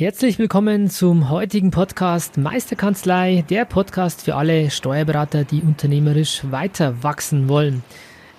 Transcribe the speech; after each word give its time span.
Herzlich 0.00 0.38
willkommen 0.38 0.88
zum 0.88 1.28
heutigen 1.28 1.70
Podcast 1.70 2.38
Meisterkanzlei, 2.38 3.44
der 3.50 3.66
Podcast 3.66 4.22
für 4.22 4.34
alle 4.34 4.70
Steuerberater, 4.70 5.44
die 5.44 5.60
unternehmerisch 5.60 6.40
weiter 6.50 7.02
wachsen 7.02 7.50
wollen. 7.50 7.82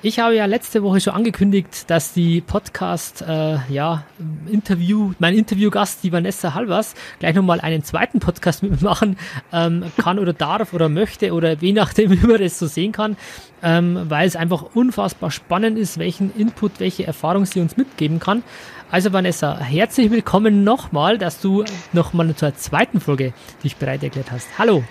Ich 0.04 0.18
habe 0.18 0.36
ja 0.36 0.46
letzte 0.46 0.82
Woche 0.82 1.00
schon 1.00 1.14
angekündigt, 1.14 1.88
dass 1.92 2.12
die 2.12 2.42
Podcast, 2.42 3.22
äh, 3.22 3.60
ja, 3.70 4.04
Interview, 4.48 5.14
mein 5.20 5.36
Interviewgast, 5.36 6.04
die 6.04 6.12
Vanessa 6.12 6.56
Halvers, 6.56 6.96
gleich 7.20 7.36
nochmal 7.36 7.62
einen 7.62 7.84
zweiten 7.84 8.20
Podcast 8.20 8.64
mit 8.64 8.72
mir 8.72 8.90
machen 8.90 9.16
ähm, 9.54 9.84
kann 9.98 10.18
oder 10.18 10.34
darf 10.34 10.74
oder 10.74 10.90
möchte 10.90 11.34
oder 11.34 11.54
je 11.54 11.74
nachdem, 11.74 12.10
wie 12.20 12.26
man 12.26 12.42
das 12.42 12.58
so 12.58 12.66
sehen 12.66 12.94
kann, 12.94 13.16
ähm, 13.62 14.06
weil 14.10 14.28
es 14.28 14.36
einfach 14.36 14.64
unfassbar 14.74 15.30
spannend 15.30 15.78
ist, 15.78 16.00
welchen 16.00 16.34
Input, 16.36 16.80
welche 16.80 17.06
Erfahrung 17.06 17.46
sie 17.46 17.60
uns 17.60 17.78
mitgeben 17.78 18.20
kann. 18.20 18.42
Also 18.90 19.14
Vanessa, 19.14 19.60
herzlich 19.60 20.10
willkommen 20.10 20.64
nochmal, 20.64 21.20
dass 21.20 21.40
du 21.42 21.64
nochmal 21.94 22.36
zur 22.36 22.56
zweiten 22.56 23.00
Folge 23.00 23.34
dich 23.64 23.76
bereit 23.76 24.02
erklärt 24.02 24.32
hast. 24.32 24.48
Hallo. 24.58 24.84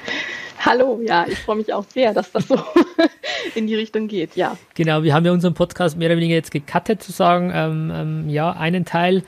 Hallo, 0.63 1.01
ja, 1.03 1.25
ich 1.27 1.39
freue 1.39 1.57
mich 1.57 1.73
auch 1.73 1.85
sehr, 1.89 2.13
dass 2.13 2.33
das 2.33 2.47
so 2.47 2.59
in 3.55 3.67
die 3.67 3.75
Richtung 3.75 4.09
geht, 4.09 4.37
ja. 4.37 4.59
Genau, 4.75 5.03
wir 5.03 5.15
haben 5.15 5.25
ja 5.25 5.33
unseren 5.33 5.55
Podcast 5.55 5.97
mehr 5.97 6.09
oder 6.09 6.19
weniger 6.19 6.35
jetzt 6.35 6.51
gecuttet, 6.51 7.03
zu 7.03 7.13
sagen, 7.13 7.51
ähm, 7.55 7.91
ähm, 7.95 8.29
ja, 8.29 8.53
einen 8.53 8.85
Teil 8.85 9.23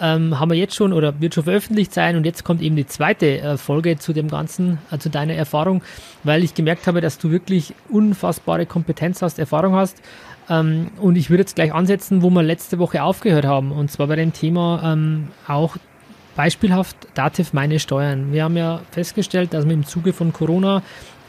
ähm, 0.00 0.40
haben 0.40 0.50
wir 0.50 0.56
jetzt 0.56 0.74
schon 0.74 0.94
oder 0.94 1.20
wird 1.20 1.34
schon 1.34 1.44
veröffentlicht 1.44 1.92
sein 1.92 2.16
und 2.16 2.24
jetzt 2.24 2.42
kommt 2.42 2.62
eben 2.62 2.74
die 2.74 2.86
zweite 2.86 3.38
äh, 3.38 3.56
Folge 3.58 3.98
zu 3.98 4.14
dem 4.14 4.28
Ganzen, 4.28 4.78
äh, 4.90 4.98
zu 4.98 5.10
deiner 5.10 5.34
Erfahrung, 5.34 5.82
weil 6.24 6.42
ich 6.42 6.54
gemerkt 6.54 6.86
habe, 6.86 7.02
dass 7.02 7.18
du 7.18 7.30
wirklich 7.30 7.74
unfassbare 7.90 8.64
Kompetenz 8.64 9.20
hast, 9.20 9.38
Erfahrung 9.38 9.74
hast. 9.74 10.00
Ähm, 10.48 10.90
und 11.00 11.16
ich 11.16 11.28
würde 11.28 11.42
jetzt 11.42 11.56
gleich 11.56 11.74
ansetzen, 11.74 12.22
wo 12.22 12.30
wir 12.30 12.42
letzte 12.42 12.78
Woche 12.78 13.02
aufgehört 13.02 13.44
haben, 13.44 13.72
und 13.72 13.90
zwar 13.90 14.06
bei 14.06 14.16
dem 14.16 14.32
Thema 14.32 14.92
ähm, 14.92 15.28
auch 15.46 15.76
beispielhaft 16.38 16.96
Dativ 17.14 17.52
meine 17.52 17.80
Steuern. 17.80 18.32
Wir 18.32 18.44
haben 18.44 18.56
ja 18.56 18.80
festgestellt, 18.92 19.52
dass 19.54 19.64
wir 19.64 19.72
im 19.72 19.84
Zuge 19.84 20.12
von 20.12 20.32
Corona 20.32 20.82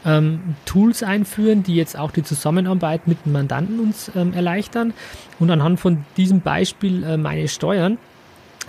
ähm, 0.06 0.54
Tools 0.66 1.02
einführen, 1.02 1.64
die 1.64 1.74
jetzt 1.74 1.98
auch 1.98 2.12
die 2.12 2.22
Zusammenarbeit 2.22 3.08
mit 3.08 3.26
den 3.26 3.32
Mandanten 3.32 3.80
uns 3.80 4.12
ähm, 4.14 4.32
erleichtern. 4.32 4.94
Und 5.40 5.50
anhand 5.50 5.80
von 5.80 6.04
diesem 6.16 6.42
Beispiel 6.42 7.02
äh, 7.02 7.16
meine 7.16 7.48
Steuern 7.48 7.98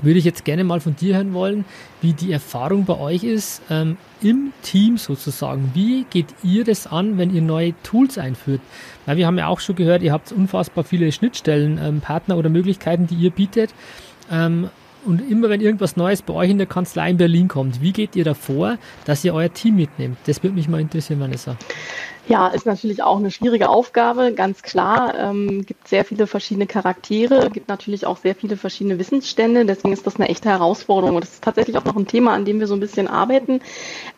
würde 0.01 0.17
ich 0.17 0.25
jetzt 0.25 0.43
gerne 0.43 0.63
mal 0.63 0.79
von 0.79 0.95
dir 0.95 1.17
hören 1.17 1.35
wollen, 1.35 1.63
wie 2.01 2.13
die 2.13 2.31
Erfahrung 2.31 2.85
bei 2.85 2.97
euch 2.97 3.23
ist 3.23 3.61
ähm, 3.69 3.97
im 4.23 4.51
Team 4.63 4.97
sozusagen. 4.97 5.69
Wie 5.75 6.05
geht 6.09 6.33
ihr 6.41 6.63
das 6.63 6.87
an, 6.87 7.19
wenn 7.19 7.35
ihr 7.35 7.43
neue 7.43 7.75
Tools 7.83 8.17
einführt? 8.17 8.61
Weil 9.05 9.17
wir 9.17 9.27
haben 9.27 9.37
ja 9.37 9.45
auch 9.45 9.59
schon 9.59 9.75
gehört, 9.75 10.01
ihr 10.01 10.11
habt 10.11 10.31
unfassbar 10.31 10.85
viele 10.85 11.11
Schnittstellen, 11.11 11.79
ähm, 11.79 12.01
Partner 12.01 12.35
oder 12.35 12.49
Möglichkeiten, 12.49 13.05
die 13.05 13.13
ihr 13.13 13.29
bietet. 13.29 13.75
Ähm, 14.31 14.71
und 15.05 15.19
immer 15.29 15.49
wenn 15.49 15.61
irgendwas 15.61 15.97
Neues 15.97 16.21
bei 16.21 16.33
euch 16.33 16.49
in 16.49 16.57
der 16.57 16.67
Kanzlei 16.67 17.09
in 17.09 17.17
Berlin 17.17 17.47
kommt, 17.47 17.81
wie 17.81 17.91
geht 17.91 18.15
ihr 18.15 18.23
davor, 18.23 18.77
dass 19.05 19.23
ihr 19.23 19.33
euer 19.33 19.51
Team 19.53 19.75
mitnehmt? 19.75 20.17
Das 20.25 20.43
würde 20.43 20.55
mich 20.55 20.67
mal 20.67 20.81
interessieren, 20.81 21.19
Vanessa. 21.19 21.57
Ja, 22.27 22.47
ist 22.49 22.67
natürlich 22.67 23.01
auch 23.01 23.17
eine 23.17 23.31
schwierige 23.31 23.67
Aufgabe, 23.69 24.33
ganz 24.33 24.61
klar. 24.61 25.15
Ähm, 25.17 25.65
gibt 25.65 25.87
sehr 25.87 26.05
viele 26.05 26.27
verschiedene 26.27 26.67
Charaktere, 26.67 27.49
gibt 27.49 27.67
natürlich 27.67 28.05
auch 28.05 28.17
sehr 28.17 28.35
viele 28.35 28.57
verschiedene 28.57 28.99
Wissensstände. 28.99 29.65
Deswegen 29.65 29.91
ist 29.91 30.05
das 30.05 30.17
eine 30.17 30.29
echte 30.29 30.49
Herausforderung. 30.49 31.15
Und 31.15 31.23
das 31.23 31.33
ist 31.33 31.43
tatsächlich 31.43 31.77
auch 31.77 31.83
noch 31.83 31.95
ein 31.95 32.05
Thema, 32.05 32.33
an 32.33 32.45
dem 32.45 32.59
wir 32.59 32.67
so 32.67 32.75
ein 32.75 32.79
bisschen 32.79 33.07
arbeiten. 33.07 33.59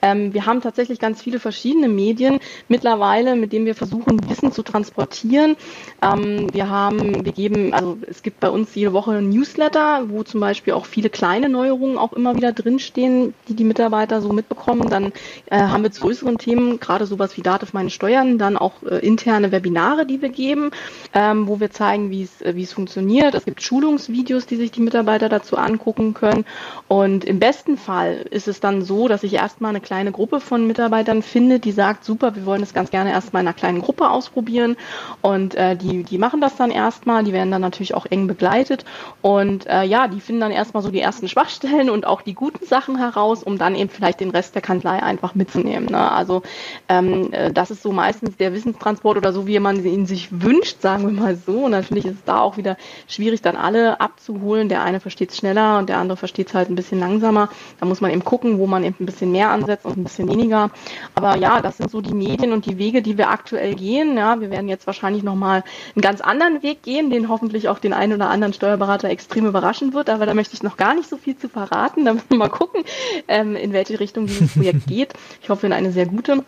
Ähm, 0.02 0.34
wir 0.34 0.46
haben 0.46 0.59
tatsächlich 0.59 1.00
ganz 1.00 1.22
viele 1.22 1.40
verschiedene 1.40 1.88
Medien 1.88 2.40
mittlerweile, 2.68 3.38
mit 3.38 3.53
denen 3.53 3.66
wir 3.66 3.74
versuchen, 3.74 4.19
Wissen 4.30 4.52
zu 4.52 4.63
transportieren. 4.63 5.56
Ähm, 6.02 6.53
wir 6.53 6.69
haben, 6.69 7.24
wir 7.24 7.31
geben, 7.31 7.74
also 7.74 7.97
es 8.06 8.22
gibt 8.22 8.42
bei 8.42 8.50
uns 8.50 8.75
jede 8.75 8.92
Woche 8.92 9.13
ein 9.13 9.30
Newsletter, 9.30 10.09
wo 10.09 10.24
zum 10.24 10.42
Beispiel 10.42 10.74
auch 10.74 10.86
viele 10.88 11.09
kleine 11.09 11.47
Neuerungen 11.47 11.97
auch 11.97 12.12
immer 12.12 12.36
wieder 12.36 12.52
drinstehen, 12.52 13.34
die 13.47 13.53
die 13.56 13.63
Mitarbeiter 13.63 14.22
so 14.22 14.34
mitbekommen. 14.34 14.90
Dann 14.90 15.13
äh, 15.46 15.58
haben 15.58 15.84
wir 15.84 15.92
zu 15.92 16.02
größeren 16.02 16.38
Themen, 16.38 16.81
gerade 16.81 17.06
sowas 17.06 17.38
wie 17.38 17.42
Dativ 17.42 17.72
meine 17.72 17.93
steuern, 17.94 18.38
dann 18.38 18.58
auch 18.58 18.84
äh, 18.84 18.98
interne 19.06 19.52
Webinare, 19.52 20.06
die 20.06 20.22
wir 20.22 20.30
geben, 20.30 20.72
ähm, 21.14 21.48
wo 21.48 21.59
wir 21.59 21.72
zeigen, 21.72 22.09
wie 22.09 22.24
es 22.24 22.42
äh, 22.42 22.56
wie 22.56 22.64
es 22.64 22.74
funktioniert. 22.74 23.36
Es 23.36 23.46
gibt 23.46 23.62
Schulungsvideos, 23.62 24.46
die 24.46 24.56
sich 24.56 24.72
die 24.72 24.81
Mitarbeiter 24.81 25.30
dazu 25.30 25.58
angucken 25.58 26.14
können. 26.14 26.46
Und 26.88 27.26
im 27.26 27.40
besten 27.40 27.78
Fall 27.78 28.26
ist 28.30 28.48
es 28.48 28.59
dann 28.59 28.81
so, 28.81 29.08
dass 29.08 29.24
ich 29.24 29.34
erstmal 29.34 29.70
eine 29.70 29.81
kleine 29.81 30.12
Gruppe 30.12 30.40
von 30.40 30.68
Mitarbeitern 30.68 31.22
finde, 31.22 31.59
die 31.59 31.72
sagt, 31.72 32.04
super, 32.04 32.36
wir 32.36 32.46
wollen 32.46 32.62
das 32.62 32.74
ganz 32.74 32.92
gerne 32.92 33.12
erstmal 33.12 33.42
in 33.42 33.48
einer 33.48 33.56
kleinen 33.56 33.81
Gruppe 33.81 34.10
ausprobieren. 34.10 34.75
Und 35.22 35.56
äh, 35.56 35.75
die, 35.75 36.04
die 36.04 36.18
machen 36.18 36.42
das 36.42 36.56
dann 36.56 36.72
erstmal, 36.72 37.24
die 37.24 37.34
werden 37.34 37.52
dann 37.52 37.62
natürlich 37.62 37.94
auch 37.94 38.06
eng 38.06 38.28
begleitet. 38.28 38.86
Und 39.22 39.68
äh, 39.68 39.84
ja, 39.84 40.08
die 40.08 40.20
finden 40.20 40.42
dann 40.42 40.52
erstmal 40.52 40.84
so 40.84 40.90
die 40.90 41.00
ersten 41.00 41.28
Schwachstellen 41.28 41.90
und 41.90 42.06
auch 42.06 42.22
die 42.22 42.34
guten 42.34 42.66
Sachen 42.66 42.98
heraus, 42.98 43.44
um 43.44 43.58
dann 43.58 43.75
eben 43.75 43.90
vielleicht 43.90 44.20
den 44.20 44.31
Rest 44.31 44.56
der 44.56 44.62
Kanzlei 44.62 45.02
einfach 45.02 45.36
mitzunehmen. 45.36 45.90
Ne? 45.90 46.12
Also 46.12 46.42
ähm, 46.90 47.31
äh, 47.31 47.52
das 47.52 47.72
ist 47.72 47.83
so 47.84 47.92
meistens 47.92 48.38
der 48.38 48.54
Wissenstransport 48.54 49.18
oder 49.18 49.34
so, 49.34 49.46
wie 49.46 49.60
man 49.60 49.84
ihn 49.86 50.06
sich 50.06 50.30
wünscht, 50.32 50.82
sagen 50.82 51.04
wir 51.06 51.12
mal 51.12 51.36
so. 51.36 51.66
Und 51.66 51.72
natürlich 51.72 52.06
ist 52.06 52.16
es 52.16 52.24
da 52.24 52.40
auch 52.40 52.58
wieder 52.58 52.78
schwierig, 53.08 53.42
dann 53.42 53.56
alle 53.56 54.00
abzuholen. 54.00 54.70
Der 54.70 54.82
eine 54.84 55.00
versteht 55.00 55.32
es 55.32 55.38
schneller 55.38 55.78
und 55.78 55.90
der 55.90 55.98
andere 55.98 56.18
versteht 56.18 56.48
es 56.48 56.54
halt 56.54 56.70
ein 56.70 56.76
bisschen 56.76 57.00
langsamer. 57.00 57.50
Da 57.80 57.86
muss 57.86 58.02
man 58.02 58.12
eben 58.12 58.24
gucken, 58.24 58.58
wo 58.58 58.66
man 58.66 58.84
eben 58.84 58.96
ein 59.00 59.06
bisschen 59.06 59.32
mehr 59.32 59.50
ansetzt 59.50 59.86
und 59.86 59.98
ein 59.98 60.04
bisschen 60.04 60.30
weniger. 60.30 60.72
Aber 61.14 61.36
ja, 61.36 61.62
das 61.62 61.78
sind 61.78 61.92
so 61.92 62.02
die 62.02 62.14
Medien 62.14 62.54
und 62.54 62.66
die 62.66 62.78
Wege, 62.78 63.02
die 63.02 63.18
wir 63.18 63.30
aktuell 63.30 63.76
gehen. 63.76 64.18
Ja, 64.18 64.40
wir 64.40 64.50
werden 64.50 64.70
jetzt 64.70 64.88
wahrscheinlich 64.88 65.24
nochmal 65.24 65.64
einen 65.96 66.02
ganz 66.02 66.22
anderen 66.22 66.64
Weg 66.64 66.84
gehen, 66.84 67.10
den 67.10 67.28
hoffentlich 67.28 67.68
auch 67.68 67.80
den 67.80 67.94
einen 67.94 68.14
oder 68.14 68.30
anderen 68.30 68.54
Steuerberater 68.54 69.10
extrem 69.10 69.46
überraschen 69.46 69.94
wird. 69.94 70.10
Aber 70.10 70.26
da 70.26 70.34
möchte 70.34 70.56
ich 70.56 70.64
noch 70.64 70.78
gar 70.78 70.96
nicht 70.96 71.10
so 71.10 71.18
viel 71.18 71.38
zu 71.38 71.50
verraten. 71.50 72.06
Da 72.06 72.14
müssen 72.14 72.30
wir 72.30 72.38
mal 72.38 72.50
gucken, 72.50 72.84
ähm, 73.28 73.58
in 73.58 73.74
welche 73.74 74.00
Richtung 74.00 74.26
dieses 74.26 74.54
Projekt 74.54 74.88
geht. 74.88 75.14
Ich 75.42 75.50
hoffe 75.50 75.66
in 75.66 75.74
eine 75.74 75.92
sehr 75.92 76.06
gute 76.06 76.44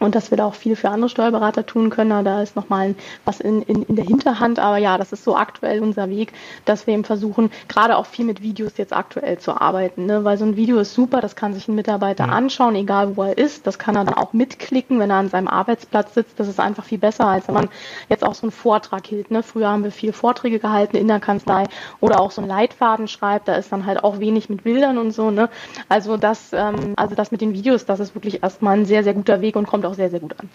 und 0.00 0.14
dass 0.14 0.30
wir 0.30 0.38
da 0.38 0.44
auch 0.44 0.54
viel 0.54 0.76
für 0.76 0.90
andere 0.90 1.08
Steuerberater 1.08 1.66
tun 1.66 1.90
können. 1.90 2.24
Da 2.24 2.42
ist 2.42 2.56
nochmal 2.56 2.94
was 3.24 3.40
in, 3.40 3.62
in, 3.62 3.82
in 3.82 3.96
der 3.96 4.04
Hinterhand. 4.04 4.58
Aber 4.58 4.78
ja, 4.78 4.98
das 4.98 5.12
ist 5.12 5.24
so 5.24 5.36
aktuell 5.36 5.82
unser 5.82 6.08
Weg, 6.08 6.32
dass 6.64 6.86
wir 6.86 6.94
eben 6.94 7.04
versuchen, 7.04 7.50
gerade 7.68 7.96
auch 7.96 8.06
viel 8.06 8.24
mit 8.24 8.42
Videos 8.42 8.76
jetzt 8.76 8.92
aktuell 8.92 9.38
zu 9.38 9.60
arbeiten. 9.60 10.06
Ne? 10.06 10.24
Weil 10.24 10.38
so 10.38 10.44
ein 10.44 10.56
Video 10.56 10.78
ist 10.78 10.94
super, 10.94 11.20
das 11.20 11.36
kann 11.36 11.54
sich 11.54 11.68
ein 11.68 11.74
Mitarbeiter 11.74 12.26
ja. 12.26 12.32
anschauen, 12.32 12.74
egal 12.74 13.16
wo 13.16 13.24
er 13.24 13.36
ist. 13.36 13.66
Das 13.66 13.78
kann 13.78 13.96
er 13.96 14.04
dann 14.04 14.14
auch 14.14 14.32
mitklicken, 14.32 14.98
wenn 15.00 15.10
er 15.10 15.16
an 15.16 15.28
seinem 15.28 15.48
Arbeitsplatz 15.48 16.14
sitzt. 16.14 16.38
Das 16.38 16.48
ist 16.48 16.60
einfach 16.60 16.84
viel 16.84 16.98
besser, 16.98 17.26
als 17.26 17.48
wenn 17.48 17.54
man 17.54 17.68
jetzt 18.08 18.24
auch 18.24 18.34
so 18.34 18.42
einen 18.42 18.52
Vortrag 18.52 19.06
hielt. 19.06 19.30
Ne? 19.30 19.42
Früher 19.42 19.68
haben 19.68 19.84
wir 19.84 19.92
viel 19.92 20.12
Vorträge 20.12 20.58
gehalten 20.58 20.96
in 20.96 21.08
der 21.08 21.20
Kanzlei 21.20 21.64
oder 22.00 22.20
auch 22.20 22.30
so 22.30 22.40
einen 22.40 22.48
Leitfaden 22.48 23.08
schreibt. 23.08 23.48
Da 23.48 23.54
ist 23.54 23.72
dann 23.72 23.86
halt 23.86 24.04
auch 24.04 24.18
wenig 24.20 24.48
mit 24.48 24.64
Bildern 24.64 24.98
und 24.98 25.10
so. 25.12 25.30
Ne? 25.30 25.48
Also 25.88 26.16
das, 26.16 26.52
ähm, 26.52 26.94
also 26.96 27.14
das 27.14 27.30
mit 27.30 27.40
den 27.40 27.52
Videos, 27.52 27.84
das 27.84 28.00
ist 28.00 28.14
wirklich 28.14 28.42
erstmal 28.42 28.78
ein 28.78 28.86
sehr, 28.86 29.02
sehr 29.04 29.14
guter 29.14 29.40
Weg 29.40 29.56
und 29.56 29.66
kommt 29.66 29.84
auch 29.88 29.94
sehr, 29.94 30.10
sehr 30.10 30.20
gut 30.20 30.34
an. 30.38 30.48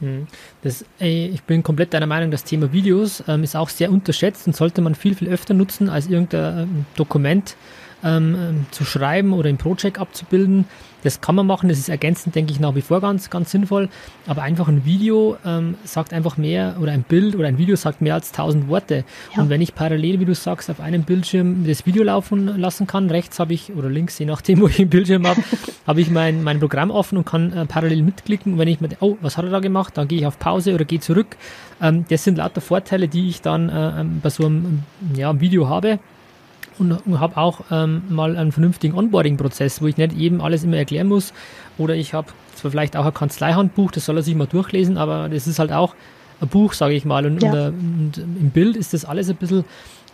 Hm. 0.00 0.26
Das, 0.62 0.84
ich 0.98 1.42
bin 1.44 1.62
komplett 1.62 1.94
deiner 1.94 2.06
Meinung, 2.06 2.30
das 2.30 2.44
Thema 2.44 2.72
Videos 2.72 3.24
ähm, 3.28 3.42
ist 3.42 3.56
auch 3.56 3.70
sehr 3.70 3.90
unterschätzt 3.90 4.46
und 4.46 4.54
sollte 4.54 4.82
man 4.82 4.94
viel, 4.94 5.14
viel 5.14 5.28
öfter 5.28 5.54
nutzen 5.54 5.88
als 5.88 6.08
irgendein 6.08 6.64
ähm, 6.64 6.86
Dokument 6.96 7.56
ähm, 8.04 8.36
ähm, 8.38 8.66
zu 8.70 8.84
schreiben 8.84 9.32
oder 9.32 9.48
im 9.48 9.56
Project 9.56 9.98
abzubilden. 9.98 10.66
Das 11.02 11.20
kann 11.20 11.36
man 11.36 11.46
machen, 11.46 11.68
das 11.68 11.78
ist 11.78 11.88
ergänzend, 11.88 12.34
denke 12.34 12.52
ich, 12.52 12.58
nach 12.58 12.74
wie 12.74 12.80
vor 12.80 13.00
ganz, 13.00 13.30
ganz 13.30 13.52
sinnvoll. 13.52 13.88
Aber 14.26 14.42
einfach 14.42 14.66
ein 14.66 14.84
Video 14.84 15.36
ähm, 15.44 15.76
sagt 15.84 16.12
einfach 16.12 16.36
mehr, 16.36 16.76
oder 16.80 16.90
ein 16.90 17.04
Bild 17.04 17.36
oder 17.36 17.46
ein 17.46 17.58
Video 17.58 17.76
sagt 17.76 18.00
mehr 18.00 18.14
als 18.14 18.32
tausend 18.32 18.68
Worte. 18.68 19.04
Ja. 19.36 19.42
Und 19.42 19.48
wenn 19.48 19.60
ich 19.60 19.74
parallel, 19.74 20.18
wie 20.18 20.24
du 20.24 20.34
sagst, 20.34 20.68
auf 20.68 20.80
einem 20.80 21.04
Bildschirm 21.04 21.64
das 21.64 21.86
Video 21.86 22.02
laufen 22.02 22.58
lassen 22.58 22.88
kann, 22.88 23.08
rechts 23.08 23.38
habe 23.38 23.54
ich, 23.54 23.72
oder 23.74 23.88
links, 23.88 24.18
je 24.18 24.26
nachdem, 24.26 24.60
wo 24.62 24.66
ich 24.66 24.80
ein 24.80 24.88
Bildschirm 24.88 25.26
habe, 25.26 25.40
habe 25.86 26.00
ich 26.00 26.10
mein, 26.10 26.42
mein 26.42 26.58
Programm 26.58 26.90
offen 26.90 27.18
und 27.18 27.24
kann 27.24 27.52
äh, 27.52 27.66
parallel 27.66 28.02
mitklicken. 28.02 28.54
Und 28.54 28.58
wenn 28.58 28.68
ich 28.68 28.80
mir, 28.80 28.88
oh, 28.98 29.16
was 29.20 29.36
hat 29.36 29.44
er 29.44 29.50
da 29.50 29.60
gemacht? 29.60 29.96
Dann 29.96 30.08
gehe 30.08 30.18
ich 30.18 30.26
auf 30.26 30.40
Pause 30.40 30.74
oder 30.74 30.84
gehe 30.84 30.98
zurück. 30.98 31.36
Ähm, 31.80 32.04
das 32.08 32.24
sind 32.24 32.38
lauter 32.38 32.60
Vorteile, 32.60 33.06
die 33.06 33.28
ich 33.28 33.42
dann 33.42 33.68
äh, 33.68 34.00
ähm, 34.00 34.20
bei 34.22 34.30
so 34.30 34.46
einem 34.46 34.82
ja, 35.14 35.38
Video 35.40 35.68
habe 35.68 36.00
und, 36.78 37.20
habe 37.20 37.36
auch 37.36 37.60
ähm, 37.70 38.02
mal 38.08 38.36
einen 38.36 38.52
vernünftigen 38.52 38.96
Onboarding-Prozess, 38.96 39.82
wo 39.82 39.86
ich 39.86 39.96
nicht 39.96 40.12
jedem 40.12 40.40
alles 40.40 40.64
immer 40.64 40.76
erklären 40.76 41.08
muss. 41.08 41.32
Oder 41.78 41.94
ich 41.94 42.14
habe 42.14 42.28
zwar 42.54 42.70
vielleicht 42.70 42.96
auch 42.96 43.04
ein 43.04 43.14
Kanzleihandbuch, 43.14 43.90
das 43.90 44.06
soll 44.06 44.16
er 44.16 44.22
sich 44.22 44.34
mal 44.34 44.46
durchlesen, 44.46 44.98
aber 44.98 45.28
das 45.28 45.46
ist 45.46 45.58
halt 45.58 45.72
auch 45.72 45.94
ein 46.40 46.48
Buch, 46.48 46.72
sage 46.72 46.94
ich 46.94 47.04
mal. 47.04 47.26
Und, 47.26 47.42
ja. 47.42 47.68
und, 47.68 47.72
und, 47.72 48.18
im 48.18 48.50
Bild 48.50 48.76
ist 48.76 48.94
das 48.94 49.04
alles 49.04 49.28
ein 49.28 49.36
bisschen 49.36 49.64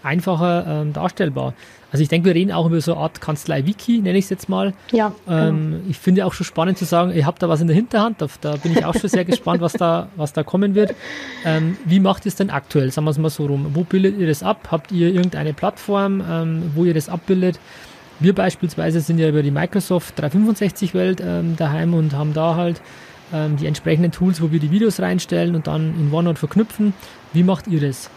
einfacher 0.02 0.66
ähm, 0.66 0.92
darstellbar. 0.92 1.54
Also 1.90 2.02
ich 2.02 2.08
denke, 2.08 2.26
wir 2.26 2.34
reden 2.34 2.52
auch 2.52 2.66
über 2.66 2.80
so 2.80 2.94
eine 2.94 3.02
Art 3.02 3.20
Kanzlei-Wiki, 3.20 4.00
nenne 4.00 4.16
ich 4.16 4.24
es 4.24 4.30
jetzt 4.30 4.48
mal. 4.48 4.72
Ja. 4.92 5.12
Ähm, 5.28 5.72
genau. 5.72 5.90
Ich 5.90 5.98
finde 5.98 6.24
auch 6.24 6.32
schon 6.32 6.46
spannend 6.46 6.78
zu 6.78 6.86
sagen, 6.86 7.12
ihr 7.12 7.26
habt 7.26 7.42
da 7.42 7.50
was 7.50 7.60
in 7.60 7.66
der 7.66 7.76
Hinterhand, 7.76 8.22
da, 8.22 8.28
da 8.40 8.56
bin 8.56 8.72
ich 8.72 8.84
auch 8.84 8.94
schon 8.94 9.10
sehr 9.10 9.24
gespannt, 9.26 9.60
was 9.60 9.74
da, 9.74 10.08
was 10.16 10.32
da 10.32 10.42
kommen 10.42 10.74
wird. 10.74 10.94
Ähm, 11.44 11.76
wie 11.84 12.00
macht 12.00 12.24
ihr 12.24 12.30
es 12.30 12.36
denn 12.36 12.48
aktuell? 12.48 12.90
Sagen 12.90 13.04
wir 13.04 13.10
es 13.10 13.18
mal 13.18 13.28
so 13.28 13.44
rum. 13.44 13.66
Wo 13.74 13.84
bildet 13.84 14.18
ihr 14.18 14.26
das 14.26 14.42
ab? 14.42 14.68
Habt 14.70 14.90
ihr 14.90 15.12
irgendeine 15.12 15.52
Plattform, 15.52 16.22
ähm, 16.26 16.72
wo 16.74 16.84
ihr 16.84 16.94
das 16.94 17.10
abbildet? 17.10 17.60
Wir 18.20 18.34
beispielsweise 18.34 19.00
sind 19.00 19.18
ja 19.18 19.28
über 19.28 19.42
die 19.42 19.50
Microsoft 19.50 20.18
365-Welt 20.18 21.20
ähm, 21.20 21.56
daheim 21.56 21.92
und 21.92 22.14
haben 22.14 22.32
da 22.32 22.54
halt 22.54 22.80
ähm, 23.34 23.56
die 23.56 23.66
entsprechenden 23.66 24.12
Tools, 24.12 24.40
wo 24.40 24.50
wir 24.50 24.60
die 24.60 24.70
Videos 24.70 25.00
reinstellen 25.00 25.54
und 25.54 25.66
dann 25.66 25.94
in 25.98 26.12
OneNote 26.12 26.38
verknüpfen. 26.38 26.94
Wie 27.32 27.42
macht 27.42 27.66
ihr 27.66 27.80
das? 27.80 28.10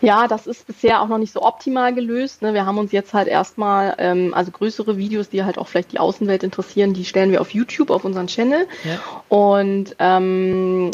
Ja, 0.00 0.28
das 0.28 0.46
ist 0.46 0.66
bisher 0.66 1.02
auch 1.02 1.08
noch 1.08 1.18
nicht 1.18 1.32
so 1.32 1.42
optimal 1.42 1.92
gelöst. 1.92 2.42
Ne? 2.42 2.54
Wir 2.54 2.66
haben 2.66 2.78
uns 2.78 2.92
jetzt 2.92 3.14
halt 3.14 3.26
erstmal, 3.26 3.96
ähm, 3.98 4.32
also 4.32 4.52
größere 4.52 4.96
Videos, 4.96 5.28
die 5.28 5.42
halt 5.44 5.58
auch 5.58 5.66
vielleicht 5.66 5.92
die 5.92 5.98
Außenwelt 5.98 6.44
interessieren, 6.44 6.94
die 6.94 7.04
stellen 7.04 7.32
wir 7.32 7.40
auf 7.40 7.50
YouTube, 7.50 7.90
auf 7.90 8.04
unseren 8.04 8.28
Channel. 8.28 8.68
Ja. 8.84 9.00
Und 9.28 9.96
ähm, 9.98 10.92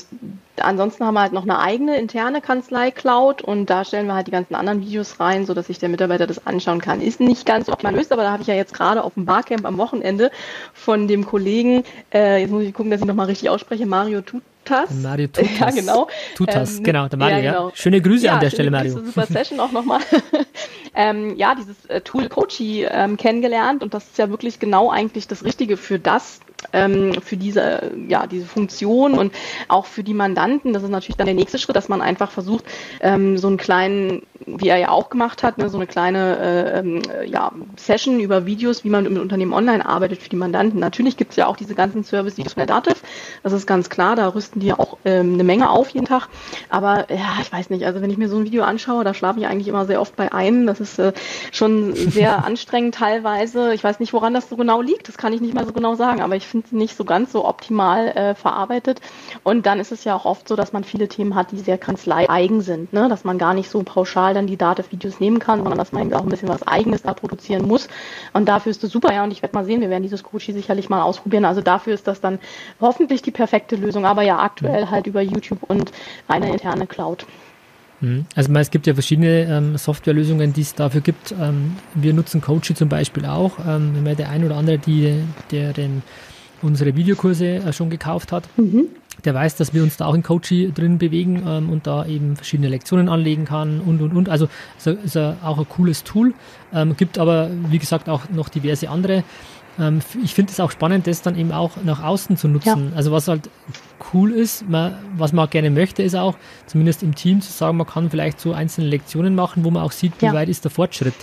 ansonsten 0.59 1.05
haben 1.05 1.15
wir 1.15 1.21
halt 1.21 1.33
noch 1.33 1.43
eine 1.43 1.59
eigene 1.59 1.99
interne 1.99 2.41
Kanzlei 2.41 2.91
Cloud 2.91 3.43
und 3.43 3.69
da 3.69 3.85
stellen 3.85 4.07
wir 4.07 4.15
halt 4.15 4.27
die 4.27 4.31
ganzen 4.31 4.55
anderen 4.55 4.81
Videos 4.81 5.21
rein, 5.21 5.45
so 5.45 5.53
dass 5.53 5.67
sich 5.67 5.79
der 5.79 5.91
Mitarbeiter 5.91 6.27
das 6.27 6.47
anschauen 6.47 6.81
kann. 6.81 7.03
Ist 7.03 7.21
nicht 7.21 7.45
ganz 7.45 7.69
optimal 7.69 7.93
gelöst, 7.93 8.13
aber 8.13 8.23
da 8.23 8.33
habe 8.33 8.43
ich 8.43 8.49
ja 8.49 8.55
jetzt 8.55 8.73
gerade 8.73 9.05
auf 9.05 9.15
dem 9.15 9.27
Barcamp 9.27 9.67
am 9.67 9.77
Wochenende 9.77 10.31
von 10.73 11.09
dem 11.09 11.27
Kollegen, 11.27 11.85
äh, 12.13 12.41
jetzt 12.41 12.51
muss 12.51 12.63
ich 12.63 12.73
gucken, 12.73 12.91
dass 12.91 13.01
ich 13.01 13.07
nochmal 13.07 13.27
richtig 13.27 13.51
ausspreche, 13.51 13.85
Mario 13.85 14.23
Tut 14.23 14.43
Tutas. 14.65 14.91
Mario 14.91 15.29
Tutas. 15.29 15.51
Ja, 15.61 15.71
genau. 15.71 16.09
Tutas, 16.35 16.79
ähm, 16.79 16.85
genau, 16.85 17.09
der 17.09 17.19
Mario, 17.19 17.39
ja. 17.39 17.53
Genau. 17.53 17.73
Schöne 17.75 18.01
Grüße 18.01 18.27
ja, 18.27 18.35
an 18.35 18.41
der 18.41 18.51
Stelle, 18.51 18.71
Mario. 18.71 18.93
Super 19.05 19.27
Session 19.27 19.61
auch 19.61 19.73
nochmal. 19.73 20.01
ähm, 20.95 21.37
ja, 21.37 21.55
dieses 21.55 21.85
äh, 21.87 22.01
Tool 22.01 22.29
Coachy 22.29 22.87
ähm, 22.89 23.17
kennengelernt 23.17 23.83
und 23.83 23.95
das 23.95 24.05
ist 24.05 24.19
ja 24.19 24.31
wirklich 24.31 24.59
genau 24.59 24.91
eigentlich 24.91 25.29
das 25.29 25.45
Richtige 25.45 25.77
für 25.77 25.99
das, 25.99 26.41
ähm, 26.73 27.15
für 27.23 27.37
diese, 27.37 27.93
ja, 28.09 28.27
diese 28.27 28.47
Funktion 28.47 29.15
und 29.15 29.33
auch 29.69 29.87
für 29.87 30.03
die 30.03 30.15
Mandanten. 30.15 30.73
Das 30.73 30.83
ist 30.83 30.91
natürlich 30.91 31.17
dann 31.17 31.27
der 31.27 31.35
nächste 31.35 31.59
Schritt, 31.59 31.77
dass 31.77 31.89
man 31.89 32.01
einfach 32.01 32.31
versucht, 32.31 32.65
ähm, 33.01 33.39
so 33.39 33.49
einen 33.49 33.57
kleinen, 33.57 34.23
wie 34.47 34.69
er 34.69 34.79
ja 34.79 34.91
auch 34.91 35.11
gemacht 35.11 35.43
hat, 35.43 35.59
ne, 35.59 35.69
so 35.69 35.79
eine 35.79 35.87
kleine 35.87 36.39
äh, 36.39 36.79
ähm, 36.79 37.03
ja, 37.27 37.53
Session 37.77 38.21
über 38.21 38.47
Videos, 38.47 38.85
wie 38.85 38.91
man 38.91 39.07
im 39.07 39.19
Unternehmen 39.19 39.53
online 39.53 39.87
arbeitet 39.87 40.23
für 40.23 40.29
die 40.29 40.37
Mandanten. 40.37 40.81
Natürlich 40.81 41.17
gibt 41.17 41.31
es 41.33 41.37
ja 41.37 41.47
auch 41.47 41.57
diese 41.57 41.75
ganzen 41.75 42.05
Service-Videos 42.05 42.55
von 42.55 42.67
der 42.67 42.75
Dativ. 42.75 43.03
Das 43.43 43.53
ist 43.53 43.67
ganz 43.67 43.91
klar, 43.91 44.17
da 44.17 44.29
rüsten 44.29 44.61
die 44.61 44.67
ja 44.67 44.79
auch 44.79 44.99
ähm, 45.05 45.35
eine 45.35 45.45
Menge 45.45 45.71
auf 45.71 45.91
jeden 45.91 46.07
Tag. 46.07 46.29
Aber 46.69 47.11
ja, 47.11 47.39
ich 47.41 47.53
weiß 47.53 47.71
nicht, 47.71 47.87
also 47.87 48.01
wenn 48.01 48.11
ich 48.11 48.19
mir 48.19 48.29
so 48.29 48.37
ein 48.37 48.45
Video 48.45 48.65
anschaue, 48.65 49.05
da 49.05 49.15
schlafe 49.15 49.41
ich 49.41 49.47
eigentlich 49.47 49.69
immer 49.69 49.87
sehr 49.87 50.01
oft 50.01 50.17
bei 50.17 50.33
einem. 50.33 50.67
Das 50.67 50.81
ist 50.81 50.99
äh, 50.99 51.13
schon 51.53 51.95
sehr 51.95 52.45
anstrengend 52.45 52.95
teilweise. 52.95 53.75
Ich 53.75 53.85
weiß 53.85 54.01
nicht, 54.01 54.13
woran 54.13 54.35
das 54.35 54.49
so 54.49 54.57
genau 54.57 54.81
liegt. 54.81 55.09
Das 55.09 55.17
kann 55.17 55.33
ich 55.33 55.41
nicht 55.41 55.55
mal 55.55 55.67
so 55.67 55.73
genau 55.73 55.95
sagen, 55.95 56.21
aber 56.21 56.37
ich 56.37 56.44
finde 56.47 56.77
nicht 56.77 56.97
so 56.97 57.05
ganz 57.05 57.33
so 57.33 57.45
optimal 57.45 58.09
äh, 58.09 58.35
verarbeitet. 58.35 59.01
Und 59.43 59.67
dann 59.67 59.81
ist 59.81 59.93
es 59.93 60.05
ja 60.05 60.15
auch 60.15 60.25
oft 60.25 60.49
so, 60.49 60.57
dass 60.57 60.73
man 60.73 60.85
viele 60.85 61.09
Themen 61.09 61.35
hat, 61.35 61.53
die 61.53 61.59
sehr 61.59 61.79
kanzlei-eigen 61.79 62.61
sind, 62.61 62.93
ne? 62.93 63.09
dass 63.09 63.25
man 63.25 63.39
gar 63.39 63.55
nicht 63.55 63.71
so 63.71 63.83
pauschal 63.83 64.35
dann 64.35 64.47
die 64.47 64.57
Dativ-Videos 64.57 65.21
nehmen 65.21 65.39
kann, 65.39 65.61
sondern 65.61 65.79
dass 65.79 65.93
man 65.93 66.03
eben 66.03 66.15
auch 66.15 66.23
ein 66.23 66.29
bisschen 66.29 66.49
was 66.49 66.67
Eigenes 66.67 67.03
da 67.03 67.15
produzieren 67.15 67.67
muss. 67.67 67.89
Und 68.33 68.49
dafür 68.49 68.71
ist 68.71 68.85
es 68.85 68.93
super, 68.93 69.13
ja, 69.13 69.25
und 69.25 69.31
ich 69.31 69.43
werde 69.43 69.55
mal 69.55 69.65
sehen, 69.65 69.81
wir 69.81 69.91
werden 69.91 70.03
dieses 70.03 70.23
Coachie 70.23 70.53
sicherlich 70.53 70.89
mal 70.89 71.03
ausprobieren. 71.03 71.45
Also 71.45 71.61
dafür 71.61 71.95
ist 71.95 72.07
das 72.07 72.21
dann 72.21 72.39
hoffentlich 72.81 73.23
die 73.23 73.31
perfekte 73.31 73.77
Lösung, 73.77 74.07
aber 74.07 74.23
ja, 74.23 74.39
aktuell 74.39 74.91
halt 74.91 75.07
über 75.07 75.23
YouTube 75.23 75.63
und 75.69 75.93
eine 76.29 76.51
interne 76.51 76.87
Cloud. 76.87 77.27
Mhm. 78.05 78.27
Also 78.35 78.53
es 78.53 78.71
gibt 78.71 78.87
ja 78.87 78.95
verschiedene 78.95 79.45
ähm, 79.45 79.77
Softwarelösungen, 79.77 80.53
die 80.53 80.61
es 80.61 80.75
dafür 80.75 81.01
gibt. 81.01 81.33
Ähm, 81.33 81.77
wir 81.95 82.13
nutzen 82.13 82.41
Coachy 82.41 82.75
zum 82.75 82.89
Beispiel 82.89 83.25
auch. 83.25 83.59
Ähm, 83.61 83.93
wenn 83.95 84.05
man 84.05 84.17
der 84.17 84.29
ein 84.31 84.45
oder 84.45 84.57
andere, 84.57 84.79
die, 84.79 85.23
der 85.51 85.73
den 85.73 86.03
unsere 86.65 86.97
Videokurse 86.97 87.47
äh, 87.47 87.73
schon 87.73 87.91
gekauft 87.91 88.33
hat, 88.33 88.49
mhm. 88.57 88.87
der 89.25 89.35
weiß, 89.35 89.57
dass 89.57 89.75
wir 89.75 89.83
uns 89.83 89.97
da 89.97 90.07
auch 90.07 90.15
in 90.15 90.23
Coachy 90.23 90.73
drin 90.73 90.99
bewegen 90.99 91.43
ähm, 91.47 91.71
und 91.71 91.87
da 91.87 92.07
eben 92.07 92.37
verschiedene 92.37 92.69
Lektionen 92.69 93.09
anlegen 93.09 93.45
kann 93.45 93.81
und 93.81 94.01
und 94.01 94.17
und. 94.17 94.29
Also 94.29 94.49
ist, 94.79 94.87
ist 94.87 95.17
auch 95.17 95.59
ein 95.59 95.69
cooles 95.69 96.05
Tool. 96.05 96.35
Ähm, 96.73 96.97
gibt 96.97 97.19
aber, 97.19 97.51
wie 97.71 97.79
gesagt, 97.79 98.09
auch 98.09 98.23
noch 98.31 98.49
diverse 98.49 98.89
andere. 98.89 99.23
Ähm, 99.79 100.01
ich 100.23 100.35
finde 100.35 100.53
es 100.53 100.61
auch 100.61 100.71
spannend, 100.71 101.07
das 101.07 101.23
dann 101.23 101.37
eben 101.37 101.53
auch 101.53 101.73
nach 101.85 102.03
außen 102.03 102.37
zu 102.37 102.49
nutzen. 102.49 102.91
Ja. 102.91 102.97
Also 102.97 103.13
was 103.13 103.29
halt 103.29 103.51
cool 104.13 104.33
ist, 104.33 104.69
man, 104.69 104.95
was 105.17 105.33
man 105.33 105.47
auch 105.47 105.51
gerne 105.51 105.71
möchte, 105.71 106.03
ist 106.03 106.15
auch, 106.15 106.37
zumindest 106.67 107.03
im 107.03 107.15
Team 107.15 107.41
zu 107.41 107.53
sagen, 107.53 107.77
man 107.77 107.87
kann 107.87 108.11
vielleicht 108.11 108.41
so 108.41 108.53
einzelne 108.53 108.89
Lektionen 108.89 109.35
machen, 109.35 109.65
wo 109.65 109.71
man 109.71 109.83
auch 109.83 109.93
sieht, 109.93 110.13
wie 110.21 110.27
ja. 110.27 110.33
weit 110.33 110.49
ist 110.49 110.65
der 110.65 110.71
Fortschritt. 110.71 111.15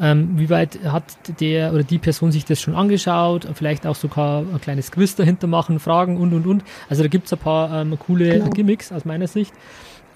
Ähm, 0.00 0.38
wie 0.38 0.48
weit 0.48 0.78
hat 0.84 1.04
der 1.40 1.74
oder 1.74 1.82
die 1.82 1.98
Person 1.98 2.32
sich 2.32 2.44
das 2.46 2.60
schon 2.60 2.74
angeschaut? 2.74 3.46
Vielleicht 3.54 3.86
auch 3.86 3.94
sogar 3.94 4.40
ein 4.40 4.60
kleines 4.60 4.90
Quiz 4.90 5.14
dahinter 5.14 5.46
machen, 5.46 5.78
Fragen 5.80 6.16
und 6.16 6.32
und 6.32 6.46
und. 6.46 6.64
Also 6.88 7.02
da 7.02 7.08
gibt 7.08 7.26
es 7.26 7.32
ein 7.32 7.38
paar 7.38 7.82
ähm, 7.82 7.98
coole 7.98 8.38
genau. 8.38 8.50
Gimmicks 8.50 8.90
aus 8.90 9.04
meiner 9.04 9.26
Sicht. 9.26 9.52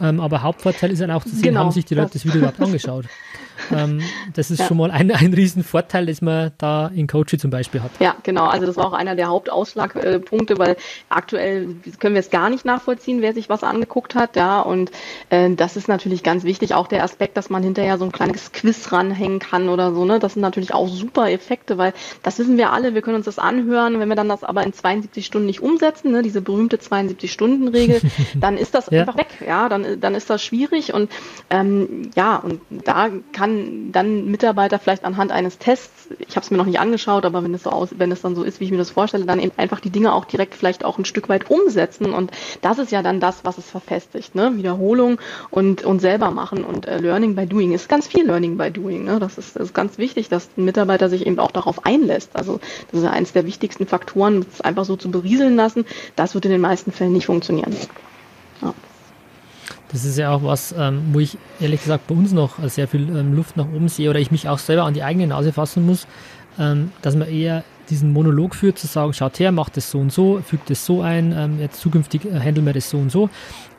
Ähm, 0.01 0.21
aber 0.21 0.43
Hauptvorteil 0.43 0.91
ist 0.91 1.01
dann 1.01 1.11
auch 1.11 1.25
zu 1.25 1.31
sehen, 1.31 1.43
genau, 1.43 1.61
haben 1.61 1.71
sich 1.73 1.85
die 1.85 1.95
Leute 1.95 2.13
das 2.15 2.25
Video 2.25 2.39
überhaupt 2.39 2.61
angeschaut. 2.61 3.07
ähm, 3.75 4.01
das 4.35 4.51
ist 4.51 4.61
ja. 4.61 4.67
schon 4.67 4.77
mal 4.77 4.91
ein, 4.91 5.11
ein 5.11 5.35
Riesenvorteil, 5.35 6.07
das 6.07 6.23
man 6.23 6.53
da 6.59 6.89
in 6.89 7.07
Coachy 7.07 7.39
zum 7.39 7.51
Beispiel 7.51 7.83
hat. 7.83 7.91
Ja, 8.01 8.17
genau. 8.23 8.47
Also 8.47 8.67
das 8.67 8.77
war 8.77 8.87
auch 8.87 8.93
einer 8.93 9.17
der 9.17 9.29
Hauptausschlagpunkte, 9.29 10.59
weil 10.59 10.77
aktuell 11.09 11.77
können 11.99 12.15
wir 12.15 12.21
es 12.21 12.31
gar 12.31 12.51
nicht 12.51 12.65
nachvollziehen, 12.65 13.23
wer 13.23 13.35
sich 13.35 13.49
was 13.49 13.63
angeguckt 13.63 14.15
hat. 14.15 14.37
Ja, 14.37 14.61
und 14.61 14.91
äh, 15.31 15.51
das 15.55 15.77
ist 15.77 15.89
natürlich 15.89 16.23
ganz 16.23 16.45
wichtig. 16.45 16.75
Auch 16.75 16.87
der 16.87 17.05
Aspekt, 17.05 17.37
dass 17.37 17.51
man 17.51 17.63
hinterher 17.63 17.99
so 17.99 18.05
ein 18.05 18.13
kleines 18.13 18.53
Quiz 18.53 18.93
ranhängen 18.93 19.39
kann 19.39 19.69
oder 19.69 19.93
so. 19.93 20.05
Ne, 20.05 20.19
das 20.19 20.35
sind 20.35 20.43
natürlich 20.43 20.75
auch 20.75 20.89
super 20.89 21.31
Effekte, 21.31 21.79
weil 21.79 21.93
das 22.23 22.39
wissen 22.39 22.57
wir 22.57 22.73
alle. 22.73 22.95
Wir 22.95 23.03
können 23.03 23.17
uns 23.17 23.27
das 23.27 23.39
anhören. 23.39 24.01
Wenn 24.01 24.09
wir 24.09 24.17
dann 24.17 24.29
das 24.29 24.45
aber 24.45 24.65
in 24.65 24.73
72 24.73 25.25
Stunden 25.25 25.47
nicht 25.47 25.61
umsetzen, 25.61 26.13
ne, 26.13 26.23
diese 26.23 26.41
berühmte 26.41 26.77
72-Stunden-Regel, 26.77 28.01
dann 28.35 28.57
ist 28.57 28.75
das 28.75 28.91
ja. 28.91 29.01
einfach 29.01 29.17
weg. 29.17 29.29
Ja, 29.47 29.69
dann 29.69 30.01
dann 30.01 30.15
ist 30.15 30.31
das 30.31 30.43
schwierig 30.43 30.93
und 30.93 31.11
ähm, 31.51 32.11
ja 32.15 32.37
und 32.37 32.61
da 32.71 33.09
kann 33.33 33.46
kann 33.47 33.93
dann 33.93 34.27
Mitarbeiter 34.27 34.79
vielleicht 34.79 35.05
anhand 35.05 35.31
eines 35.31 35.59
Tests, 35.59 36.09
ich 36.19 36.35
habe 36.37 36.45
es 36.45 36.51
mir 36.51 36.57
noch 36.57 36.67
nicht 36.67 36.81
angeschaut, 36.81 37.25
aber 37.25 37.45
wenn 37.45 37.55
es 37.55 37.63
so 37.63 37.71
aus, 37.71 37.91
wenn 37.97 38.11
es 38.11 38.21
dann 38.21 38.35
so 38.35 38.43
ist, 38.43 38.59
wie 38.59 38.65
ich 38.65 38.71
mir 38.73 38.77
das 38.79 38.91
vorstelle, 38.91 39.25
dann 39.25 39.39
eben 39.39 39.53
einfach 39.57 39.79
die 39.79 39.91
Dinge 39.91 40.13
auch 40.13 40.25
direkt 40.25 40.55
vielleicht 40.55 40.85
auch 40.85 40.99
ein 40.99 41.05
Stück 41.05 41.29
weit 41.29 41.49
umsetzen 41.49 42.13
und 42.13 42.33
das 42.61 42.79
ist 42.79 42.91
ja 42.91 43.03
dann 43.03 43.21
das, 43.21 43.45
was 43.45 43.59
es 43.59 43.71
verfestigt, 43.71 44.35
ne? 44.35 44.57
Wiederholung 44.57 45.21
und 45.51 45.85
und 45.85 46.01
selber 46.01 46.31
machen 46.33 46.65
und 46.65 46.87
äh, 46.87 46.99
Learning 46.99 47.37
by 47.37 47.47
Doing 47.47 47.73
ist 47.73 47.89
ganz 47.89 48.09
viel 48.09 48.27
Learning 48.27 48.57
by 48.57 48.71
Doing, 48.71 49.05
ne? 49.05 49.21
Das 49.21 49.39
ist, 49.39 49.55
das 49.55 49.65
ist 49.65 49.75
ganz 49.75 49.97
wichtig, 49.97 50.29
dass 50.29 50.49
ein 50.57 50.65
Mitarbeiter 50.65 51.09
sich 51.09 51.25
eben 51.25 51.39
auch 51.39 51.53
darauf 51.53 51.87
einlässt. 51.87 52.31
Also 52.35 52.59
das 52.91 53.01
ist 53.01 53.05
ja 53.05 53.11
eines 53.11 53.33
der 53.33 53.47
wichtigsten 53.47 53.87
Faktoren, 53.87 54.45
es 54.53 54.61
einfach 54.61 54.85
so 54.85 54.97
zu 54.97 55.11
berieseln 55.11 55.55
lassen. 55.55 55.85
Das 56.17 56.35
wird 56.35 56.45
in 56.47 56.51
den 56.51 56.61
meisten 56.61 56.91
Fällen 56.91 57.13
nicht 57.13 57.27
funktionieren. 57.27 57.77
Ja. 58.61 58.75
Das 59.93 60.05
ist 60.05 60.19
ja 60.19 60.33
auch 60.33 60.43
was, 60.43 60.75
ähm, 60.77 61.03
wo 61.13 61.21
ich 61.21 61.39
ehrlich 61.61 61.81
gesagt 61.81 62.09
bei 62.09 62.15
uns 62.15 62.33
noch 62.33 62.59
sehr 62.69 62.89
viel 62.89 63.09
ähm, 63.17 63.35
Luft 63.35 63.57
nach 63.57 63.67
oben 63.67 63.89
sehe 63.89 64.11
oder 64.11 64.19
ich 64.19 64.31
mich 64.31 64.49
auch 64.49 64.59
selber 64.59 64.85
an 64.85 64.95
die 64.95 65.03
eigene 65.03 65.29
Nase 65.29 65.53
fassen 65.53 65.87
muss, 65.87 66.07
ähm, 66.59 66.91
dass 67.03 67.15
man 67.15 67.29
eher 67.29 67.63
diesen 67.91 68.13
Monolog 68.13 68.55
führt, 68.55 68.79
zu 68.79 68.87
sagen, 68.87 69.13
schaut 69.13 69.39
her, 69.39 69.53
macht 69.53 69.77
das 69.77 69.91
so 69.91 69.99
und 69.99 70.13
so, 70.13 70.41
fügt 70.45 70.71
das 70.71 70.85
so 70.85 71.03
ein, 71.03 71.33
ähm, 71.37 71.61
jetzt 71.61 71.81
zukünftig 71.81 72.25
äh, 72.25 72.41
handeln 72.41 72.67
wir 72.67 72.73
das 72.73 72.91
so 72.91 72.99
und 72.99 73.11
so. 73.11 73.31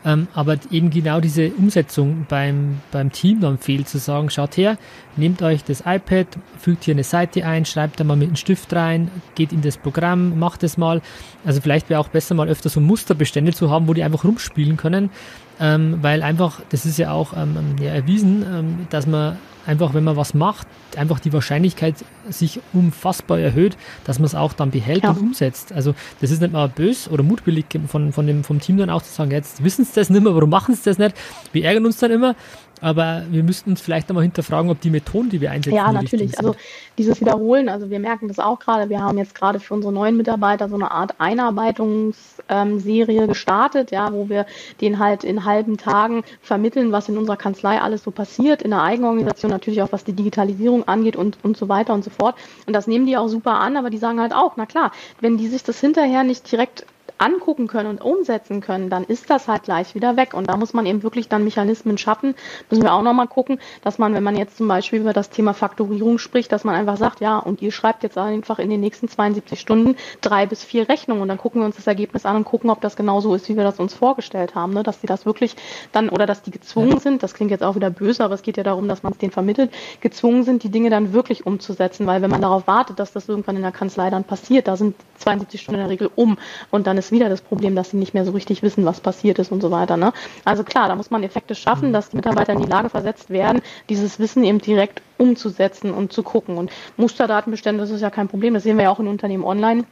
Ähm, 0.05 0.27
aber 0.33 0.55
eben 0.71 0.89
genau 0.89 1.19
diese 1.19 1.49
Umsetzung 1.49 2.25
beim, 2.29 2.79
beim 2.91 3.11
Team 3.11 3.41
dann 3.41 3.57
fehlt, 3.57 3.89
zu 3.89 3.97
sagen, 3.97 4.29
schaut 4.29 4.55
her, 4.55 4.77
nehmt 5.17 5.41
euch 5.41 5.63
das 5.63 5.81
iPad, 5.85 6.27
fügt 6.59 6.85
hier 6.85 6.93
eine 6.93 7.03
Seite 7.03 7.45
ein, 7.45 7.65
schreibt 7.65 7.99
da 7.99 8.03
mal 8.03 8.15
mit 8.15 8.27
einem 8.27 8.37
Stift 8.37 8.73
rein, 8.73 9.11
geht 9.35 9.51
in 9.51 9.61
das 9.61 9.77
Programm, 9.77 10.39
macht 10.39 10.63
es 10.63 10.77
mal. 10.77 11.01
Also 11.45 11.61
vielleicht 11.61 11.89
wäre 11.89 11.99
auch 11.99 12.07
besser 12.07 12.35
mal 12.35 12.47
öfter 12.47 12.69
so 12.69 12.79
Musterbestände 12.79 13.53
zu 13.53 13.69
haben, 13.69 13.87
wo 13.87 13.93
die 13.93 14.03
einfach 14.03 14.23
rumspielen 14.23 14.77
können, 14.77 15.09
ähm, 15.59 15.97
weil 16.01 16.21
einfach, 16.23 16.61
das 16.69 16.85
ist 16.85 16.97
ja 16.97 17.11
auch 17.11 17.33
ähm, 17.35 17.75
ja, 17.81 17.91
erwiesen, 17.91 18.45
ähm, 18.49 18.87
dass 18.89 19.07
man 19.07 19.37
einfach, 19.67 19.93
wenn 19.93 20.03
man 20.03 20.15
was 20.15 20.33
macht, 20.33 20.67
einfach 20.95 21.19
die 21.19 21.33
Wahrscheinlichkeit 21.33 21.95
sich 22.29 22.59
unfassbar 22.73 23.39
erhöht, 23.39 23.77
dass 24.05 24.19
man 24.19 24.25
es 24.25 24.35
auch 24.35 24.53
dann 24.53 24.71
behält 24.71 25.03
ja. 25.03 25.11
und 25.11 25.19
umsetzt. 25.19 25.73
Also 25.73 25.93
das 26.21 26.31
ist 26.31 26.41
nicht 26.41 26.53
mal 26.53 26.69
bös 26.69 27.09
oder 27.09 27.23
mutwillig 27.23 27.65
von, 27.87 28.11
von 28.11 28.27
dem, 28.27 28.43
vom 28.43 28.59
Team 28.59 28.77
dann 28.77 28.89
auch 28.89 29.01
zu 29.01 29.11
sagen, 29.11 29.31
jetzt 29.31 29.63
wissen 29.63 29.85
sie 29.85 29.91
das 29.95 30.09
nicht 30.09 30.23
mehr, 30.23 30.33
warum 30.33 30.49
machen 30.49 30.75
sie 30.75 30.83
das 30.83 30.97
nicht? 30.97 31.15
Wir 31.51 31.65
ärgern 31.65 31.85
uns 31.85 31.97
dann 31.97 32.11
immer, 32.11 32.35
aber 32.81 33.23
wir 33.29 33.43
müssten 33.43 33.71
uns 33.71 33.81
vielleicht 33.81 34.09
einmal 34.09 34.23
hinterfragen, 34.23 34.69
ob 34.69 34.81
die 34.81 34.89
Methoden, 34.89 35.29
die 35.29 35.41
wir 35.41 35.51
einsetzen, 35.51 35.75
Ja, 35.75 35.91
natürlich. 35.91 36.37
Also 36.37 36.55
dieses 36.97 37.19
Wiederholen, 37.21 37.69
also 37.69 37.89
wir 37.89 37.99
merken 37.99 38.27
das 38.27 38.39
auch 38.39 38.59
gerade. 38.59 38.89
Wir 38.89 39.01
haben 39.01 39.17
jetzt 39.17 39.35
gerade 39.35 39.59
für 39.59 39.73
unsere 39.73 39.93
neuen 39.93 40.17
Mitarbeiter 40.17 40.69
so 40.69 40.75
eine 40.75 40.91
Art 40.91 41.15
Einarbeitungsserie 41.19 43.21
ähm, 43.21 43.27
gestartet, 43.27 43.91
ja, 43.91 44.11
wo 44.11 44.29
wir 44.29 44.45
den 44.81 44.99
halt 44.99 45.23
in 45.23 45.45
halben 45.45 45.77
Tagen 45.77 46.23
vermitteln, 46.41 46.91
was 46.91 47.09
in 47.09 47.17
unserer 47.17 47.37
Kanzlei 47.37 47.81
alles 47.81 48.03
so 48.03 48.11
passiert, 48.11 48.61
in 48.61 48.71
der 48.71 48.81
Eigenorganisation 48.81 49.51
natürlich 49.51 49.81
auch, 49.81 49.91
was 49.91 50.03
die 50.03 50.13
Digitalisierung 50.13 50.87
angeht 50.87 51.15
und, 51.15 51.37
und 51.43 51.57
so 51.57 51.69
weiter 51.69 51.93
und 51.93 52.03
so 52.03 52.09
fort. 52.09 52.35
Und 52.65 52.73
das 52.73 52.87
nehmen 52.87 53.05
die 53.05 53.17
auch 53.17 53.27
super 53.27 53.59
an, 53.59 53.77
aber 53.77 53.89
die 53.89 53.97
sagen 53.97 54.19
halt 54.19 54.33
auch, 54.33 54.53
na 54.57 54.65
klar, 54.65 54.91
wenn 55.21 55.37
die 55.37 55.47
sich 55.47 55.63
das 55.63 55.79
hinterher 55.79 56.23
nicht 56.23 56.51
direkt 56.51 56.85
angucken 57.17 57.67
können 57.67 57.89
und 57.89 58.01
umsetzen 58.01 58.61
können, 58.61 58.89
dann 58.89 59.03
ist 59.03 59.29
das 59.29 59.47
halt 59.47 59.63
gleich 59.63 59.95
wieder 59.95 60.17
weg. 60.17 60.33
Und 60.33 60.49
da 60.49 60.57
muss 60.57 60.73
man 60.73 60.85
eben 60.85 61.03
wirklich 61.03 61.29
dann 61.29 61.43
Mechanismen 61.43 61.97
schaffen. 61.97 62.35
Müssen 62.69 62.83
wir 62.83 62.93
auch 62.93 63.01
nochmal 63.01 63.27
gucken, 63.27 63.59
dass 63.83 63.97
man, 63.97 64.13
wenn 64.13 64.23
man 64.23 64.35
jetzt 64.35 64.57
zum 64.57 64.67
Beispiel 64.67 64.99
über 64.99 65.13
das 65.13 65.29
Thema 65.29 65.53
Faktorierung 65.53 66.17
spricht, 66.17 66.51
dass 66.51 66.63
man 66.63 66.75
einfach 66.75 66.97
sagt, 66.97 67.21
ja, 67.21 67.37
und 67.37 67.61
ihr 67.61 67.71
schreibt 67.71 68.03
jetzt 68.03 68.17
einfach 68.17 68.59
in 68.59 68.69
den 68.69 68.79
nächsten 68.79 69.07
72 69.07 69.59
Stunden 69.59 69.95
drei 70.21 70.45
bis 70.45 70.63
vier 70.63 70.89
Rechnungen 70.89 71.21
und 71.21 71.27
dann 71.27 71.37
gucken 71.37 71.61
wir 71.61 71.65
uns 71.65 71.75
das 71.75 71.87
Ergebnis 71.87 72.25
an 72.25 72.35
und 72.35 72.45
gucken, 72.45 72.69
ob 72.69 72.81
das 72.81 72.95
genauso 72.95 73.33
ist, 73.35 73.49
wie 73.49 73.57
wir 73.57 73.63
das 73.63 73.79
uns 73.79 73.93
vorgestellt 73.93 74.55
haben. 74.55 74.73
Ne? 74.73 74.83
Dass 74.83 74.99
die 74.99 75.07
das 75.07 75.25
wirklich 75.25 75.55
dann, 75.91 76.09
oder 76.09 76.25
dass 76.25 76.41
die 76.41 76.51
gezwungen 76.51 76.99
sind, 76.99 77.23
das 77.23 77.33
klingt 77.33 77.51
jetzt 77.51 77.63
auch 77.63 77.75
wieder 77.75 77.89
böse, 77.89 78.23
aber 78.23 78.33
es 78.33 78.41
geht 78.41 78.57
ja 78.57 78.63
darum, 78.63 78.87
dass 78.87 79.03
man 79.03 79.13
es 79.13 79.19
denen 79.19 79.31
vermittelt, 79.31 79.71
gezwungen 80.01 80.43
sind, 80.43 80.63
die 80.63 80.69
Dinge 80.69 80.89
dann 80.89 81.13
wirklich 81.13 81.45
umzusetzen, 81.45 82.07
weil 82.07 82.21
wenn 82.21 82.29
man 82.29 82.41
darauf 82.41 82.67
wartet, 82.67 82.99
dass 82.99 83.13
das 83.13 83.27
irgendwann 83.27 83.55
in 83.55 83.61
der 83.61 83.71
Kanzlei 83.71 84.09
dann 84.09 84.23
passiert, 84.23 84.67
da 84.67 84.77
sind 84.77 84.95
72 85.17 85.61
Stunden 85.61 85.79
in 85.79 85.87
der 85.87 85.91
Regel 85.91 86.09
um 86.15 86.37
und 86.71 86.87
dann 86.87 86.97
ist 86.97 87.06
wieder 87.11 87.29
das 87.29 87.41
Problem, 87.41 87.75
dass 87.75 87.91
sie 87.91 87.97
nicht 87.97 88.13
mehr 88.13 88.25
so 88.25 88.31
richtig 88.31 88.63
wissen, 88.63 88.85
was 88.85 88.99
passiert 88.99 89.39
ist 89.39 89.51
und 89.51 89.61
so 89.61 89.71
weiter. 89.71 89.97
Ne? 89.97 90.13
Also 90.45 90.63
klar, 90.63 90.87
da 90.87 90.95
muss 90.95 91.11
man 91.11 91.23
Effekte 91.23 91.55
schaffen, 91.55 91.93
dass 91.93 92.09
die 92.09 92.15
Mitarbeiter 92.15 92.53
in 92.53 92.61
die 92.61 92.67
Lage 92.69 92.89
versetzt 92.89 93.29
werden, 93.29 93.61
dieses 93.89 94.19
Wissen 94.19 94.43
eben 94.43 94.59
direkt 94.59 95.01
umzusetzen 95.17 95.91
und 95.91 96.13
zu 96.13 96.23
gucken. 96.23 96.57
Und 96.57 96.71
Musterdatenbestände, 96.97 97.81
das 97.81 97.89
ist 97.89 98.01
ja 98.01 98.09
kein 98.09 98.27
Problem, 98.27 98.53
das 98.53 98.63
sehen 98.63 98.77
wir 98.77 98.83
ja 98.83 98.91
auch 98.91 98.99
in 98.99 99.07
Unternehmen 99.07 99.43
online. 99.43 99.85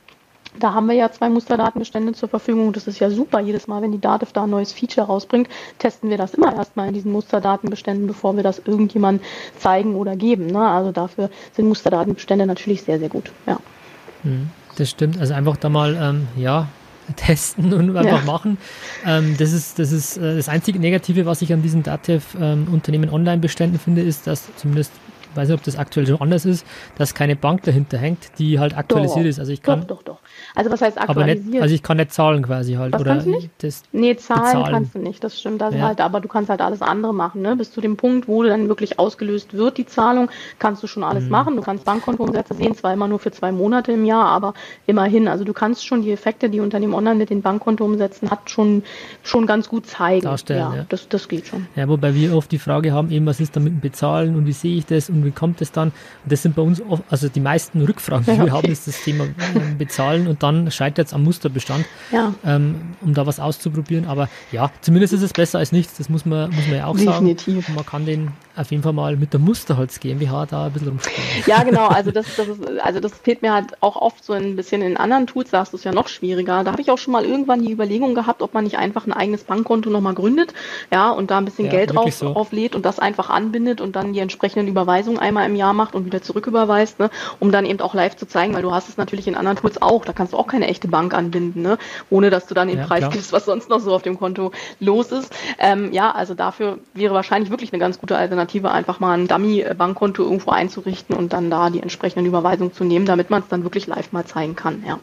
Da 0.60 0.74
haben 0.74 0.88
wir 0.88 0.96
ja 0.96 1.12
zwei 1.12 1.30
Musterdatenbestände 1.30 2.14
zur 2.14 2.30
Verfügung. 2.30 2.72
Das 2.72 2.88
ist 2.88 3.00
ja 3.00 3.10
super. 3.10 3.40
Jedes 3.40 3.68
Mal, 3.68 3.82
wenn 3.82 3.92
die 3.92 4.00
Dativ 4.00 4.32
da 4.32 4.44
ein 4.44 4.50
neues 4.50 4.72
Feature 4.72 5.08
rausbringt, 5.08 5.50
testen 5.80 6.10
wir 6.10 6.18
das 6.18 6.34
immer 6.34 6.56
erstmal 6.56 6.88
in 6.88 6.94
diesen 6.94 7.12
Musterdatenbeständen, 7.12 8.08
bevor 8.08 8.36
wir 8.36 8.44
das 8.44 8.60
irgendjemandem 8.60 9.26
zeigen 9.58 9.96
oder 9.96 10.16
geben. 10.16 10.48
Ne? 10.48 10.66
Also 10.66 10.92
dafür 10.92 11.30
sind 11.54 11.68
Musterdatenbestände 11.68 12.46
natürlich 12.46 12.84
sehr, 12.84 13.00
sehr 13.00 13.10
gut. 13.10 13.32
Ja. 13.46 13.58
Hm, 14.24 14.50
das 14.78 14.90
stimmt. 14.90 15.20
Also 15.20 15.34
einfach 15.34 15.58
da 15.58 15.70
mal, 15.70 15.98
ähm, 16.00 16.28
ja, 16.38 16.68
testen 17.16 17.74
und 17.74 17.96
einfach 17.96 18.20
ja. 18.20 18.26
machen. 18.26 18.58
Ähm, 19.06 19.36
das 19.38 19.52
ist, 19.52 19.80
das 19.80 19.92
ist 19.92 20.18
äh, 20.18 20.36
das 20.36 20.50
einzige 20.50 20.80
Negative, 20.80 21.26
was 21.26 21.42
ich 21.42 21.54
an 21.54 21.62
diesen 21.62 21.84
Datev-Unternehmen 21.84 23.10
ähm, 23.10 23.14
Online-Beständen 23.14 23.80
finde, 23.80 24.02
ist, 24.02 24.28
dass 24.28 24.48
zumindest 24.56 24.92
weiß 25.36 25.50
nicht, 25.50 25.58
ob 25.58 25.64
das 25.64 25.78
aktuell 25.78 26.08
schon 26.08 26.22
anders 26.22 26.46
ist, 26.46 26.66
dass 26.98 27.14
keine 27.14 27.36
Bank 27.36 27.64
dahinter 27.64 27.98
hängt, 27.98 28.38
die 28.40 28.60
halt 28.60 28.78
aktualisiert 28.78 29.26
doch, 29.26 29.30
ist. 29.30 29.40
Also 29.40 29.52
ich 29.52 29.62
kann, 29.62 29.82
doch, 29.82 29.88
doch, 29.98 30.04
doch. 30.04 30.20
Also 30.56 30.72
was 30.72 30.82
heißt 30.82 31.00
aktualisiert? 31.00 31.46
Nicht, 31.46 31.62
also 31.62 31.76
ich 31.76 31.84
kann 31.84 31.98
nicht 31.98 32.14
zahlen 32.14 32.44
quasi 32.44 32.74
halt. 32.74 32.94
Was 32.94 33.02
oder 33.02 33.12
kannst 33.12 33.28
du 33.28 33.32
nicht? 33.32 33.50
Das 33.60 33.84
nee, 33.92 34.16
zahlen 34.16 34.44
bezahlen. 34.44 34.74
kannst 34.74 34.96
du 34.96 35.00
nicht, 35.00 35.24
das 35.24 35.40
stimmt. 35.40 35.62
Das 35.62 35.74
ja. 35.74 35.82
halt, 35.82 36.02
aber 36.02 36.22
du 36.22 36.28
kannst 36.28 36.50
halt 36.50 36.62
alles 36.62 36.82
andere 36.82 37.14
machen. 37.14 37.42
Ne? 37.42 37.56
Bis 37.56 37.72
zu 37.72 37.82
dem 37.82 37.98
Punkt, 37.98 38.28
wo 38.28 38.44
dann 38.44 38.68
wirklich 38.68 39.00
ausgelöst 39.00 39.54
wird, 39.54 39.78
die 39.78 39.86
Zahlung, 39.86 40.30
kannst 40.60 40.84
du 40.84 40.88
schon 40.88 41.04
alles 41.04 41.26
mhm. 41.26 41.32
machen. 41.32 41.56
Du 41.56 41.62
kannst 41.62 41.86
Bankkontoumsätze 41.86 42.54
sehen, 42.54 42.76
zwar 42.76 42.94
immer 42.94 43.08
nur 43.08 43.20
für 43.20 43.32
zwei 43.32 43.52
Monate 43.52 43.92
im 43.92 44.06
Jahr, 44.06 44.26
aber 44.26 44.54
immerhin. 44.86 45.28
Also 45.28 45.44
du 45.44 45.54
kannst 45.54 45.86
schon 45.86 46.02
die 46.02 46.12
Effekte, 46.12 46.50
die 46.50 46.60
Unternehmen 46.60 46.94
online 46.94 47.16
mit 47.16 47.30
den 47.30 47.42
Bankkontoumsätzen 47.42 48.32
hat, 48.32 48.50
schon, 48.50 48.84
schon 49.24 49.46
ganz 49.48 49.70
gut 49.70 49.88
zeigen. 49.88 50.22
Darstellen, 50.22 50.60
ja, 50.60 50.76
ja. 50.76 50.86
Das, 50.90 51.10
das 51.10 51.28
geht 51.28 51.48
schon. 51.48 51.68
Ja, 51.76 51.88
wobei 51.88 52.14
wir 52.16 52.36
oft 52.36 52.52
die 52.52 52.60
Frage 52.60 52.94
haben, 52.94 53.12
eben, 53.12 53.26
was 53.26 53.40
ist 53.40 53.56
da 53.56 53.60
mit 53.60 53.74
dem 53.74 53.80
Bezahlen 53.82 54.36
und 54.36 54.46
wie 54.46 54.54
sehe 54.54 54.78
ich 54.78 54.86
das 54.86 55.10
und 55.10 55.25
wie 55.26 55.32
kommt 55.32 55.62
es 55.62 55.72
dann? 55.72 55.90
Und 55.90 56.32
das 56.32 56.42
sind 56.42 56.56
bei 56.56 56.62
uns, 56.62 56.82
oft, 56.82 57.04
also 57.10 57.28
die 57.30 57.40
meisten 57.40 57.82
Rückfragen, 57.82 58.26
die 58.26 58.32
ja, 58.32 58.38
okay. 58.38 58.46
wir 58.46 58.54
haben, 58.54 58.72
ist 58.72 58.88
das 58.88 59.04
Thema 59.04 59.26
ähm, 59.26 59.78
Bezahlen 59.78 60.28
und 60.28 60.44
dann 60.44 60.72
scheitert 60.72 61.08
es 61.08 61.14
am 61.14 61.24
Musterbestand, 61.24 61.86
ja. 62.12 62.34
ähm, 62.46 62.96
um 63.02 63.14
da 63.14 63.26
was 63.26 63.40
auszuprobieren. 63.40 64.06
Aber 64.06 64.30
ja, 64.52 64.72
zumindest 64.82 65.14
ist 65.14 65.22
es 65.22 65.34
besser 65.34 65.60
als 65.60 65.72
nichts, 65.72 65.98
das 65.98 66.10
muss 66.10 66.26
man, 66.26 66.50
muss 66.52 66.68
man 66.68 66.78
ja 66.78 66.86
auch 66.86 66.98
Definitiv. 66.98 67.66
sagen. 67.66 67.76
Man 67.76 67.86
kann 67.86 68.06
den 68.06 68.32
auf 68.56 68.72
jeden 68.72 68.84
Fall 68.84 68.94
mal 68.94 69.16
mit 69.18 69.34
der 69.34 69.40
Musterholz 69.40 70.00
GmbH 70.00 70.46
da 70.46 70.66
ein 70.66 70.72
bisschen 70.72 70.90
rumspielen. 70.90 71.44
Ja, 71.46 71.64
genau, 71.64 71.88
also 71.88 72.12
das, 72.12 72.36
das 72.36 72.48
ist, 72.48 72.80
also 72.80 73.00
das 73.00 73.14
fehlt 73.14 73.42
mir 73.42 73.54
halt 73.54 73.82
auch 73.82 73.96
oft 73.96 74.24
so 74.24 74.34
ein 74.34 74.56
bisschen 74.56 74.82
in 74.82 74.98
anderen 74.98 75.28
Tools, 75.28 75.50
da 75.52 75.64
du 75.64 75.78
es 75.78 75.84
ja 75.84 75.92
noch 75.92 76.08
schwieriger. 76.08 76.64
Da 76.64 76.72
habe 76.72 76.82
ich 76.82 76.92
auch 76.92 76.98
schon 76.98 77.12
mal 77.12 77.26
irgendwann 77.26 77.62
die 77.62 77.72
Überlegung 77.72 78.16
gehabt, 78.16 78.42
ob 78.42 78.54
man 78.54 78.64
nicht 78.64 78.78
einfach 78.78 79.06
ein 79.06 79.14
eigenes 79.14 79.44
Bankkonto 79.44 79.90
nochmal 79.90 80.14
gründet, 80.14 80.54
ja, 80.92 81.10
und 81.10 81.32
da 81.32 81.38
ein 81.38 81.46
bisschen 81.46 81.66
ja, 81.66 81.72
Geld 81.72 81.94
drauf, 81.94 82.14
so. 82.14 82.28
auflädt 82.28 82.76
und 82.76 82.86
das 82.86 83.00
einfach 83.00 83.30
anbindet 83.30 83.82
und 83.82 83.96
dann 83.96 84.14
die 84.14 84.20
entsprechenden 84.20 84.68
Überweisungen 84.68 85.20
einmal 85.20 85.46
im 85.46 85.56
Jahr 85.56 85.74
macht 85.74 85.96
und 85.96 86.06
wieder 86.06 86.22
zurücküberweist, 86.22 87.00
ne, 87.00 87.10
um 87.40 87.52
dann 87.52 87.66
eben 87.66 87.80
auch 87.82 87.94
live 87.94 88.16
zu 88.16 88.28
zeigen, 88.28 88.54
weil 88.54 88.62
du 88.62 88.72
hast 88.72 88.90
es 88.90 88.98
natürlich 88.98 89.28
in 89.28 89.36
anderen 89.36 89.58
Tools 89.58 89.82
auch, 89.82 90.06
da 90.06 90.14
kannst 90.14 90.34
du 90.34 90.38
auch 90.38 90.48
keine 90.48 90.68
echte 90.68 90.88
Bank 90.88 91.14
anbinden, 91.14 91.62
ne, 91.62 91.78
ohne 92.10 92.30
dass 92.30 92.48
du 92.48 92.54
dann 92.54 92.68
den 92.68 92.80
ja, 92.80 92.86
Preis 92.86 93.00
klar. 93.00 93.12
gibst, 93.12 93.34
was 93.34 93.46
sonst 93.46 93.70
noch 93.70 93.80
so 93.80 93.94
auf 93.94 94.02
dem 94.02 94.18
Konto 94.18 94.52
los 94.80 95.12
ist. 95.12 95.34
Ähm, 95.60 95.92
ja, 95.92 96.12
also 96.12 96.34
dafür 96.34 96.80
wäre 96.94 97.14
wahrscheinlich 97.14 97.50
wirklich 97.50 97.74
eine 97.74 97.80
ganz 97.80 98.00
gute 98.00 98.18
Alternative, 98.18 98.45
einfach 98.72 99.00
mal 99.00 99.18
ein 99.18 99.28
Dummy-Bankkonto 99.28 100.24
irgendwo 100.24 100.52
einzurichten 100.52 101.16
und 101.16 101.34
dann 101.34 101.50
da 101.50 101.70
die 101.70 101.82
entsprechenden 101.82 102.26
Überweisungen 102.26 102.74
zu 102.74 102.84
nehmen, 102.84 103.06
damit 103.06 103.30
man 103.30 103.42
es 103.42 103.48
dann 103.48 103.64
wirklich 103.64 103.88
live 103.88 104.12
mal 104.12 104.26
zeigen 104.26 104.56
kann, 104.56 104.84
ja. 104.86 105.00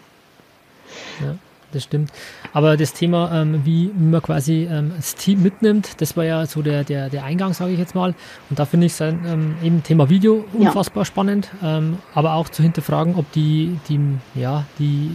Ja 1.21 1.35
das 1.73 1.85
stimmt. 1.85 2.13
Aber 2.53 2.77
das 2.77 2.93
Thema, 2.93 3.31
ähm, 3.33 3.63
wie 3.65 3.91
man 3.97 4.23
quasi 4.23 4.69
ähm, 4.71 4.93
das 4.97 5.15
Team 5.15 5.43
mitnimmt, 5.43 6.01
das 6.01 6.17
war 6.17 6.25
ja 6.25 6.47
so 6.47 6.63
der, 6.63 6.85
der, 6.85 7.11
der 7.11 7.25
Eingang, 7.25 7.55
sage 7.55 7.73
ich 7.73 7.79
jetzt 7.79 7.95
mal. 7.95 8.15
Und 8.51 8.59
da 8.59 8.65
finde 8.65 8.87
ich 8.87 9.01
ähm, 9.01 9.57
eben 9.63 9.83
Thema 9.83 10.09
Video 10.09 10.45
unfassbar 10.53 11.03
ja. 11.03 11.05
spannend, 11.07 11.51
ähm, 11.63 11.99
aber 12.15 12.35
auch 12.35 12.49
zu 12.49 12.63
hinterfragen, 12.63 13.17
ob 13.17 13.31
die, 13.33 13.79
die, 13.89 14.01
ja, 14.35 14.65
die 14.79 15.11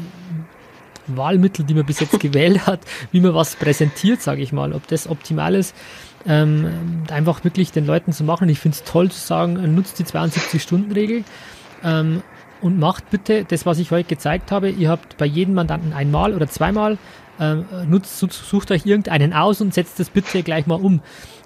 Wahlmittel, 1.08 1.64
die 1.66 1.74
man 1.74 1.86
bis 1.86 2.00
jetzt 2.00 2.20
gewählt 2.20 2.66
hat, 2.68 2.82
wie 3.12 3.22
man 3.22 3.34
was 3.34 3.56
präsentiert, 3.56 4.22
sage 4.22 4.42
ich 4.42 4.52
mal, 4.52 4.74
ob 4.74 4.88
das 4.88 5.08
optimal 5.08 5.56
ist. 5.56 5.76
Ähm, 6.28 7.04
einfach 7.10 7.44
wirklich 7.44 7.72
den 7.72 7.86
Leuten 7.86 8.12
zu 8.12 8.24
machen. 8.24 8.50
Ich 8.50 8.60
finde 8.60 8.76
es 8.76 8.84
toll 8.84 9.10
zu 9.12 9.20
sagen, 9.20 9.76
nutzt 9.76 9.98
die 10.00 10.04
72-Stunden-Regel. 10.04 11.24
Ähm, 11.84 12.22
und 12.62 12.80
macht 12.80 13.10
bitte 13.10 13.46
das, 13.46 13.66
was 13.66 13.80
ich 13.80 13.92
euch 13.92 14.08
gezeigt 14.08 14.52
habe. 14.52 14.70
Ihr 14.70 14.90
habt 14.90 15.18
bei 15.18 15.26
jedem 15.26 15.54
Mandanten 15.54 15.94
einmal 15.94 16.34
oder 16.34 16.48
zweimal, 16.48 16.98
ähm, 17.40 17.66
nutzt, 17.88 18.18
sucht 18.18 18.72
euch 18.72 18.86
irgendeinen 18.86 19.34
aus 19.34 19.62
und 19.62 19.74
setzt 19.74 20.00
das 20.00 20.10
bitte 20.10 20.44
gleich 20.44 20.66
mal 20.66 20.76
um. 20.76 21.02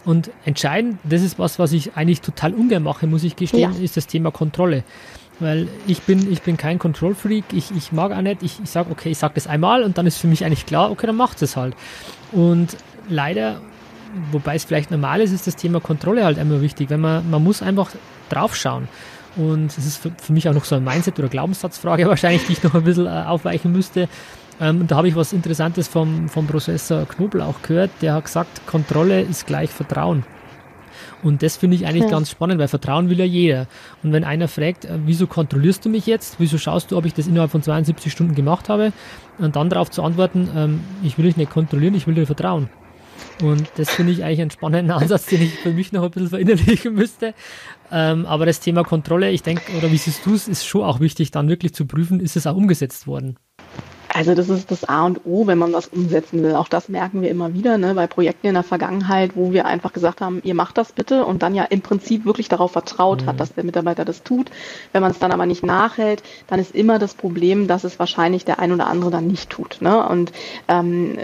Und 0.05 0.31
entscheidend, 0.45 0.97
das 1.03 1.21
ist 1.21 1.37
was, 1.37 1.59
was 1.59 1.73
ich 1.73 1.95
eigentlich 1.95 2.21
total 2.21 2.53
ungern 2.53 2.83
mache, 2.83 3.07
muss 3.07 3.23
ich 3.23 3.35
gestehen, 3.35 3.73
ja. 3.73 3.83
ist 3.83 3.97
das 3.97 4.07
Thema 4.07 4.31
Kontrolle. 4.31 4.83
Weil 5.39 5.67
ich 5.87 6.01
bin, 6.03 6.31
ich 6.31 6.41
bin 6.41 6.57
kein 6.57 6.79
Control-Freak, 6.79 7.45
ich, 7.53 7.71
ich 7.75 7.91
mag 7.91 8.11
auch 8.11 8.21
nicht, 8.21 8.43
ich, 8.43 8.59
ich 8.63 8.69
sage, 8.69 8.91
okay, 8.91 9.09
ich 9.09 9.17
sage 9.17 9.33
das 9.35 9.47
einmal 9.47 9.83
und 9.83 9.97
dann 9.97 10.07
ist 10.07 10.17
für 10.17 10.27
mich 10.27 10.45
eigentlich 10.45 10.65
klar, 10.65 10.91
okay, 10.91 11.07
dann 11.07 11.15
macht 11.15 11.41
es 11.41 11.57
halt. 11.57 11.75
Und 12.31 12.77
leider, 13.09 13.59
wobei 14.31 14.55
es 14.55 14.63
vielleicht 14.63 14.91
normal 14.91 15.21
ist, 15.21 15.31
ist 15.31 15.47
das 15.47 15.55
Thema 15.55 15.79
Kontrolle 15.79 16.25
halt 16.25 16.37
immer 16.37 16.61
wichtig, 16.61 16.89
wenn 16.89 17.01
man, 17.01 17.29
man 17.29 17.43
muss 17.43 17.61
einfach 17.61 17.91
draufschauen. 18.29 18.87
Und 19.35 19.67
es 19.67 19.85
ist 19.85 19.97
für, 19.97 20.11
für, 20.17 20.33
mich 20.33 20.47
auch 20.49 20.53
noch 20.53 20.65
so 20.65 20.75
ein 20.75 20.83
Mindset- 20.83 21.19
oder 21.19 21.29
Glaubenssatzfrage 21.29 22.05
wahrscheinlich, 22.07 22.45
die 22.47 22.53
ich 22.53 22.63
noch 22.63 22.75
ein 22.75 22.83
bisschen 22.83 23.07
äh, 23.07 23.23
aufweichen 23.25 23.71
müsste. 23.71 24.09
Ähm, 24.59 24.81
und 24.81 24.91
da 24.91 24.97
habe 24.97 25.07
ich 25.07 25.15
was 25.15 25.33
Interessantes 25.33 25.87
vom, 25.87 26.27
vom 26.27 26.47
Professor 26.47 27.05
Knobel 27.05 27.41
auch 27.41 27.61
gehört. 27.61 27.91
Der 28.01 28.13
hat 28.13 28.25
gesagt, 28.25 28.65
Kontrolle 28.67 29.21
ist 29.21 29.47
gleich 29.47 29.69
Vertrauen. 29.69 30.23
Und 31.23 31.43
das 31.43 31.55
finde 31.55 31.75
ich 31.75 31.85
eigentlich 31.85 32.05
ja. 32.05 32.09
ganz 32.09 32.31
spannend, 32.31 32.59
weil 32.59 32.67
Vertrauen 32.67 33.09
will 33.09 33.19
ja 33.19 33.25
jeder. 33.25 33.67
Und 34.03 34.11
wenn 34.11 34.23
einer 34.23 34.47
fragt, 34.47 34.85
äh, 34.85 34.97
wieso 35.05 35.27
kontrollierst 35.27 35.85
du 35.85 35.89
mich 35.89 36.05
jetzt? 36.05 36.35
Wieso 36.39 36.57
schaust 36.57 36.91
du, 36.91 36.97
ob 36.97 37.05
ich 37.05 37.13
das 37.13 37.27
innerhalb 37.27 37.51
von 37.51 37.61
72 37.61 38.11
Stunden 38.11 38.35
gemacht 38.35 38.69
habe? 38.69 38.91
Und 39.37 39.55
dann 39.55 39.69
darauf 39.69 39.89
zu 39.91 40.03
antworten, 40.03 40.49
ähm, 40.55 40.81
ich 41.03 41.17
will 41.17 41.25
dich 41.25 41.37
nicht 41.37 41.51
kontrollieren, 41.51 41.95
ich 41.95 42.07
will 42.07 42.15
dir 42.15 42.25
vertrauen. 42.25 42.69
Und 43.41 43.71
das 43.75 43.89
finde 43.89 44.13
ich 44.13 44.23
eigentlich 44.23 44.41
einen 44.41 44.51
spannenden 44.51 44.91
Ansatz, 44.97 45.25
den 45.25 45.41
ich 45.41 45.53
für 45.55 45.71
mich 45.71 45.91
noch 45.91 46.03
ein 46.03 46.11
bisschen 46.11 46.29
verinnerlichen 46.29 46.93
müsste. 46.93 47.33
Ähm, 47.91 48.25
aber 48.25 48.45
das 48.45 48.59
Thema 48.59 48.83
Kontrolle, 48.83 49.31
ich 49.31 49.43
denke, 49.43 49.63
oder 49.77 49.91
wie 49.91 49.97
siehst 49.97 50.25
du 50.25 50.33
es, 50.33 50.47
ist 50.47 50.65
schon 50.65 50.83
auch 50.83 50.99
wichtig, 50.99 51.31
dann 51.31 51.49
wirklich 51.49 51.73
zu 51.73 51.85
prüfen, 51.85 52.19
ist 52.19 52.35
es 52.35 52.47
auch 52.47 52.55
umgesetzt 52.55 53.07
worden. 53.07 53.37
Also 54.13 54.35
das 54.35 54.49
ist 54.49 54.71
das 54.71 54.83
A 54.83 55.05
und 55.05 55.25
O, 55.25 55.47
wenn 55.47 55.57
man 55.57 55.73
was 55.73 55.87
umsetzen 55.87 56.43
will. 56.43 56.55
Auch 56.55 56.67
das 56.67 56.89
merken 56.89 57.21
wir 57.21 57.29
immer 57.29 57.53
wieder 57.53 57.77
ne, 57.77 57.93
bei 57.93 58.07
Projekten 58.07 58.47
in 58.47 58.53
der 58.53 58.63
Vergangenheit, 58.63 59.35
wo 59.35 59.53
wir 59.53 59.65
einfach 59.65 59.93
gesagt 59.93 60.21
haben, 60.21 60.41
ihr 60.43 60.53
macht 60.53 60.77
das 60.77 60.91
bitte 60.91 61.25
und 61.25 61.43
dann 61.43 61.55
ja 61.55 61.63
im 61.63 61.81
Prinzip 61.81 62.25
wirklich 62.25 62.49
darauf 62.49 62.71
vertraut 62.71 63.21
mhm. 63.21 63.27
hat, 63.27 63.39
dass 63.39 63.53
der 63.53 63.63
Mitarbeiter 63.63 64.03
das 64.03 64.23
tut. 64.23 64.51
Wenn 64.91 65.01
man 65.01 65.11
es 65.11 65.19
dann 65.19 65.31
aber 65.31 65.45
nicht 65.45 65.63
nachhält, 65.63 66.23
dann 66.47 66.59
ist 66.59 66.75
immer 66.75 66.99
das 66.99 67.13
Problem, 67.13 67.67
dass 67.67 67.83
es 67.83 67.99
wahrscheinlich 67.99 68.43
der 68.43 68.59
ein 68.59 68.73
oder 68.73 68.87
andere 68.87 69.11
dann 69.11 69.27
nicht 69.27 69.49
tut. 69.49 69.77
Ne? 69.81 70.05
Und 70.05 70.31
ähm, 70.67 71.17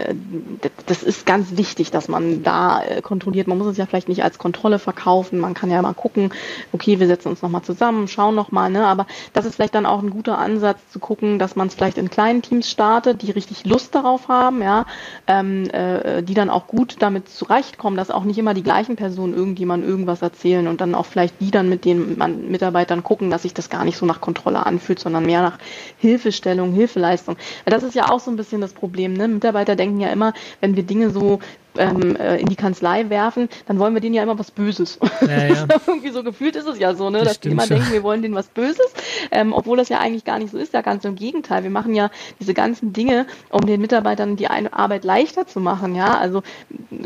das 0.86 1.02
ist 1.02 1.26
ganz 1.26 1.56
wichtig, 1.56 1.90
dass 1.90 2.08
man 2.08 2.42
da 2.42 2.82
äh, 2.82 3.02
kontrolliert. 3.02 3.48
Man 3.48 3.58
muss 3.58 3.66
es 3.66 3.76
ja 3.76 3.86
vielleicht 3.86 4.08
nicht 4.08 4.24
als 4.24 4.38
Kontrolle 4.38 4.78
verkaufen. 4.78 5.38
Man 5.38 5.54
kann 5.54 5.70
ja 5.70 5.82
mal 5.82 5.94
gucken, 5.94 6.32
okay, 6.72 7.00
wir 7.00 7.06
setzen 7.06 7.28
uns 7.28 7.42
nochmal 7.42 7.62
zusammen, 7.62 8.08
schauen 8.08 8.34
nochmal. 8.34 8.70
Ne? 8.70 8.86
Aber 8.86 9.06
das 9.34 9.44
ist 9.44 9.56
vielleicht 9.56 9.74
dann 9.74 9.86
auch 9.86 10.02
ein 10.02 10.10
guter 10.10 10.38
Ansatz 10.38 10.80
zu 10.90 10.98
gucken, 10.98 11.38
dass 11.38 11.54
man 11.54 11.68
es 11.68 11.74
vielleicht 11.74 11.98
in 11.98 12.08
kleinen 12.08 12.40
Teams 12.40 12.77
startet, 12.78 13.22
die 13.22 13.32
richtig 13.32 13.66
Lust 13.66 13.92
darauf 13.96 14.28
haben, 14.28 14.62
ja, 14.62 14.86
ähm, 15.26 15.68
äh, 15.70 16.22
die 16.22 16.34
dann 16.34 16.48
auch 16.48 16.68
gut 16.68 16.98
damit 17.00 17.28
zurechtkommen, 17.28 17.96
dass 17.96 18.12
auch 18.12 18.22
nicht 18.22 18.38
immer 18.38 18.54
die 18.54 18.62
gleichen 18.62 18.94
Personen 18.94 19.34
irgendjemand 19.34 19.84
irgendwas 19.84 20.22
erzählen 20.22 20.68
und 20.68 20.80
dann 20.80 20.94
auch 20.94 21.06
vielleicht 21.06 21.40
die 21.40 21.50
dann 21.50 21.68
mit 21.68 21.84
den 21.84 22.16
Mitarbeitern 22.48 23.02
gucken, 23.02 23.30
dass 23.30 23.42
sich 23.42 23.52
das 23.52 23.68
gar 23.68 23.84
nicht 23.84 23.96
so 23.96 24.06
nach 24.06 24.20
Kontrolle 24.20 24.64
anfühlt, 24.64 25.00
sondern 25.00 25.26
mehr 25.26 25.42
nach 25.42 25.58
Hilfestellung, 25.98 26.72
Hilfeleistung. 26.72 27.36
Das 27.64 27.82
ist 27.82 27.96
ja 27.96 28.12
auch 28.12 28.20
so 28.20 28.30
ein 28.30 28.36
bisschen 28.36 28.60
das 28.60 28.74
Problem. 28.74 29.12
Ne? 29.14 29.26
Mitarbeiter 29.26 29.74
denken 29.74 29.98
ja 29.98 30.10
immer, 30.10 30.32
wenn 30.60 30.76
wir 30.76 30.84
Dinge 30.84 31.10
so 31.10 31.40
ähm, 31.76 32.16
äh, 32.16 32.36
in 32.36 32.46
die 32.46 32.56
Kanzlei 32.56 33.08
werfen, 33.10 33.48
dann 33.66 33.78
wollen 33.78 33.94
wir 33.94 34.00
denen 34.00 34.14
ja 34.14 34.22
immer 34.22 34.38
was 34.38 34.50
Böses. 34.50 34.98
Ja, 35.20 35.28
ja. 35.46 35.66
Irgendwie 35.86 36.10
so 36.10 36.22
gefühlt 36.22 36.56
ist 36.56 36.66
es 36.66 36.78
ja 36.78 36.94
so, 36.94 37.10
ne, 37.10 37.18
das 37.18 37.28
dass 37.28 37.40
die 37.40 37.50
immer 37.50 37.62
schon. 37.62 37.78
denken, 37.78 37.92
wir 37.92 38.02
wollen 38.02 38.22
denen 38.22 38.34
was 38.34 38.48
Böses, 38.48 38.92
ähm, 39.30 39.52
obwohl 39.52 39.76
das 39.76 39.88
ja 39.88 39.98
eigentlich 39.98 40.24
gar 40.24 40.38
nicht 40.38 40.50
so 40.50 40.58
ist, 40.58 40.72
ja 40.72 40.82
ganz 40.82 41.04
im 41.04 41.14
Gegenteil. 41.14 41.62
Wir 41.62 41.70
machen 41.70 41.94
ja 41.94 42.10
diese 42.40 42.54
ganzen 42.54 42.92
Dinge, 42.92 43.26
um 43.50 43.66
den 43.66 43.80
Mitarbeitern 43.80 44.36
die 44.36 44.48
Arbeit 44.48 45.04
leichter 45.04 45.46
zu 45.46 45.60
machen, 45.60 45.94
ja. 45.94 46.18
Also 46.18 46.42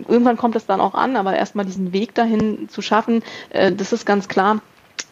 irgendwann 0.09 0.37
kommt 0.37 0.57
es 0.57 0.67
dann 0.67 0.81
auch 0.81 0.95
an, 0.95 1.17
aber 1.17 1.35
erstmal 1.35 1.65
diesen 1.65 1.93
Weg 1.93 2.15
dahin 2.15 2.69
zu 2.69 2.83
schaffen, 2.83 3.23
äh, 3.51 3.73
das 3.73 3.93
ist 3.93 4.07
ganz 4.07 4.29
klar, 4.29 4.61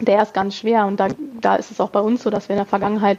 der 0.01 0.23
ist 0.23 0.35
ganz 0.35 0.57
schwer. 0.57 0.87
Und 0.87 0.99
da, 0.99 1.09
da 1.41 1.57
ist 1.57 1.71
es 1.71 1.81
auch 1.81 1.91
bei 1.91 2.01
uns 2.01 2.23
so, 2.23 2.31
dass 2.31 2.49
wir 2.49 2.55
in 2.55 2.61
der 2.61 2.67
Vergangenheit 2.67 3.19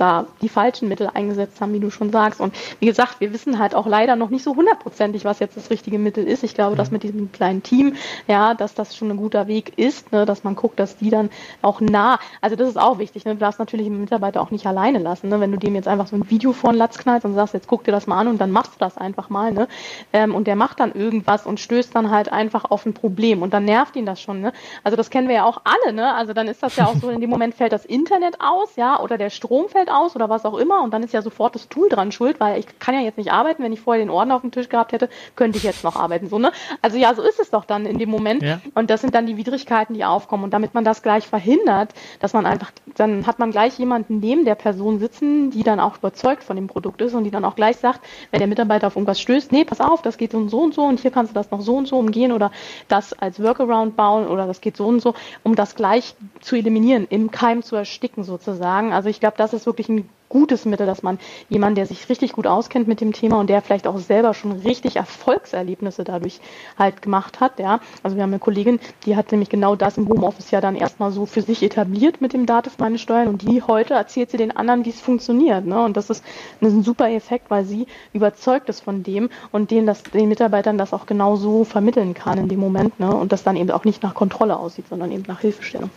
da 0.00 0.26
die 0.42 0.48
falschen 0.48 0.88
Mittel 0.88 1.10
eingesetzt 1.12 1.60
haben, 1.60 1.72
wie 1.72 1.80
du 1.80 1.90
schon 1.90 2.10
sagst. 2.10 2.40
Und 2.40 2.54
wie 2.80 2.86
gesagt, 2.86 3.20
wir 3.20 3.32
wissen 3.32 3.58
halt 3.58 3.74
auch 3.74 3.86
leider 3.86 4.16
noch 4.16 4.30
nicht 4.30 4.44
so 4.44 4.54
hundertprozentig, 4.54 5.24
was 5.24 5.38
jetzt 5.38 5.56
das 5.56 5.70
richtige 5.70 5.98
Mittel 5.98 6.24
ist. 6.24 6.44
Ich 6.44 6.54
glaube, 6.54 6.72
mhm. 6.74 6.78
dass 6.78 6.90
mit 6.90 7.02
diesem 7.02 7.32
kleinen 7.32 7.62
Team, 7.62 7.94
ja, 8.26 8.54
dass 8.54 8.74
das 8.74 8.96
schon 8.96 9.10
ein 9.10 9.16
guter 9.16 9.46
Weg 9.46 9.76
ist, 9.76 10.12
ne, 10.12 10.24
dass 10.24 10.44
man 10.44 10.56
guckt, 10.56 10.78
dass 10.78 10.96
die 10.96 11.10
dann 11.10 11.30
auch 11.62 11.80
nah, 11.80 12.18
also 12.40 12.56
das 12.56 12.68
ist 12.68 12.78
auch 12.78 12.98
wichtig, 12.98 13.24
ne, 13.24 13.34
du 13.34 13.40
darfst 13.40 13.58
natürlich 13.58 13.86
den 13.86 14.00
Mitarbeiter 14.00 14.40
auch 14.40 14.50
nicht 14.50 14.66
alleine 14.66 14.98
lassen, 14.98 15.28
ne, 15.28 15.40
wenn 15.40 15.52
du 15.52 15.58
dem 15.58 15.74
jetzt 15.74 15.88
einfach 15.88 16.06
so 16.06 16.16
ein 16.16 16.28
Video 16.30 16.52
vor 16.52 16.72
den 16.72 16.78
Latz 16.78 16.98
knallst 16.98 17.24
und 17.24 17.34
sagst, 17.34 17.54
jetzt 17.54 17.68
guck 17.68 17.84
dir 17.84 17.92
das 17.92 18.06
mal 18.06 18.18
an 18.18 18.28
und 18.28 18.40
dann 18.40 18.50
machst 18.50 18.74
du 18.74 18.78
das 18.78 18.96
einfach 18.96 19.30
mal, 19.30 19.52
ne, 19.52 19.68
ähm, 20.12 20.34
und 20.34 20.46
der 20.46 20.56
macht 20.56 20.80
dann 20.80 20.92
irgendwas 20.92 21.46
und 21.46 21.60
stößt 21.60 21.94
dann 21.94 22.10
halt 22.10 22.32
einfach 22.32 22.64
auf 22.70 22.86
ein 22.86 22.94
Problem 22.94 23.42
und 23.42 23.52
dann 23.52 23.64
nervt 23.64 23.96
ihn 23.96 24.06
das 24.06 24.20
schon, 24.20 24.40
ne, 24.40 24.52
also 24.84 24.96
das 24.96 25.10
kennen 25.10 25.28
wir 25.28 25.36
ja 25.36 25.44
auch 25.44 25.62
alle, 25.64 25.92
ne, 25.92 26.14
also 26.14 26.32
dann 26.32 26.48
ist 26.48 26.62
das 26.62 26.76
ja 26.76 26.86
auch 26.86 26.94
so, 26.96 27.10
in 27.10 27.20
dem 27.20 27.30
Moment 27.30 27.54
fällt 27.54 27.72
das 27.72 27.84
Internet 27.84 28.40
aus, 28.40 28.76
ja, 28.76 29.00
oder 29.00 29.18
der 29.18 29.30
Strom 29.30 29.68
fällt 29.68 29.87
aus 29.88 30.14
oder 30.16 30.28
was 30.28 30.44
auch 30.44 30.56
immer 30.56 30.82
und 30.82 30.92
dann 30.92 31.02
ist 31.02 31.12
ja 31.12 31.22
sofort 31.22 31.54
das 31.54 31.68
Tool 31.68 31.88
dran 31.88 32.12
schuld, 32.12 32.40
weil 32.40 32.58
ich 32.58 32.66
kann 32.78 32.94
ja 32.94 33.00
jetzt 33.00 33.18
nicht 33.18 33.32
arbeiten, 33.32 33.62
wenn 33.62 33.72
ich 33.72 33.80
vorher 33.80 34.04
den 34.04 34.10
Ordner 34.10 34.36
auf 34.36 34.42
dem 34.42 34.50
Tisch 34.50 34.68
gehabt 34.68 34.92
hätte, 34.92 35.08
könnte 35.36 35.58
ich 35.58 35.64
jetzt 35.64 35.84
noch 35.84 35.96
arbeiten, 35.96 36.28
so, 36.28 36.38
ne? 36.38 36.52
Also 36.82 36.96
ja, 36.96 37.14
so 37.14 37.22
ist 37.22 37.40
es 37.40 37.50
doch 37.50 37.64
dann 37.64 37.86
in 37.86 37.98
dem 37.98 38.10
Moment 38.10 38.42
ja. 38.42 38.60
und 38.74 38.90
das 38.90 39.00
sind 39.00 39.14
dann 39.14 39.26
die 39.26 39.36
Widrigkeiten, 39.36 39.94
die 39.94 40.04
aufkommen 40.04 40.44
und 40.44 40.50
damit 40.52 40.74
man 40.74 40.84
das 40.84 41.02
gleich 41.02 41.26
verhindert, 41.26 41.92
dass 42.20 42.32
man 42.32 42.46
einfach, 42.46 42.70
dann 42.96 43.26
hat 43.26 43.38
man 43.38 43.50
gleich 43.50 43.78
jemanden 43.78 44.20
neben 44.20 44.44
der 44.44 44.54
Person 44.54 44.98
sitzen, 44.98 45.50
die 45.50 45.62
dann 45.62 45.80
auch 45.80 45.98
überzeugt 45.98 46.44
von 46.44 46.56
dem 46.56 46.66
Produkt 46.66 47.00
ist 47.00 47.14
und 47.14 47.24
die 47.24 47.30
dann 47.30 47.44
auch 47.44 47.56
gleich 47.56 47.76
sagt, 47.76 48.00
wenn 48.30 48.38
der 48.38 48.48
Mitarbeiter 48.48 48.86
auf 48.86 48.96
irgendwas 48.96 49.20
stößt, 49.20 49.52
nee, 49.52 49.64
pass 49.64 49.80
auf, 49.80 50.02
das 50.02 50.18
geht 50.18 50.32
so 50.32 50.38
und 50.38 50.48
so 50.48 50.60
und 50.60 50.74
so 50.74 50.82
und 50.82 51.00
hier 51.00 51.10
kannst 51.10 51.32
du 51.32 51.34
das 51.34 51.50
noch 51.50 51.60
so 51.60 51.76
und 51.76 51.86
so 51.86 51.98
umgehen 51.98 52.32
oder 52.32 52.50
das 52.88 53.12
als 53.12 53.42
Workaround 53.42 53.96
bauen 53.96 54.26
oder 54.26 54.46
das 54.46 54.60
geht 54.60 54.76
so 54.76 54.86
und 54.86 55.00
so, 55.00 55.14
um 55.42 55.54
das 55.54 55.74
gleich 55.74 56.14
zu 56.40 56.56
eliminieren, 56.56 57.06
im 57.08 57.30
Keim 57.30 57.62
zu 57.62 57.76
ersticken 57.76 58.24
sozusagen. 58.24 58.92
Also 58.92 59.08
ich 59.08 59.20
glaube, 59.20 59.36
das 59.36 59.52
ist 59.52 59.66
wirklich 59.66 59.77
ein 59.86 60.08
gutes 60.28 60.64
Mittel, 60.64 60.86
dass 60.86 61.02
man 61.02 61.18
jemanden, 61.48 61.76
der 61.76 61.86
sich 61.86 62.08
richtig 62.08 62.32
gut 62.32 62.46
auskennt 62.46 62.88
mit 62.88 63.00
dem 63.00 63.12
Thema 63.12 63.40
und 63.40 63.48
der 63.48 63.62
vielleicht 63.62 63.86
auch 63.86 63.98
selber 63.98 64.34
schon 64.34 64.52
richtig 64.52 64.96
Erfolgserlebnisse 64.96 66.04
dadurch 66.04 66.40
halt 66.78 67.02
gemacht 67.02 67.40
hat, 67.40 67.58
ja. 67.58 67.80
Also 68.02 68.16
wir 68.16 68.22
haben 68.22 68.30
eine 68.30 68.38
Kollegin, 68.38 68.78
die 69.06 69.16
hat 69.16 69.32
nämlich 69.32 69.48
genau 69.48 69.76
das 69.76 69.96
im 69.96 70.08
Homeoffice 70.08 70.50
ja 70.50 70.60
dann 70.60 70.76
erstmal 70.76 71.12
so 71.12 71.26
für 71.26 71.42
sich 71.42 71.62
etabliert 71.62 72.20
mit 72.20 72.32
dem 72.32 72.46
Dativ 72.46 72.78
meine 72.78 72.98
Steuern 72.98 73.28
und 73.28 73.42
die 73.42 73.62
heute 73.62 73.94
erzählt 73.94 74.30
sie 74.30 74.36
den 74.36 74.54
anderen, 74.54 74.84
wie 74.84 74.90
es 74.90 75.00
funktioniert, 75.00 75.64
ne. 75.64 75.82
Und 75.82 75.96
das 75.96 76.10
ist, 76.10 76.24
das 76.60 76.70
ist 76.70 76.76
ein 76.76 76.84
super 76.84 77.10
Effekt, 77.10 77.50
weil 77.50 77.64
sie 77.64 77.86
überzeugt 78.12 78.68
ist 78.68 78.80
von 78.80 79.02
dem 79.02 79.30
und 79.52 79.70
denen 79.70 79.86
das, 79.86 80.02
den 80.02 80.28
Mitarbeitern 80.28 80.78
das 80.78 80.92
auch 80.92 81.06
genau 81.06 81.36
so 81.36 81.64
vermitteln 81.64 82.14
kann 82.14 82.38
in 82.38 82.48
dem 82.48 82.60
Moment, 82.60 82.98
ne. 83.00 83.14
Und 83.14 83.32
das 83.32 83.44
dann 83.44 83.56
eben 83.56 83.70
auch 83.70 83.84
nicht 83.84 84.02
nach 84.02 84.14
Kontrolle 84.14 84.58
aussieht, 84.58 84.88
sondern 84.88 85.12
eben 85.12 85.24
nach 85.26 85.40
Hilfestellung 85.40 85.90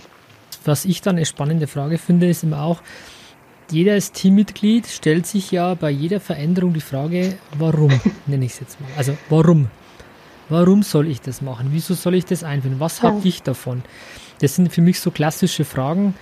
was 0.64 0.86
ich 0.86 1.02
dann 1.02 1.16
eine 1.16 1.26
spannende 1.26 1.66
Frage 1.66 1.98
finde, 1.98 2.28
ist 2.28 2.44
immer 2.44 2.62
auch, 2.62 2.82
jedes 3.72 4.12
Teammitglied 4.12 4.88
stellt 4.88 5.26
sich 5.26 5.52
ja 5.52 5.74
bei 5.74 5.90
jeder 5.90 6.20
Veränderung 6.20 6.74
die 6.74 6.82
Frage, 6.82 7.38
warum, 7.58 7.92
nenne 8.28 8.46
ich 8.46 8.54
es 8.54 8.60
jetzt 8.60 8.82
mal. 8.82 8.90
Also 8.98 9.18
warum? 9.30 9.68
Warum 10.50 10.84
soll 10.84 11.08
ich 11.08 11.22
das 11.22 11.42
machen? 11.42 11.70
Wieso 11.72 11.94
soll 11.94 12.16
ich 12.16 12.26
das 12.26 12.44
einführen? 12.44 12.80
Was 12.80 13.04
habe 13.04 13.26
ich 13.26 13.42
davon? 13.42 13.84
Das 14.40 14.56
sind 14.56 14.74
für 14.74 14.82
mich 14.82 15.00
so 15.00 15.12
klassische 15.12 15.64
Fragen. 15.64 16.14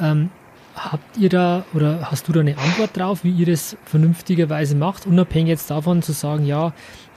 Ähm, 0.00 0.30
habt 0.74 1.16
ihr 1.16 1.28
da 1.28 1.64
oder 1.74 2.10
hast 2.10 2.28
du 2.28 2.32
da 2.32 2.40
eine 2.40 2.56
Antwort 2.58 2.96
drauf, 2.96 3.24
wie 3.24 3.30
ihr 3.30 3.46
das 3.46 3.76
vernünftigerweise 3.84 4.76
macht, 4.76 5.06
unabhängig 5.06 5.48
jetzt 5.48 5.70
davon 5.70 6.02
zu 6.02 6.12
sagen, 6.12 6.46
ja, 6.46 6.72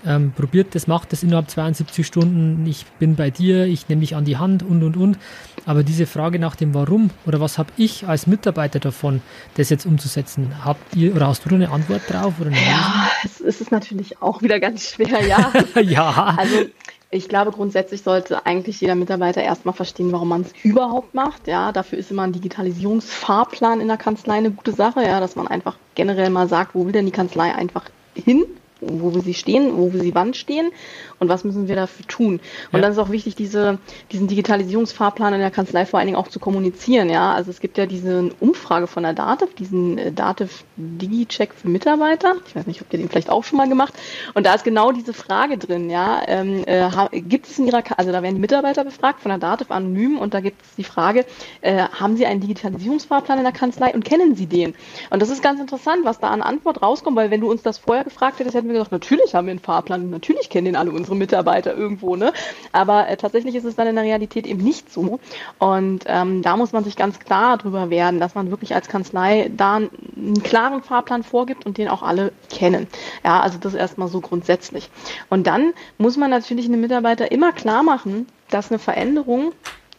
ähm, 0.06 0.32
probiert 0.36 0.74
das, 0.74 0.88
macht 0.88 1.12
das 1.12 1.24
innerhalb 1.24 1.50
72 1.50 2.06
Stunden, 2.06 2.66
ich 2.66 2.86
bin 3.00 3.16
bei 3.16 3.30
dir, 3.30 3.66
ich 3.66 3.88
nehme 3.88 4.02
dich 4.02 4.16
an 4.16 4.26
die 4.26 4.38
Hand 4.38 4.64
und 4.64 4.84
und 4.84 4.98
und. 4.98 5.18
Aber 5.66 5.84
diese 5.84 6.06
Frage 6.06 6.40
nach 6.40 6.56
dem 6.56 6.74
Warum 6.74 7.10
oder 7.26 7.40
was 7.40 7.58
habe 7.58 7.72
ich 7.78 8.08
als 8.08 8.28
Mitarbeiter 8.28 8.80
davon, 8.80 9.22
das 9.56 9.70
jetzt 9.70 9.86
umzusetzen, 9.86 10.54
habt 10.64 10.96
ihr 10.96 11.16
oder 11.16 11.28
hast 11.28 11.46
du 11.46 11.54
eine 11.54 11.70
Antwort 11.70 12.02
drauf? 12.10 12.34
Oder 12.40 12.52
ja, 12.52 13.10
es 13.24 13.42
ist 13.42 13.72
natürlich 13.72 14.22
auch 14.22 14.42
wieder 14.42 14.60
ganz 14.60 14.90
schwer, 14.90 15.26
ja. 15.26 15.52
ja. 15.82 16.36
Also 16.38 16.66
ich 17.14 17.28
glaube, 17.28 17.52
grundsätzlich 17.52 18.04
sollte 18.04 18.46
eigentlich 18.46 18.80
jeder 18.80 18.96
Mitarbeiter 18.96 19.42
erstmal 19.42 19.76
verstehen, 19.76 20.12
warum 20.14 20.30
man 20.30 20.42
es 20.42 20.54
überhaupt 20.64 21.14
macht. 21.14 21.48
Ja, 21.48 21.72
dafür 21.74 22.00
ist 22.00 22.10
immer 22.10 22.24
ein 22.24 22.32
Digitalisierungsfahrplan 22.32 23.82
in 23.82 23.90
der 23.90 23.98
Kanzlei 23.98 24.36
eine 24.36 24.52
gute 24.52 24.72
Sache, 24.72 25.04
ja, 25.04 25.20
dass 25.20 25.36
man 25.36 25.48
einfach 25.48 25.76
generell 25.96 26.30
mal 26.30 26.48
sagt, 26.48 26.74
wo 26.74 26.86
will 26.86 26.94
denn 26.94 27.06
die 27.06 27.12
Kanzlei 27.12 27.54
einfach 27.54 27.84
hin? 28.16 28.46
Wo 28.82 29.14
wir 29.14 29.22
sie 29.22 29.34
stehen, 29.34 29.78
wo 29.78 29.94
wir 29.94 30.02
sie 30.02 30.14
wann 30.14 30.34
stehen 30.34 30.72
und 31.20 31.30
was 31.30 31.44
müssen 31.44 31.68
wir 31.68 31.76
dafür 31.76 32.06
tun. 32.08 32.40
Und 32.72 32.74
ja. 32.74 32.82
dann 32.82 32.92
ist 32.92 32.98
auch 32.98 33.10
wichtig, 33.10 33.36
diese, 33.36 33.78
diesen 34.12 34.28
Digitalisierungsfahrplan 34.28 35.34
in 35.34 35.40
der 35.40 35.52
Kanzlei 35.52 35.86
vor 35.86 36.00
allen 36.00 36.08
Dingen 36.08 36.18
auch 36.18 36.28
zu 36.28 36.40
kommunizieren. 36.40 37.10
Ja, 37.10 37.34
also 37.34 37.52
es 37.52 37.60
gibt 37.60 37.78
ja 37.78 37.86
diese 37.86 38.32
Umfrage 38.40 38.88
von 38.88 39.04
der 39.04 39.14
DATEV, 39.14 39.54
diesen 39.56 39.98
äh, 39.98 40.12
DATEV 40.12 40.64
Digi-Check 40.78 41.54
für 41.54 41.70
Mitarbeiter. 41.70 42.36
Ich 42.48 42.56
weiß 42.56 42.68
nicht, 42.68 42.82
ob 42.82 42.92
ihr 42.92 43.00
den 43.00 43.10
vielleicht 43.10 43.30
auch 43.30 43.44
schon 43.44 43.58
mal 43.58 43.70
gemacht. 43.70 43.94
Und 44.34 44.46
da 44.46 44.56
ist 44.56 44.64
genau 44.64 44.92
diese 44.92 45.14
Frage 45.14 45.58
drin. 45.58 45.90
Ja, 45.90 46.22
ähm, 46.28 46.64
äh, 46.66 46.90
gibt 47.22 47.48
es 47.48 47.60
in 47.60 47.68
ihrer, 47.68 47.84
also 47.98 48.12
da 48.12 48.24
werden 48.24 48.36
die 48.36 48.42
Mitarbeiter 48.42 48.84
befragt 48.84 49.22
von 49.22 49.30
der 49.30 49.38
DATEV 49.38 49.72
anonym 49.72 50.18
und 50.18 50.34
da 50.34 50.40
gibt 50.40 50.62
es 50.64 50.76
die 50.76 50.84
Frage, 50.84 51.26
äh, 51.62 51.84
haben 52.00 52.18
Sie 52.18 52.26
einen 52.26 52.42
Digitalisierungsfahrplan 52.42 53.38
in 53.38 53.44
der 53.44 53.54
Kanzlei 53.54 53.94
und 53.94 54.04
kennen 54.04 54.36
Sie 54.36 54.48
den? 54.48 54.74
Und 55.10 55.22
das 55.22 55.30
ist 55.30 55.44
ganz 55.44 55.60
interessant, 55.60 56.04
was 56.04 56.20
da 56.20 56.30
an 56.30 56.42
Antwort 56.42 56.82
rauskommt, 56.82 57.16
weil 57.16 57.32
wenn 57.32 57.42
du 57.42 57.50
uns 57.52 57.62
das 57.62 57.78
vorher 57.78 58.04
gefragt 58.04 58.40
hättest, 58.40 58.56
hätten 58.56 58.68
wir 58.68 58.71
gesagt, 58.74 58.92
natürlich 58.92 59.34
haben 59.36 59.48
wir 59.48 59.52
einen 59.52 59.60
Fahrplan, 59.60 60.10
natürlich 60.10 60.50
kennen 60.50 60.66
den 60.66 60.76
alle 60.76 60.92
unsere 60.92 61.16
Mitarbeiter 61.16 61.76
irgendwo, 61.76 62.16
ne? 62.16 62.34
Aber 62.72 63.08
äh, 63.08 63.18
tatsächlich 63.18 63.56
ist 63.56 63.66
es 63.66 63.76
dann 63.76 63.88
in 63.88 63.96
der 63.96 64.04
Realität 64.04 64.46
eben 64.48 64.64
nicht 64.64 64.92
so. 64.92 65.20
Und 65.60 66.04
ähm, 66.08 66.42
da 66.42 66.58
muss 66.58 66.72
man 66.72 66.84
sich 66.84 66.96
ganz 66.96 67.20
klar 67.20 67.58
drüber 67.58 67.90
werden, 67.90 68.20
dass 68.20 68.36
man 68.36 68.50
wirklich 68.50 68.76
als 68.76 68.88
Kanzlei 68.88 69.52
da 69.56 69.76
einen 69.76 70.44
klaren 70.44 70.84
Fahrplan 70.84 71.24
vorgibt 71.24 71.66
und 71.66 71.78
den 71.78 71.88
auch 71.88 72.04
alle 72.04 72.32
kennen. 72.50 72.88
Ja, 73.24 73.40
also 73.42 73.58
das 73.58 73.74
erstmal 73.74 74.08
so 74.08 74.22
grundsätzlich. 74.22 74.90
Und 75.30 75.48
dann 75.48 75.74
muss 75.98 76.18
man 76.18 76.30
natürlich 76.30 76.66
einem 76.66 76.82
Mitarbeiter 76.82 77.32
immer 77.32 77.52
klar 77.52 77.84
machen, 77.84 78.28
dass 78.50 78.72
eine 78.72 78.80
Veränderung 78.80 79.54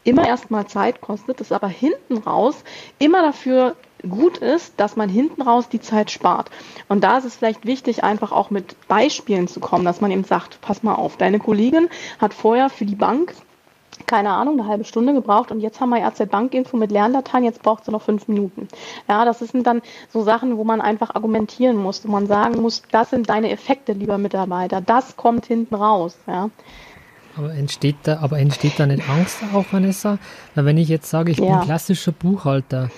immer 0.05 0.27
erstmal 0.27 0.67
Zeit 0.67 1.01
kostet, 1.01 1.41
das 1.41 1.53
aber 1.53 1.69
hinten 1.69 2.19
raus 2.19 2.65
immer 2.99 3.23
dafür 3.23 3.77
gut 4.09 4.39
ist, 4.39 4.75
dass 4.79 4.97
man 4.97 5.09
hinten 5.09 5.43
raus 5.43 5.69
die 5.69 5.81
Zeit 5.81 6.11
spart. 6.11 6.51
Und 6.89 7.05
da 7.05 7.19
ist 7.19 7.25
es 7.25 7.37
vielleicht 7.37 7.67
wichtig, 7.67 8.05
einfach 8.05 8.33
auch 8.33 8.51
mit 8.51 8.77
Beispielen 8.89 9.49
zu 9.49 9.61
kommen, 9.61 9.85
dass 9.85 10.01
man 10.01 10.11
eben 10.11 10.25
sagt, 10.25 10.61
pass 10.61 10.83
mal 10.83 10.95
auf, 10.95 11.17
deine 11.17 11.39
Kollegin 11.39 11.89
hat 12.19 12.35
vorher 12.35 12.69
für 12.69 12.85
die 12.85 12.97
Bank 12.97 13.35
keine 14.07 14.31
Ahnung, 14.31 14.59
eine 14.59 14.69
halbe 14.69 14.85
Stunde 14.85 15.13
gebraucht 15.15 15.51
und 15.51 15.61
jetzt 15.61 15.81
haben 15.81 15.91
wir 15.91 16.07
RZ 16.07 16.29
Bankinfo 16.31 16.77
mit 16.77 16.91
Lerndateien, 16.91 17.45
jetzt 17.45 17.63
braucht 17.63 17.85
sie 17.85 17.91
noch 17.93 18.03
fünf 18.03 18.27
Minuten. 18.29 18.69
Ja, 19.09 19.25
das 19.25 19.39
sind 19.39 19.67
dann 19.67 19.83
so 20.11 20.23
Sachen, 20.23 20.57
wo 20.57 20.65
man 20.65 20.81
einfach 20.81 21.15
argumentieren 21.15 21.77
muss, 21.77 22.07
wo 22.07 22.11
man 22.11 22.27
sagen 22.27 22.61
muss, 22.61 22.83
das 22.91 23.11
sind 23.11 23.29
deine 23.29 23.51
Effekte, 23.51 23.93
lieber 23.93 24.19
Mitarbeiter, 24.19 24.81
das 24.81 25.17
kommt 25.17 25.47
hinten 25.47 25.75
raus. 25.75 26.17
Ja. 26.27 26.51
Aber 27.37 27.55
entsteht 27.55 27.97
da, 28.03 28.19
aber 28.21 28.39
entsteht 28.39 28.79
da 28.79 28.87
nicht 28.87 29.09
Angst 29.09 29.39
auch, 29.55 29.65
Vanessa? 29.71 30.19
Weil 30.55 30.67
wenn 30.67 30.79
ich 30.79 30.89
jetzt 30.89 31.09
sage, 31.09 31.33
ich 31.33 31.39
ja. 31.39 31.59
bin 31.59 31.67
klassischer 31.67 32.13
Buchhalter, 32.13 32.91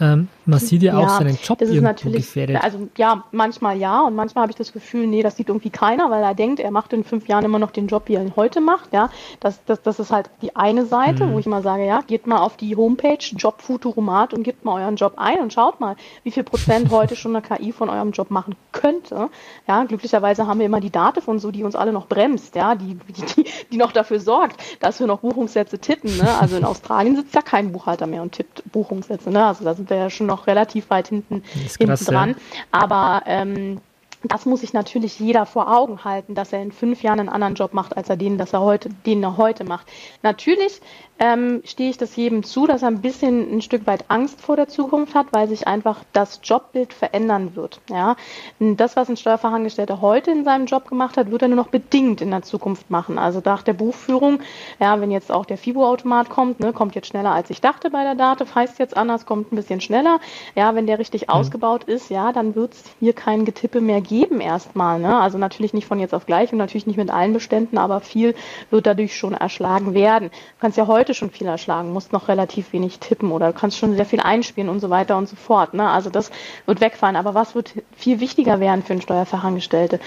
ähm, 0.00 0.28
man 0.44 0.58
sieht 0.58 0.82
ja, 0.82 0.98
ja 0.98 1.06
auch 1.06 1.18
seinen 1.18 1.38
Job 1.42 1.58
das 1.58 1.70
ist 1.70 1.80
natürlich, 1.80 2.26
gefährdet. 2.26 2.62
Also 2.62 2.88
ja, 2.96 3.24
manchmal 3.32 3.78
ja 3.78 4.02
und 4.02 4.14
manchmal 4.14 4.42
habe 4.42 4.52
ich 4.52 4.56
das 4.56 4.72
Gefühl, 4.72 5.06
nee, 5.06 5.22
das 5.22 5.36
sieht 5.36 5.48
irgendwie 5.48 5.70
keiner, 5.70 6.10
weil 6.10 6.22
er 6.22 6.34
denkt, 6.34 6.60
er 6.60 6.70
macht 6.70 6.92
in 6.92 7.04
fünf 7.04 7.28
Jahren 7.28 7.44
immer 7.44 7.58
noch 7.58 7.70
den 7.70 7.86
Job, 7.86 8.04
wie 8.06 8.14
er 8.14 8.22
ihn 8.22 8.34
heute 8.36 8.60
macht. 8.60 8.92
Ja, 8.92 9.10
das, 9.40 9.64
das, 9.64 9.82
das 9.82 9.98
ist 9.98 10.12
halt 10.12 10.30
die 10.42 10.54
eine 10.54 10.86
Seite, 10.86 11.26
mhm. 11.26 11.32
wo 11.32 11.38
ich 11.38 11.46
immer 11.46 11.62
sage, 11.62 11.86
ja, 11.86 12.00
geht 12.06 12.26
mal 12.26 12.38
auf 12.38 12.56
die 12.56 12.76
Homepage 12.76 13.18
Job 13.36 13.62
Futuromat 13.62 14.34
und 14.34 14.42
gebt 14.42 14.64
mal 14.64 14.82
euren 14.82 14.96
Job 14.96 15.14
ein 15.16 15.40
und 15.40 15.52
schaut 15.52 15.80
mal, 15.80 15.96
wie 16.22 16.30
viel 16.30 16.44
Prozent 16.44 16.90
heute 16.90 17.16
schon 17.16 17.34
eine 17.34 17.46
KI 17.46 17.72
von 17.72 17.88
eurem 17.88 18.12
Job 18.12 18.30
machen 18.30 18.54
könnte. 18.72 19.30
Ja, 19.66 19.84
glücklicherweise 19.84 20.46
haben 20.46 20.58
wir 20.58 20.66
immer 20.66 20.80
die 20.80 20.90
Daten 20.90 21.22
von 21.22 21.38
so, 21.38 21.50
die 21.50 21.64
uns 21.64 21.74
alle 21.74 21.92
noch 21.92 22.06
bremst, 22.06 22.54
ja, 22.54 22.74
die, 22.74 22.98
die, 23.08 23.44
die 23.72 23.76
noch 23.76 23.92
dafür 23.92 24.20
sorgt, 24.20 24.62
dass 24.80 25.00
wir 25.00 25.06
noch 25.06 25.20
Buchungssätze 25.20 25.78
tippen. 25.78 26.16
Ne? 26.16 26.28
Also 26.40 26.56
in 26.56 26.64
Australien 26.64 27.16
sitzt 27.16 27.34
ja 27.34 27.42
kein 27.42 27.72
Buchhalter 27.72 28.06
mehr 28.06 28.22
und 28.22 28.32
tippt 28.32 28.62
Buchungssätze. 28.70 29.30
Ne? 29.30 29.44
Also 29.44 29.64
da 29.64 29.74
sind 29.74 29.85
wir 29.90 29.96
ja 29.96 30.10
schon 30.10 30.26
noch 30.26 30.46
relativ 30.46 30.90
weit 30.90 31.08
hinten, 31.08 31.42
hinten 31.78 32.04
dran. 32.04 32.36
Aber 32.70 33.22
ähm, 33.26 33.80
das 34.28 34.46
muss 34.46 34.60
sich 34.60 34.72
natürlich 34.72 35.18
jeder 35.20 35.46
vor 35.46 35.72
Augen 35.72 36.04
halten, 36.04 36.34
dass 36.34 36.52
er 36.52 36.62
in 36.62 36.72
fünf 36.72 37.02
Jahren 37.02 37.20
einen 37.20 37.28
anderen 37.28 37.54
Job 37.54 37.74
macht, 37.74 37.96
als 37.96 38.08
er 38.08 38.16
den, 38.16 38.38
dass 38.38 38.52
er 38.52 38.60
heute, 38.60 38.88
den 39.06 39.22
er 39.22 39.36
heute 39.36 39.64
macht. 39.64 39.86
Natürlich 40.22 40.80
ähm, 41.18 41.62
stehe 41.64 41.88
ich 41.88 41.96
das 41.96 42.14
jedem 42.16 42.42
zu, 42.42 42.66
dass 42.66 42.82
er 42.82 42.88
ein 42.88 43.00
bisschen 43.00 43.56
ein 43.56 43.62
Stück 43.62 43.86
weit 43.86 44.04
Angst 44.08 44.40
vor 44.40 44.56
der 44.56 44.68
Zukunft 44.68 45.14
hat, 45.14 45.28
weil 45.32 45.48
sich 45.48 45.66
einfach 45.66 46.00
das 46.12 46.40
Jobbild 46.42 46.92
verändern 46.92 47.56
wird. 47.56 47.80
Ja, 47.88 48.16
das, 48.58 48.96
was 48.96 49.08
ein 49.08 49.16
Steuerfachangestellter 49.16 50.00
heute 50.00 50.30
in 50.30 50.44
seinem 50.44 50.66
Job 50.66 50.88
gemacht 50.88 51.16
hat, 51.16 51.30
wird 51.30 51.42
er 51.42 51.48
nur 51.48 51.56
noch 51.56 51.68
bedingt 51.68 52.20
in 52.20 52.30
der 52.30 52.42
Zukunft 52.42 52.90
machen. 52.90 53.18
Also 53.18 53.40
nach 53.44 53.62
der 53.62 53.72
Buchführung, 53.72 54.40
ja, 54.78 55.00
wenn 55.00 55.10
jetzt 55.10 55.32
auch 55.32 55.46
der 55.46 55.56
FIBO-Automat 55.56 56.28
kommt, 56.28 56.60
ne, 56.60 56.72
kommt 56.72 56.94
jetzt 56.94 57.08
schneller 57.08 57.32
als 57.32 57.50
ich 57.50 57.60
dachte 57.60 57.90
bei 57.90 58.02
der 58.02 58.14
Dativ, 58.14 58.54
heißt 58.54 58.78
jetzt 58.78 58.96
anders, 58.96 59.26
kommt 59.26 59.52
ein 59.52 59.56
bisschen 59.56 59.80
schneller. 59.80 60.20
Ja, 60.54 60.74
wenn 60.74 60.86
der 60.86 60.98
richtig 60.98 61.28
mhm. 61.28 61.34
ausgebaut 61.34 61.84
ist, 61.84 62.10
ja, 62.10 62.32
dann 62.32 62.54
wird 62.54 62.74
es 62.74 62.84
hier 63.00 63.12
kein 63.12 63.44
Getippe 63.44 63.80
mehr 63.80 64.00
geben 64.00 64.15
erstmal. 64.40 64.98
Ne? 64.98 65.18
Also 65.18 65.38
natürlich 65.38 65.72
nicht 65.72 65.86
von 65.86 65.98
jetzt 65.98 66.14
auf 66.14 66.26
gleich 66.26 66.52
und 66.52 66.58
natürlich 66.58 66.86
nicht 66.86 66.96
mit 66.96 67.10
allen 67.10 67.32
Beständen, 67.32 67.78
aber 67.78 68.00
viel 68.00 68.34
wird 68.70 68.86
dadurch 68.86 69.16
schon 69.16 69.34
erschlagen 69.34 69.94
werden. 69.94 70.30
Du 70.30 70.60
kannst 70.60 70.76
ja 70.76 70.86
heute 70.86 70.96
heute 70.96 71.14
schon 71.14 71.30
viel 71.30 71.46
erschlagen, 71.46 71.92
musst 71.92 72.12
noch 72.12 72.26
relativ 72.26 72.72
wenig 72.72 72.98
tippen 72.98 73.30
oder 73.30 73.52
du 73.52 73.58
kannst 73.58 73.76
schon 73.78 73.94
sehr 73.94 74.06
viel 74.06 74.20
einspielen 74.20 74.68
und 74.68 74.80
so 74.80 74.90
weiter 74.90 75.16
und 75.16 75.28
so 75.28 75.36
fort. 75.36 75.72
Ne? 75.72 75.88
Also 75.88 76.10
das 76.10 76.30
wird 76.64 76.80
wegfallen. 76.80 77.16
Aber 77.16 77.34
was 77.34 77.54
wird 77.54 77.74
viel 77.94 78.18
wichtiger 78.18 78.58
werden 78.58 78.82
für 78.82 78.94
einen 78.94 79.02
Steuerfachangestellten? 79.02 80.00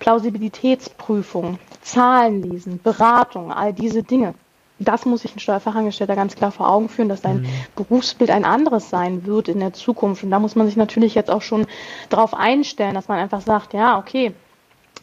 Plausibilitätsprüfung, 0.00 1.58
Zahlen 1.80 2.42
lesen, 2.42 2.80
Beratung, 2.82 3.52
all 3.52 3.72
diese 3.72 4.02
Dinge 4.02 4.34
das 4.84 5.04
muss 5.04 5.22
sich 5.22 5.34
ein 5.34 5.40
Steuerfachangestellter 5.40 6.16
ganz 6.16 6.36
klar 6.36 6.52
vor 6.52 6.68
Augen 6.68 6.88
führen, 6.88 7.08
dass 7.08 7.22
dein 7.22 7.42
mhm. 7.42 7.48
Berufsbild 7.76 8.30
ein 8.30 8.44
anderes 8.44 8.90
sein 8.90 9.26
wird 9.26 9.48
in 9.48 9.60
der 9.60 9.72
Zukunft. 9.72 10.24
Und 10.24 10.30
da 10.30 10.38
muss 10.38 10.56
man 10.56 10.66
sich 10.66 10.76
natürlich 10.76 11.14
jetzt 11.14 11.30
auch 11.30 11.42
schon 11.42 11.66
darauf 12.08 12.34
einstellen, 12.34 12.94
dass 12.94 13.08
man 13.08 13.18
einfach 13.18 13.40
sagt, 13.40 13.74
ja, 13.74 13.98
okay, 13.98 14.32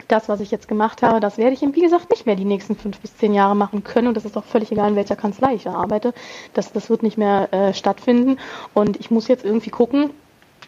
das, 0.08 0.30
was 0.30 0.40
ich 0.40 0.52
jetzt 0.52 0.68
gemacht 0.68 1.04
habe, 1.04 1.20
das 1.20 1.38
werde 1.38 1.54
ich 1.54 1.62
eben, 1.62 1.76
wie 1.76 1.82
gesagt, 1.82 2.10
nicht 2.10 2.26
mehr 2.26 2.36
die 2.36 2.46
nächsten 2.46 2.76
fünf 2.76 3.00
bis 3.00 3.18
zehn 3.18 3.34
Jahre 3.34 3.56
machen 3.56 3.84
können. 3.84 4.08
Und 4.08 4.18
das 4.18 4.26
ist 4.26 4.38
auch 4.38 4.44
völlig 4.44 4.72
egal, 4.72 4.90
in 4.90 4.96
welcher 4.96 5.16
Kanzlei 5.16 5.54
ich 5.56 5.68
arbeite. 5.68 6.14
Das, 6.54 6.72
das 6.72 6.90
wird 6.90 7.04
nicht 7.04 7.18
mehr 7.18 7.54
äh, 7.54 7.74
stattfinden. 7.74 8.38
Und 8.74 9.00
ich 9.00 9.12
muss 9.12 9.28
jetzt 9.28 9.46
irgendwie 9.46 9.70
gucken, 9.70 10.12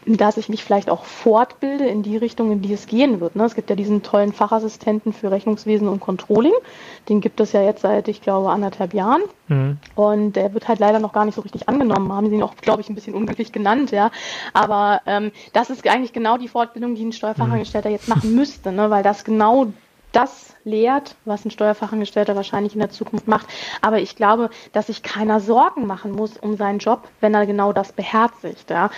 dass 0.05 0.37
ich 0.37 0.49
mich 0.49 0.63
vielleicht 0.63 0.89
auch 0.89 1.05
fortbilde 1.05 1.85
in 1.85 2.01
die 2.01 2.17
Richtung, 2.17 2.51
in 2.51 2.61
die 2.61 2.73
es 2.73 2.87
gehen 2.87 3.19
wird. 3.19 3.35
Ne? 3.35 3.45
Es 3.45 3.55
gibt 3.55 3.69
ja 3.69 3.75
diesen 3.75 4.01
tollen 4.01 4.33
Fachassistenten 4.33 5.13
für 5.13 5.29
Rechnungswesen 5.31 5.87
und 5.87 5.99
Controlling. 5.99 6.53
Den 7.07 7.21
gibt 7.21 7.39
es 7.39 7.51
ja 7.51 7.61
jetzt 7.61 7.81
seit, 7.81 8.07
ich 8.07 8.21
glaube, 8.21 8.49
anderthalb 8.49 8.93
Jahren. 8.93 9.21
Mhm. 9.47 9.77
Und 9.95 10.35
der 10.35 10.53
wird 10.53 10.67
halt 10.67 10.79
leider 10.79 10.99
noch 10.99 11.13
gar 11.13 11.25
nicht 11.25 11.35
so 11.35 11.41
richtig 11.41 11.69
angenommen. 11.69 12.11
Haben 12.11 12.29
sie 12.29 12.35
ihn 12.35 12.43
auch, 12.43 12.55
glaube 12.55 12.81
ich, 12.81 12.89
ein 12.89 12.95
bisschen 12.95 13.13
unglücklich 13.13 13.51
genannt, 13.51 13.91
ja. 13.91 14.11
Aber 14.53 15.01
ähm, 15.05 15.31
das 15.53 15.69
ist 15.69 15.87
eigentlich 15.87 16.13
genau 16.13 16.37
die 16.37 16.47
Fortbildung, 16.47 16.95
die 16.95 17.05
ein 17.05 17.13
Steuerfachangestellter 17.13 17.89
mhm. 17.89 17.95
jetzt 17.95 18.07
machen 18.09 18.35
müsste, 18.35 18.71
ne? 18.71 18.89
weil 18.89 19.03
das 19.03 19.23
genau 19.23 19.67
das 20.11 20.55
lehrt, 20.63 21.15
was 21.25 21.45
ein 21.45 21.51
Steuerfachangestellter 21.51 22.35
wahrscheinlich 22.35 22.73
in 22.73 22.79
der 22.79 22.89
Zukunft 22.89 23.27
macht. 23.27 23.47
Aber 23.81 23.99
ich 23.99 24.15
glaube, 24.15 24.49
dass 24.73 24.87
sich 24.87 25.03
keiner 25.03 25.39
Sorgen 25.39 25.87
machen 25.87 26.11
muss 26.11 26.37
um 26.37 26.57
seinen 26.57 26.79
Job, 26.79 27.07
wenn 27.21 27.33
er 27.33 27.45
genau 27.45 27.71
das 27.73 27.93
beherzigt. 27.93 28.69
Ja. 28.69 28.89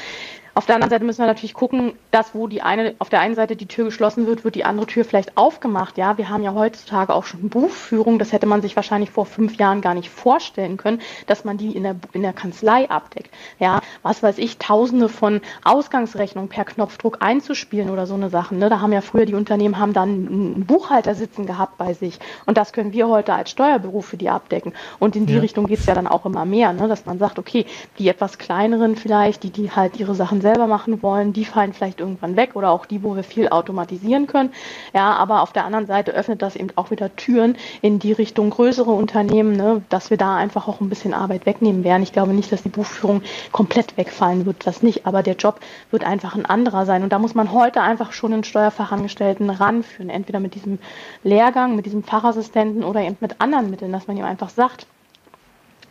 Auf 0.55 0.67
der 0.67 0.75
anderen 0.75 0.91
Seite 0.91 1.03
müssen 1.03 1.19
wir 1.19 1.25
natürlich 1.25 1.55
gucken, 1.55 1.93
dass 2.11 2.35
wo 2.35 2.45
die 2.45 2.61
eine, 2.61 2.93
auf 2.99 3.09
der 3.09 3.21
einen 3.21 3.33
Seite 3.33 3.55
die 3.55 3.65
Tür 3.65 3.85
geschlossen 3.85 4.27
wird, 4.27 4.43
wird 4.43 4.53
die 4.53 4.65
andere 4.65 4.85
Tür 4.85 5.03
vielleicht 5.03 5.35
aufgemacht. 5.35 5.97
Ja, 5.97 6.19
wir 6.19 6.29
haben 6.29 6.43
ja 6.43 6.53
heutzutage 6.53 7.11
auch 7.11 7.23
schon 7.23 7.49
Buchführung. 7.49 8.19
Das 8.19 8.31
hätte 8.31 8.45
man 8.45 8.61
sich 8.61 8.75
wahrscheinlich 8.75 9.09
vor 9.09 9.25
fünf 9.25 9.55
Jahren 9.55 9.81
gar 9.81 9.95
nicht 9.95 10.11
vorstellen 10.11 10.77
können, 10.77 11.01
dass 11.25 11.43
man 11.43 11.57
die 11.57 11.75
in 11.75 11.81
der, 11.81 11.95
in 12.11 12.21
der 12.21 12.33
Kanzlei 12.33 12.87
abdeckt. 12.87 13.33
Ja, 13.57 13.81
was 14.03 14.21
weiß 14.21 14.37
ich, 14.37 14.59
tausende 14.59 15.09
von 15.09 15.41
Ausgangsrechnungen 15.63 16.49
per 16.49 16.65
Knopfdruck 16.65 17.17
einzuspielen 17.21 17.89
oder 17.89 18.05
so 18.05 18.13
eine 18.13 18.29
Sachen. 18.29 18.59
Ne? 18.59 18.69
Da 18.69 18.79
haben 18.79 18.93
ja 18.93 19.01
früher 19.01 19.25
die 19.25 19.33
Unternehmen 19.33 19.79
haben 19.79 19.93
dann 19.93 20.09
einen 20.09 20.65
Buchhalter 20.67 21.15
sitzen 21.15 21.47
gehabt 21.47 21.79
bei 21.79 21.95
sich. 21.95 22.19
Und 22.45 22.57
das 22.57 22.73
können 22.73 22.93
wir 22.93 23.07
heute 23.07 23.33
als 23.33 23.49
Steuerbüro 23.49 24.01
für 24.01 24.17
die 24.17 24.29
abdecken. 24.29 24.73
Und 24.99 25.15
in 25.15 25.25
die 25.25 25.33
ja. 25.33 25.39
Richtung 25.39 25.65
geht 25.65 25.79
es 25.79 25.87
ja 25.87 25.95
dann 25.95 26.05
auch 26.05 26.27
immer 26.27 26.45
mehr, 26.45 26.73
ne? 26.73 26.87
dass 26.87 27.07
man 27.07 27.17
sagt, 27.17 27.39
okay, 27.39 27.65
die 27.97 28.07
etwas 28.07 28.37
kleineren 28.37 28.95
vielleicht, 28.95 29.41
die, 29.41 29.49
die 29.49 29.71
halt 29.71 29.99
ihre 29.99 30.13
Sachen 30.13 30.42
selber 30.43 30.67
machen 30.67 31.01
wollen, 31.01 31.33
die 31.33 31.45
fallen 31.45 31.73
vielleicht 31.73 31.99
irgendwann 31.99 32.35
weg 32.35 32.51
oder 32.53 32.69
auch 32.69 32.85
die, 32.85 33.01
wo 33.01 33.15
wir 33.15 33.23
viel 33.23 33.49
automatisieren 33.49 34.27
können. 34.27 34.51
Ja, 34.93 35.13
aber 35.13 35.41
auf 35.41 35.51
der 35.51 35.65
anderen 35.65 35.87
Seite 35.87 36.11
öffnet 36.11 36.43
das 36.43 36.55
eben 36.55 36.69
auch 36.75 36.91
wieder 36.91 37.15
Türen 37.15 37.57
in 37.81 37.97
die 37.97 38.11
Richtung 38.11 38.51
größere 38.51 38.91
Unternehmen, 38.91 39.55
ne, 39.57 39.81
dass 39.89 40.11
wir 40.11 40.17
da 40.17 40.35
einfach 40.35 40.67
auch 40.67 40.81
ein 40.81 40.89
bisschen 40.89 41.15
Arbeit 41.15 41.47
wegnehmen 41.47 41.83
werden. 41.83 42.03
Ich 42.03 42.13
glaube 42.13 42.33
nicht, 42.33 42.51
dass 42.51 42.61
die 42.61 42.69
Buchführung 42.69 43.23
komplett 43.51 43.97
wegfallen 43.97 44.45
wird, 44.45 44.67
das 44.67 44.83
nicht, 44.83 45.07
aber 45.07 45.23
der 45.23 45.35
Job 45.35 45.59
wird 45.89 46.03
einfach 46.03 46.35
ein 46.35 46.45
anderer 46.45 46.85
sein. 46.85 47.01
Und 47.01 47.11
da 47.11 47.17
muss 47.17 47.33
man 47.33 47.51
heute 47.51 47.81
einfach 47.81 48.11
schon 48.11 48.33
einen 48.33 48.43
Steuerfachangestellten 48.43 49.49
ranführen, 49.49 50.11
entweder 50.11 50.39
mit 50.39 50.53
diesem 50.53 50.77
Lehrgang, 51.23 51.75
mit 51.75 51.87
diesem 51.87 52.03
Fachassistenten 52.03 52.83
oder 52.83 53.01
eben 53.01 53.17
mit 53.19 53.41
anderen 53.41 53.69
Mitteln, 53.69 53.91
dass 53.91 54.07
man 54.07 54.17
ihm 54.17 54.25
einfach 54.25 54.49
sagt, 54.49 54.85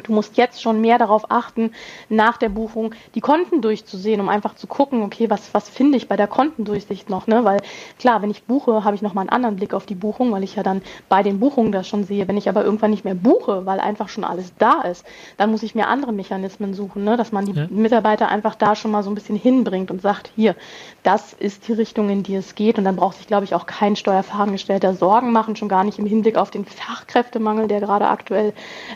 Du 0.03 0.13
musst 0.13 0.37
jetzt 0.37 0.63
schon 0.63 0.81
mehr 0.81 0.99
darauf 0.99 1.31
achten, 1.31 1.73
nach 2.09 2.37
der 2.37 2.49
Buchung 2.49 2.95
die 3.15 3.21
Konten 3.21 3.63
durchzusehen, 3.63 4.21
um 4.21 4.29
einfach 4.29 4.55
zu 4.55 4.67
gucken, 4.67 5.03
okay, 5.03 5.31
was, 5.31 5.55
was 5.55 5.69
finde 5.69 5.97
ich 5.97 6.09
bei 6.09 6.17
der 6.17 6.27
Kontendurchsicht 6.27 7.11
noch, 7.11 7.27
ne? 7.27 7.45
Weil 7.45 7.61
klar, 7.99 8.23
wenn 8.23 8.31
ich 8.31 8.45
buche, 8.45 8.85
habe 8.85 8.97
ich 8.97 9.03
nochmal 9.03 9.23
einen 9.23 9.31
anderen 9.31 9.57
Blick 9.57 9.75
auf 9.75 9.87
die 9.87 9.95
Buchung, 9.95 10.33
weil 10.33 10.43
ich 10.43 10.57
ja 10.57 10.63
dann 10.63 10.83
bei 11.09 11.23
den 11.23 11.39
Buchungen 11.39 11.73
das 11.73 11.87
schon 11.87 12.05
sehe. 12.05 12.27
Wenn 12.29 12.37
ich 12.37 12.49
aber 12.49 12.65
irgendwann 12.65 12.91
nicht 12.91 13.05
mehr 13.05 13.15
buche, 13.15 13.67
weil 13.67 13.81
einfach 13.81 14.09
schon 14.09 14.25
alles 14.25 14.53
da 14.59 14.83
ist, 14.83 15.05
dann 15.37 15.51
muss 15.51 15.63
ich 15.63 15.75
mir 15.75 15.89
andere 15.89 16.13
Mechanismen 16.13 16.75
suchen, 16.75 17.05
ne? 17.05 17.17
Dass 17.17 17.33
man 17.33 17.47
die 17.47 17.53
ja. 17.53 17.67
Mitarbeiter 17.71 18.29
einfach 18.29 18.55
da 18.55 18.75
schon 18.75 18.91
mal 18.91 19.03
so 19.03 19.11
ein 19.11 19.15
bisschen 19.15 19.37
hinbringt 19.37 19.91
und 19.91 20.03
sagt, 20.03 20.31
hier, 20.35 20.57
das 21.03 21.33
ist 21.33 21.69
die 21.69 21.73
Richtung, 21.73 22.11
in 22.11 22.23
die 22.23 22.35
es 22.35 22.55
geht. 22.55 22.79
Und 22.79 22.85
dann 22.85 22.97
braucht 22.97 23.19
sich, 23.19 23.27
glaube 23.27 23.45
ich, 23.45 23.55
auch 23.55 23.67
kein 23.67 23.97
Steuerfachangestellter 23.97 24.95
Sorgen 24.95 25.33
machen, 25.33 25.57
schon 25.57 25.69
gar 25.69 25.85
nicht 25.85 25.99
im 25.99 26.07
Hinblick 26.07 26.37
auf 26.37 26.51
den 26.51 26.65
Fachkräftemangel, 26.65 27.69
der 27.69 27.81
gerade 27.81 28.09
aktuell 28.09 28.53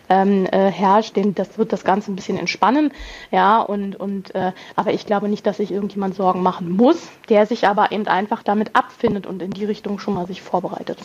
ähm, 0.08 0.46
äh, 0.46 0.70
herrscht 0.70 0.85
herrscht, 0.86 1.16
den, 1.16 1.34
das 1.34 1.58
wird 1.58 1.72
das 1.72 1.84
Ganze 1.84 2.12
ein 2.12 2.16
bisschen 2.16 2.38
entspannen. 2.38 2.92
Ja, 3.30 3.60
und, 3.60 3.96
und 3.96 4.34
äh, 4.34 4.52
aber 4.74 4.92
ich 4.92 5.06
glaube 5.06 5.28
nicht, 5.28 5.46
dass 5.46 5.58
sich 5.58 5.70
irgendjemand 5.70 6.14
Sorgen 6.14 6.42
machen 6.42 6.70
muss, 6.70 7.08
der 7.28 7.46
sich 7.46 7.66
aber 7.66 7.92
eben 7.92 8.06
einfach 8.06 8.42
damit 8.42 8.74
abfindet 8.74 9.26
und 9.26 9.42
in 9.42 9.50
die 9.50 9.64
Richtung 9.64 9.98
schon 9.98 10.14
mal 10.14 10.26
sich 10.26 10.42
vorbereitet. 10.42 10.98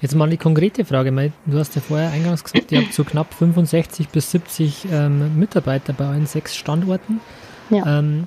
Jetzt 0.00 0.14
mal 0.14 0.26
eine 0.26 0.36
konkrete 0.36 0.84
Frage. 0.84 1.32
Du 1.46 1.58
hast 1.58 1.74
ja 1.74 1.80
vorher 1.80 2.10
eingangs 2.10 2.44
gesagt, 2.44 2.72
ihr 2.72 2.82
habt 2.82 2.92
so 2.92 3.04
knapp 3.04 3.34
65 3.34 4.08
bis 4.08 4.30
70 4.30 4.86
ähm, 4.92 5.38
Mitarbeiter 5.38 5.92
bei 5.92 6.06
euren 6.06 6.26
sechs 6.26 6.56
Standorten. 6.56 7.20
Ja. 7.70 7.98
Ähm, 7.98 8.26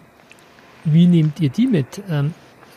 wie 0.83 1.07
nehmt 1.07 1.39
ihr 1.39 1.49
die 1.49 1.67
mit? 1.67 2.01
Ähm, 2.09 2.33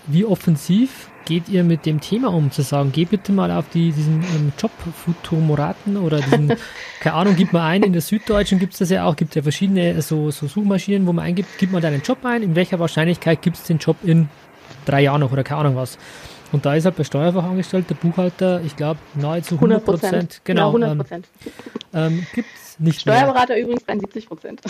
wie 0.09 0.25
offensiv 0.25 1.09
geht 1.25 1.49
ihr 1.49 1.63
mit 1.63 1.85
dem 1.85 2.01
Thema 2.01 2.33
um, 2.33 2.51
zu 2.51 2.63
sagen, 2.63 2.91
geh 2.91 3.05
bitte 3.05 3.33
mal 3.33 3.51
auf 3.51 3.69
die, 3.69 3.93
diesen 3.93 4.23
ähm, 4.23 4.53
Job 4.59 4.71
Futomoraten 5.05 5.99
oder 5.99 6.21
diesen, 6.21 6.55
keine 7.01 7.17
Ahnung, 7.17 7.37
gib 7.37 7.53
mal 7.53 7.67
ein, 7.67 7.83
in 7.83 7.93
der 7.93 8.01
Süddeutschen 8.01 8.59
gibt 8.59 8.73
es 8.73 8.79
das 8.79 8.91
ja 8.91 9.05
auch, 9.05 9.15
gibt 9.15 9.33
es 9.33 9.35
ja 9.37 9.43
verschiedene 9.43 10.01
so, 10.01 10.31
so 10.31 10.47
Suchmaschinen, 10.47 11.07
wo 11.07 11.13
man 11.13 11.27
eingibt, 11.27 11.51
gib 11.59 11.71
mal 11.71 11.83
deinen 11.83 12.01
Job 12.01 12.25
ein, 12.25 12.43
in 12.43 12.55
welcher 12.57 12.79
Wahrscheinlichkeit 12.79 13.43
gibt 13.43 13.59
es 13.59 13.65
den 13.65 13.77
Job 13.77 13.99
in 14.03 14.31
drei 14.87 15.03
Jahren 15.03 15.21
noch 15.21 15.33
oder 15.33 15.45
keine 15.45 15.61
Ahnung 15.61 15.77
was. 15.77 15.99
Und 16.53 16.65
da 16.65 16.75
ist 16.75 16.85
halt 16.85 16.97
bei 16.97 17.05
Steuerfachangestellter, 17.05 17.95
Buchhalter, 17.95 18.61
ich 18.65 18.77
glaube, 18.77 19.01
nahezu 19.15 19.57
100 19.57 19.85
Prozent. 19.85 20.41
Genau. 20.45 20.63
Ja, 20.63 20.67
100 20.69 20.99
Prozent. 20.99 21.29
Ähm, 21.93 22.19
ähm, 22.19 22.27
gibt 22.35 22.49
nicht 22.79 23.01
Steuerberater 23.01 23.55
mehr. 23.55 23.63
übrigens 23.63 23.85
73 23.85 24.27
Prozent. 24.29 24.61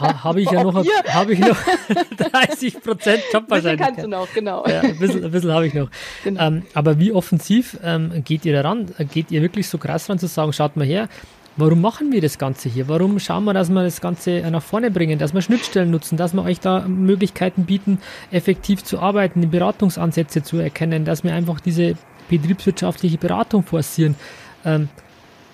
Ha, 0.00 0.24
habe 0.24 0.40
ich 0.40 0.50
ja 0.50 0.62
noch, 0.62 0.84
habe 1.08 1.32
ich 1.32 1.38
noch 1.40 1.56
30 2.16 2.80
Prozent 2.80 3.22
Jobwahrscheinlichkeit. 3.32 3.88
kannst 3.88 4.04
du 4.04 4.08
noch, 4.08 4.32
genau. 4.32 4.66
Ja, 4.66 4.80
ein 4.80 4.98
bisschen, 4.98 5.30
bisschen 5.30 5.52
habe 5.52 5.66
ich 5.66 5.74
noch. 5.74 5.88
Genau. 6.22 6.40
Ähm, 6.40 6.62
aber 6.74 6.98
wie 6.98 7.12
offensiv 7.12 7.76
ähm, 7.82 8.22
geht 8.24 8.44
ihr 8.44 8.52
daran? 8.52 8.92
Geht 9.12 9.30
ihr 9.30 9.42
wirklich 9.42 9.68
so 9.68 9.78
krass 9.78 10.08
ran 10.08 10.18
zu 10.18 10.26
sagen, 10.26 10.52
schaut 10.52 10.76
mal 10.76 10.86
her, 10.86 11.08
warum 11.56 11.80
machen 11.80 12.12
wir 12.12 12.20
das 12.20 12.38
Ganze 12.38 12.68
hier? 12.68 12.88
Warum 12.88 13.18
schauen 13.18 13.44
wir, 13.44 13.54
dass 13.54 13.70
wir 13.70 13.82
das 13.82 14.00
Ganze 14.00 14.42
nach 14.50 14.62
vorne 14.62 14.90
bringen, 14.90 15.18
dass 15.18 15.34
wir 15.34 15.42
Schnittstellen 15.42 15.90
nutzen, 15.90 16.16
dass 16.16 16.34
wir 16.34 16.42
euch 16.42 16.60
da 16.60 16.80
Möglichkeiten 16.86 17.64
bieten, 17.64 17.98
effektiv 18.30 18.84
zu 18.84 18.98
arbeiten, 18.98 19.40
die 19.40 19.46
Beratungsansätze 19.46 20.42
zu 20.42 20.58
erkennen, 20.58 21.04
dass 21.04 21.24
wir 21.24 21.34
einfach 21.34 21.60
diese 21.60 21.94
betriebswirtschaftliche 22.28 23.18
Beratung 23.18 23.62
forcieren? 23.62 24.16
Ähm, 24.64 24.88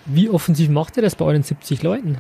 wie 0.07 0.29
offensiv 0.29 0.71
macht 0.71 0.97
ihr 0.97 1.03
das 1.03 1.15
bei 1.15 1.25
euren 1.25 1.43
70 1.43 1.83
Leuten? 1.83 2.19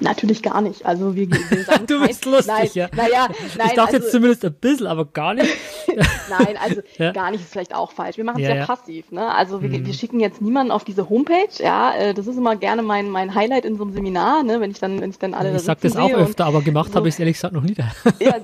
Natürlich 0.00 0.42
gar 0.42 0.60
nicht. 0.60 0.84
Also 0.84 1.14
wir, 1.14 1.30
wir 1.30 1.64
sagen 1.64 1.86
Du 1.86 2.06
bist 2.06 2.24
lustig, 2.24 2.46
nein, 2.48 2.68
ja. 2.74 2.88
Naja, 2.94 3.28
nein, 3.28 3.68
ich 3.68 3.74
dachte 3.74 3.80
also, 3.80 3.96
jetzt 3.96 4.10
zumindest 4.10 4.44
ein 4.44 4.54
bisschen, 4.54 4.86
aber 4.86 5.04
gar 5.04 5.34
nicht. 5.34 5.50
nein, 6.28 6.56
also 6.62 6.80
ja. 6.98 7.12
gar 7.12 7.30
nicht 7.30 7.42
ist 7.42 7.52
vielleicht 7.52 7.74
auch 7.74 7.92
falsch. 7.92 8.16
Wir 8.16 8.24
machen 8.24 8.42
es 8.42 8.48
ja, 8.48 8.56
ja, 8.56 8.66
passiv. 8.66 9.10
Ne? 9.12 9.32
Also 9.32 9.62
wir, 9.62 9.68
mhm. 9.68 9.86
wir, 9.86 9.94
schicken 9.94 10.20
jetzt 10.20 10.40
niemanden 10.40 10.72
auf 10.72 10.84
diese 10.84 11.08
Homepage. 11.08 11.48
Ja, 11.58 11.94
äh, 11.94 12.14
das 12.14 12.26
ist 12.26 12.36
immer 12.36 12.56
gerne 12.56 12.82
mein, 12.82 13.08
mein 13.08 13.34
Highlight 13.34 13.64
in 13.64 13.76
so 13.76 13.84
einem 13.84 13.92
Seminar, 13.92 14.42
ne? 14.42 14.60
wenn 14.60 14.70
ich 14.70 14.80
dann, 14.80 15.00
wenn 15.00 15.10
ich 15.10 15.18
dann 15.18 15.34
alle. 15.34 15.54
Ich 15.54 15.62
sag 15.62 15.80
das 15.80 15.96
auch 15.96 16.12
öfter, 16.12 16.46
aber 16.46 16.62
gemacht 16.62 16.90
so. 16.90 16.96
habe 16.96 17.08
ich 17.08 17.14
es 17.14 17.20
ehrlich 17.20 17.36
gesagt 17.36 17.54
noch 17.54 17.62
nie. 17.62 17.76
ja, 18.20 18.34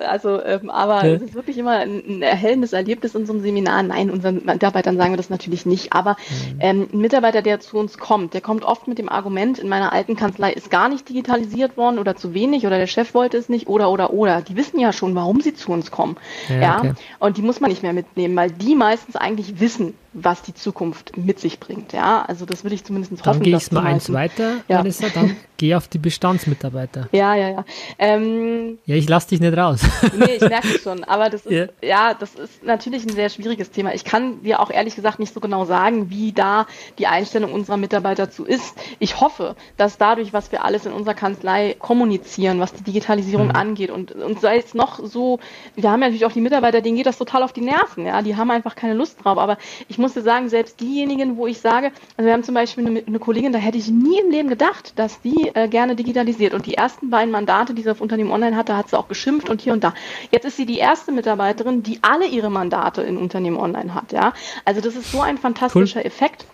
also, 0.00 0.42
ähm, 0.42 0.70
aber 0.70 1.04
es 1.04 1.22
ist 1.22 1.34
wirklich 1.34 1.58
immer 1.58 1.72
ein, 1.78 2.02
ein, 2.06 2.22
erhellendes 2.22 2.72
Erlebnis 2.72 3.14
in 3.14 3.26
so 3.26 3.32
einem 3.32 3.42
Seminar. 3.42 3.82
Nein, 3.82 4.10
unseren 4.10 4.44
Mitarbeitern 4.44 4.96
sagen 4.96 5.12
wir 5.12 5.16
das 5.16 5.30
natürlich 5.30 5.66
nicht. 5.66 5.92
Aber 5.92 6.12
mhm. 6.12 6.58
ähm, 6.60 6.88
ein 6.92 6.98
Mitarbeiter, 6.98 7.42
der 7.42 7.60
zu 7.60 7.76
uns 7.76 7.98
kommt, 7.98 8.34
der 8.34 8.40
kommt 8.40 8.64
oft 8.64 8.88
mit 8.88 8.98
dem 8.98 9.08
Argument, 9.08 9.58
in 9.58 9.68
meiner 9.68 9.92
alten 9.92 10.16
Kanzlei 10.16 10.37
ist 10.46 10.70
gar 10.70 10.88
nicht 10.88 11.08
digitalisiert 11.08 11.76
worden 11.76 11.98
oder 11.98 12.16
zu 12.16 12.34
wenig 12.34 12.66
oder 12.66 12.78
der 12.78 12.86
Chef 12.86 13.14
wollte 13.14 13.36
es 13.36 13.48
nicht 13.48 13.66
oder 13.66 13.90
oder 13.90 14.12
oder. 14.12 14.40
Die 14.40 14.56
wissen 14.56 14.78
ja 14.78 14.92
schon, 14.92 15.14
warum 15.14 15.40
sie 15.40 15.54
zu 15.54 15.72
uns 15.72 15.90
kommen. 15.90 16.16
Ja, 16.48 16.60
ja? 16.60 16.78
Okay. 16.78 16.92
und 17.18 17.36
die 17.36 17.42
muss 17.42 17.60
man 17.60 17.70
nicht 17.70 17.82
mehr 17.82 17.92
mitnehmen, 17.92 18.36
weil 18.36 18.50
die 18.50 18.74
meistens 18.74 19.16
eigentlich 19.16 19.60
wissen, 19.60 19.94
was 20.12 20.42
die 20.42 20.54
Zukunft 20.54 21.16
mit 21.16 21.38
sich 21.38 21.60
bringt. 21.60 21.92
Ja, 21.92 22.22
also 22.22 22.46
das 22.46 22.64
würde 22.64 22.74
ich 22.74 22.84
zumindest 22.84 23.12
dann 23.12 23.18
hoffen. 23.18 23.40
Dann 23.40 23.42
gehe 23.42 23.56
ich 23.56 23.72
mal 23.72 23.84
eins 23.84 24.12
weiter, 24.12 24.58
ja. 24.68 24.78
Vanessa, 24.78 25.08
dann 25.12 25.36
geh 25.58 25.74
auf 25.74 25.88
die 25.88 25.98
Bestandsmitarbeiter. 25.98 27.08
Ja, 27.12 27.34
ja, 27.34 27.50
ja. 27.50 27.64
Ähm, 27.98 28.78
ja, 28.86 28.96
ich 28.96 29.08
lasse 29.08 29.28
dich 29.28 29.40
nicht 29.40 29.56
raus. 29.56 29.80
nee, 30.16 30.36
ich 30.36 30.40
merke 30.40 30.68
es 30.68 30.82
schon, 30.82 31.04
aber 31.04 31.28
das 31.28 31.44
ist, 31.44 31.52
yeah. 31.52 31.68
ja, 31.82 32.14
das 32.14 32.34
ist 32.34 32.64
natürlich 32.64 33.04
ein 33.04 33.12
sehr 33.12 33.28
schwieriges 33.28 33.70
Thema. 33.70 33.94
Ich 33.94 34.04
kann 34.04 34.42
dir 34.42 34.60
auch 34.60 34.70
ehrlich 34.70 34.96
gesagt 34.96 35.18
nicht 35.18 35.34
so 35.34 35.40
genau 35.40 35.64
sagen, 35.64 36.10
wie 36.10 36.32
da 36.32 36.66
die 36.98 37.06
Einstellung 37.06 37.52
unserer 37.52 37.76
Mitarbeiter 37.76 38.30
zu 38.30 38.44
ist. 38.44 38.74
Ich 38.98 39.20
hoffe, 39.20 39.56
dass 39.76 39.98
dadurch, 39.98 40.32
was 40.32 40.52
wir 40.52 40.64
alles 40.64 40.86
in 40.86 40.92
unserer 40.92 41.14
Kanzlei 41.14 41.76
kommunizieren, 41.78 42.60
was 42.60 42.72
die 42.72 42.84
Digitalisierung 42.84 43.48
mhm. 43.48 43.56
angeht 43.56 43.90
und, 43.90 44.12
und 44.12 44.40
sei 44.40 44.58
es 44.58 44.74
noch 44.74 45.04
so, 45.04 45.38
wir 45.74 45.90
haben 45.90 46.00
ja 46.00 46.08
natürlich 46.08 46.24
auch 46.24 46.32
die 46.32 46.40
Mitarbeiter, 46.40 46.80
denen 46.80 46.96
geht 46.96 47.06
das 47.06 47.18
total 47.18 47.42
auf 47.42 47.52
die 47.52 47.60
Nerven, 47.60 48.06
ja, 48.06 48.22
die 48.22 48.36
haben 48.36 48.50
einfach 48.50 48.74
keine 48.74 48.94
Lust 48.94 49.24
drauf, 49.24 49.38
aber 49.38 49.58
ich 49.88 49.98
muss 49.98 50.07
dir 50.14 50.22
sagen, 50.22 50.48
selbst 50.48 50.80
diejenigen, 50.80 51.36
wo 51.36 51.46
ich 51.46 51.60
sage, 51.60 51.92
also 52.16 52.26
wir 52.26 52.32
haben 52.32 52.44
zum 52.44 52.54
Beispiel 52.54 52.86
eine, 52.86 53.02
eine 53.06 53.18
Kollegin, 53.18 53.52
da 53.52 53.58
hätte 53.58 53.78
ich 53.78 53.88
nie 53.88 54.18
im 54.18 54.30
Leben 54.30 54.48
gedacht, 54.48 54.92
dass 54.96 55.20
die 55.20 55.50
äh, 55.54 55.68
gerne 55.68 55.96
digitalisiert 55.96 56.54
und 56.54 56.66
die 56.66 56.74
ersten 56.74 57.10
beiden 57.10 57.30
Mandate, 57.30 57.74
die 57.74 57.82
sie 57.82 57.90
auf 57.90 58.00
Unternehmen 58.00 58.30
Online 58.30 58.56
hatte, 58.56 58.76
hat 58.76 58.88
sie 58.88 58.98
auch 58.98 59.08
geschimpft 59.08 59.48
und 59.48 59.60
hier 59.60 59.72
und 59.72 59.84
da. 59.84 59.94
Jetzt 60.30 60.44
ist 60.44 60.56
sie 60.56 60.66
die 60.66 60.78
erste 60.78 61.12
Mitarbeiterin, 61.12 61.82
die 61.82 61.98
alle 62.02 62.26
ihre 62.26 62.50
Mandate 62.50 63.02
in 63.02 63.16
Unternehmen 63.16 63.56
Online 63.56 63.94
hat, 63.94 64.12
ja. 64.12 64.32
Also 64.64 64.80
das 64.80 64.96
ist 64.96 65.12
so 65.12 65.20
ein 65.20 65.38
fantastischer 65.38 66.00
cool. 66.00 66.06
Effekt. 66.06 66.46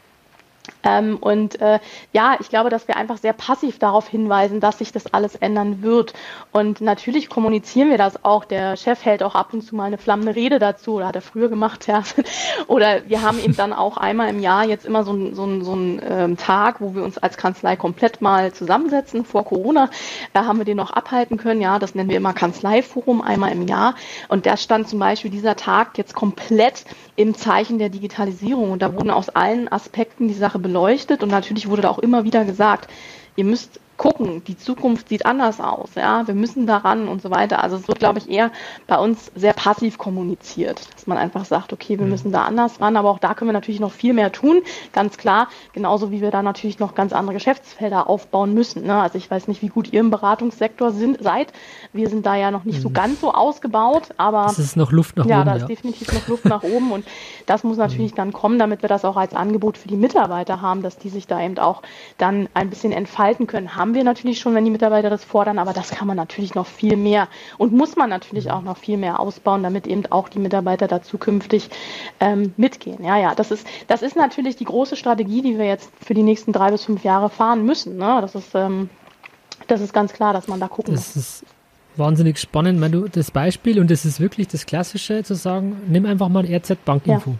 Ähm, 0.84 1.16
und 1.20 1.60
äh, 1.60 1.80
ja, 2.12 2.36
ich 2.40 2.48
glaube, 2.48 2.70
dass 2.70 2.88
wir 2.88 2.96
einfach 2.96 3.18
sehr 3.18 3.32
passiv 3.32 3.78
darauf 3.78 4.08
hinweisen, 4.08 4.60
dass 4.60 4.78
sich 4.78 4.92
das 4.92 5.12
alles 5.12 5.34
ändern 5.34 5.82
wird. 5.82 6.12
Und 6.52 6.80
natürlich 6.80 7.28
kommunizieren 7.28 7.90
wir 7.90 7.98
das 7.98 8.24
auch. 8.24 8.44
Der 8.44 8.76
Chef 8.76 9.04
hält 9.04 9.22
auch 9.22 9.34
ab 9.34 9.52
und 9.52 9.62
zu 9.62 9.74
mal 9.74 9.84
eine 9.84 9.98
flammende 9.98 10.34
Rede 10.34 10.58
dazu, 10.58 10.94
oder 10.94 11.08
hat 11.08 11.16
er 11.16 11.22
früher 11.22 11.48
gemacht, 11.48 11.86
ja. 11.88 12.02
oder 12.66 13.08
wir 13.08 13.22
haben 13.22 13.38
eben 13.38 13.56
dann 13.56 13.72
auch 13.72 13.96
einmal 13.96 14.28
im 14.28 14.40
Jahr 14.40 14.64
jetzt 14.64 14.86
immer 14.86 15.04
so, 15.04 15.12
ein, 15.12 15.34
so, 15.34 15.44
ein, 15.44 15.64
so 15.64 15.72
einen 15.72 16.02
ähm, 16.08 16.36
Tag, 16.36 16.80
wo 16.80 16.94
wir 16.94 17.02
uns 17.02 17.18
als 17.18 17.36
Kanzlei 17.36 17.76
komplett 17.76 18.20
mal 18.20 18.52
zusammensetzen. 18.52 19.24
Vor 19.24 19.44
Corona 19.44 19.88
da 20.32 20.46
haben 20.46 20.58
wir 20.58 20.64
den 20.64 20.76
noch 20.76 20.90
abhalten 20.90 21.36
können. 21.36 21.60
Ja, 21.60 21.78
das 21.78 21.94
nennen 21.94 22.08
wir 22.08 22.16
immer 22.16 22.32
Kanzleiforum 22.32 23.22
einmal 23.22 23.52
im 23.52 23.66
Jahr. 23.66 23.94
Und 24.28 24.46
da 24.46 24.56
stand 24.56 24.88
zum 24.88 24.98
Beispiel 24.98 25.30
dieser 25.30 25.56
Tag 25.56 25.98
jetzt 25.98 26.14
komplett 26.14 26.84
im 27.16 27.34
Zeichen 27.34 27.78
der 27.78 27.88
Digitalisierung. 27.88 28.70
Und 28.70 28.82
da 28.82 28.94
wurden 28.94 29.10
aus 29.10 29.28
allen 29.28 29.70
Aspekten 29.70 30.28
die 30.28 30.34
Sache 30.34 30.58
beleuchtet. 30.58 31.22
Und 31.22 31.30
natürlich 31.30 31.68
wurde 31.68 31.82
da 31.82 31.90
auch 31.90 31.98
immer 31.98 32.24
wieder 32.24 32.44
gesagt, 32.44 32.90
ihr 33.36 33.44
müsst 33.44 33.80
gucken, 33.96 34.42
die 34.44 34.56
Zukunft 34.56 35.08
sieht 35.08 35.24
anders 35.26 35.60
aus, 35.60 35.90
ja, 35.94 36.26
wir 36.26 36.34
müssen 36.34 36.66
daran 36.66 37.08
und 37.08 37.22
so 37.22 37.30
weiter. 37.30 37.62
Also 37.62 37.76
es 37.76 37.86
wird, 37.86 37.98
glaube 37.98 38.18
ich, 38.18 38.28
eher 38.28 38.50
bei 38.86 38.98
uns 38.98 39.30
sehr 39.34 39.52
passiv 39.52 39.98
kommuniziert, 39.98 40.88
dass 40.94 41.06
man 41.06 41.16
einfach 41.16 41.44
sagt, 41.44 41.72
okay, 41.72 41.98
wir 41.98 42.04
mhm. 42.04 42.12
müssen 42.12 42.32
da 42.32 42.44
anders 42.44 42.80
ran, 42.80 42.96
aber 42.96 43.10
auch 43.10 43.18
da 43.18 43.34
können 43.34 43.48
wir 43.48 43.52
natürlich 43.52 43.80
noch 43.80 43.92
viel 43.92 44.12
mehr 44.12 44.32
tun, 44.32 44.62
ganz 44.92 45.16
klar, 45.16 45.48
genauso 45.72 46.10
wie 46.10 46.20
wir 46.20 46.30
da 46.30 46.42
natürlich 46.42 46.78
noch 46.78 46.94
ganz 46.94 47.12
andere 47.12 47.34
Geschäftsfelder 47.34 48.08
aufbauen 48.08 48.52
müssen. 48.54 48.84
Ne? 48.84 49.00
Also 49.00 49.18
ich 49.18 49.30
weiß 49.30 49.48
nicht, 49.48 49.62
wie 49.62 49.68
gut 49.68 49.92
ihr 49.92 50.00
im 50.00 50.10
Beratungssektor 50.10 50.90
sind, 50.90 51.22
seid. 51.22 51.52
Wir 51.92 52.08
sind 52.08 52.26
da 52.26 52.34
ja 52.34 52.50
noch 52.50 52.64
nicht 52.64 52.78
mhm. 52.78 52.82
so 52.82 52.90
ganz 52.90 53.20
so 53.20 53.32
ausgebaut, 53.32 54.08
aber 54.16 54.46
es 54.46 54.58
ist 54.58 54.76
noch 54.76 54.92
Luft 54.92 55.16
nach 55.16 55.26
ja, 55.26 55.40
oben. 55.40 55.48
Ja, 55.48 55.54
da 55.54 55.60
ist 55.60 55.68
definitiv 55.68 56.12
noch 56.12 56.28
Luft 56.28 56.44
nach 56.46 56.62
oben 56.62 56.90
und 56.92 57.04
das 57.46 57.62
muss 57.64 57.76
natürlich 57.76 58.12
mhm. 58.12 58.16
dann 58.16 58.32
kommen, 58.32 58.58
damit 58.58 58.82
wir 58.82 58.88
das 58.88 59.04
auch 59.04 59.16
als 59.16 59.34
Angebot 59.34 59.78
für 59.78 59.88
die 59.88 59.96
Mitarbeiter 59.96 60.60
haben, 60.60 60.82
dass 60.82 60.96
die 60.96 61.08
sich 61.08 61.26
da 61.26 61.40
eben 61.40 61.58
auch 61.58 61.82
dann 62.18 62.48
ein 62.54 62.70
bisschen 62.70 62.92
entfalten 62.92 63.46
können 63.46 63.76
haben 63.76 63.83
wir 63.92 64.04
natürlich 64.04 64.38
schon, 64.38 64.54
wenn 64.54 64.64
die 64.64 64.70
Mitarbeiter 64.70 65.10
das 65.10 65.24
fordern, 65.24 65.58
aber 65.58 65.74
das 65.74 65.90
kann 65.90 66.06
man 66.06 66.16
natürlich 66.16 66.54
noch 66.54 66.66
viel 66.66 66.96
mehr 66.96 67.28
und 67.58 67.72
muss 67.72 67.96
man 67.96 68.08
natürlich 68.08 68.50
auch 68.50 68.62
noch 68.62 68.78
viel 68.78 68.96
mehr 68.96 69.20
ausbauen, 69.20 69.62
damit 69.62 69.86
eben 69.86 70.06
auch 70.06 70.30
die 70.30 70.38
Mitarbeiter 70.38 70.86
da 70.86 71.02
zukünftig 71.02 71.68
ähm, 72.20 72.54
mitgehen. 72.56 73.04
Ja, 73.04 73.18
ja, 73.18 73.34
das 73.34 73.50
ist, 73.50 73.66
das 73.88 74.00
ist 74.00 74.16
natürlich 74.16 74.56
die 74.56 74.64
große 74.64 74.96
Strategie, 74.96 75.42
die 75.42 75.58
wir 75.58 75.66
jetzt 75.66 75.90
für 76.00 76.14
die 76.14 76.22
nächsten 76.22 76.52
drei 76.52 76.70
bis 76.70 76.84
fünf 76.84 77.04
Jahre 77.04 77.28
fahren 77.28 77.66
müssen. 77.66 77.98
Ne? 77.98 78.18
Das 78.20 78.34
ist, 78.34 78.54
ähm, 78.54 78.88
das 79.66 79.80
ist 79.80 79.92
ganz 79.92 80.12
klar, 80.12 80.32
dass 80.32 80.48
man 80.48 80.60
da 80.60 80.68
gucken 80.68 80.94
das 80.94 81.16
muss. 81.16 81.24
Ist 81.24 81.44
wahnsinnig 81.96 82.38
spannend, 82.38 82.80
wenn 82.80 82.92
du 82.92 83.08
das 83.08 83.30
Beispiel 83.30 83.80
und 83.80 83.90
das 83.90 84.04
ist 84.04 84.20
wirklich 84.20 84.48
das 84.48 84.66
Klassische 84.66 85.22
zu 85.22 85.34
sagen, 85.34 85.76
nimm 85.88 86.06
einfach 86.06 86.28
mal 86.28 86.46
RZ 86.46 86.84
Bankinfo. 86.84 87.30
Ja. 87.30 87.36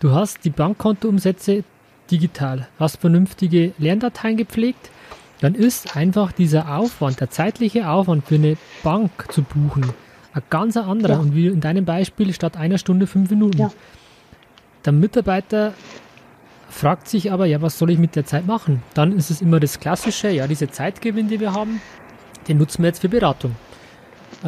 Du 0.00 0.12
hast 0.12 0.44
die 0.44 0.50
Bankkontoumsätze 0.50 1.62
digital, 2.10 2.68
hast 2.78 2.96
vernünftige 3.00 3.72
Lerndateien 3.78 4.36
gepflegt, 4.36 4.90
dann 5.40 5.54
ist 5.54 5.96
einfach 5.96 6.32
dieser 6.32 6.76
Aufwand, 6.76 7.20
der 7.20 7.30
zeitliche 7.30 7.88
Aufwand 7.88 8.26
für 8.26 8.34
eine 8.36 8.56
Bank 8.82 9.10
zu 9.32 9.42
buchen, 9.42 9.92
ein 10.32 10.42
ganz 10.50 10.76
anderer. 10.76 11.14
Ja. 11.14 11.18
Und 11.18 11.34
wie 11.34 11.46
in 11.46 11.60
deinem 11.60 11.84
Beispiel 11.84 12.32
statt 12.32 12.56
einer 12.56 12.78
Stunde 12.78 13.06
fünf 13.06 13.30
Minuten. 13.30 13.58
Ja. 13.58 13.72
Der 14.84 14.92
Mitarbeiter 14.92 15.74
fragt 16.68 17.08
sich 17.08 17.32
aber, 17.32 17.46
ja, 17.46 17.60
was 17.60 17.78
soll 17.78 17.90
ich 17.90 17.98
mit 17.98 18.16
der 18.16 18.24
Zeit 18.24 18.46
machen? 18.46 18.82
Dann 18.94 19.16
ist 19.16 19.30
es 19.30 19.40
immer 19.42 19.60
das 19.60 19.80
Klassische, 19.80 20.30
ja, 20.30 20.46
diese 20.46 20.70
Zeitgewinn, 20.70 21.28
die 21.28 21.40
wir 21.40 21.52
haben, 21.52 21.80
den 22.48 22.58
nutzen 22.58 22.82
wir 22.82 22.88
jetzt 22.88 23.00
für 23.00 23.08
Beratung. 23.08 23.56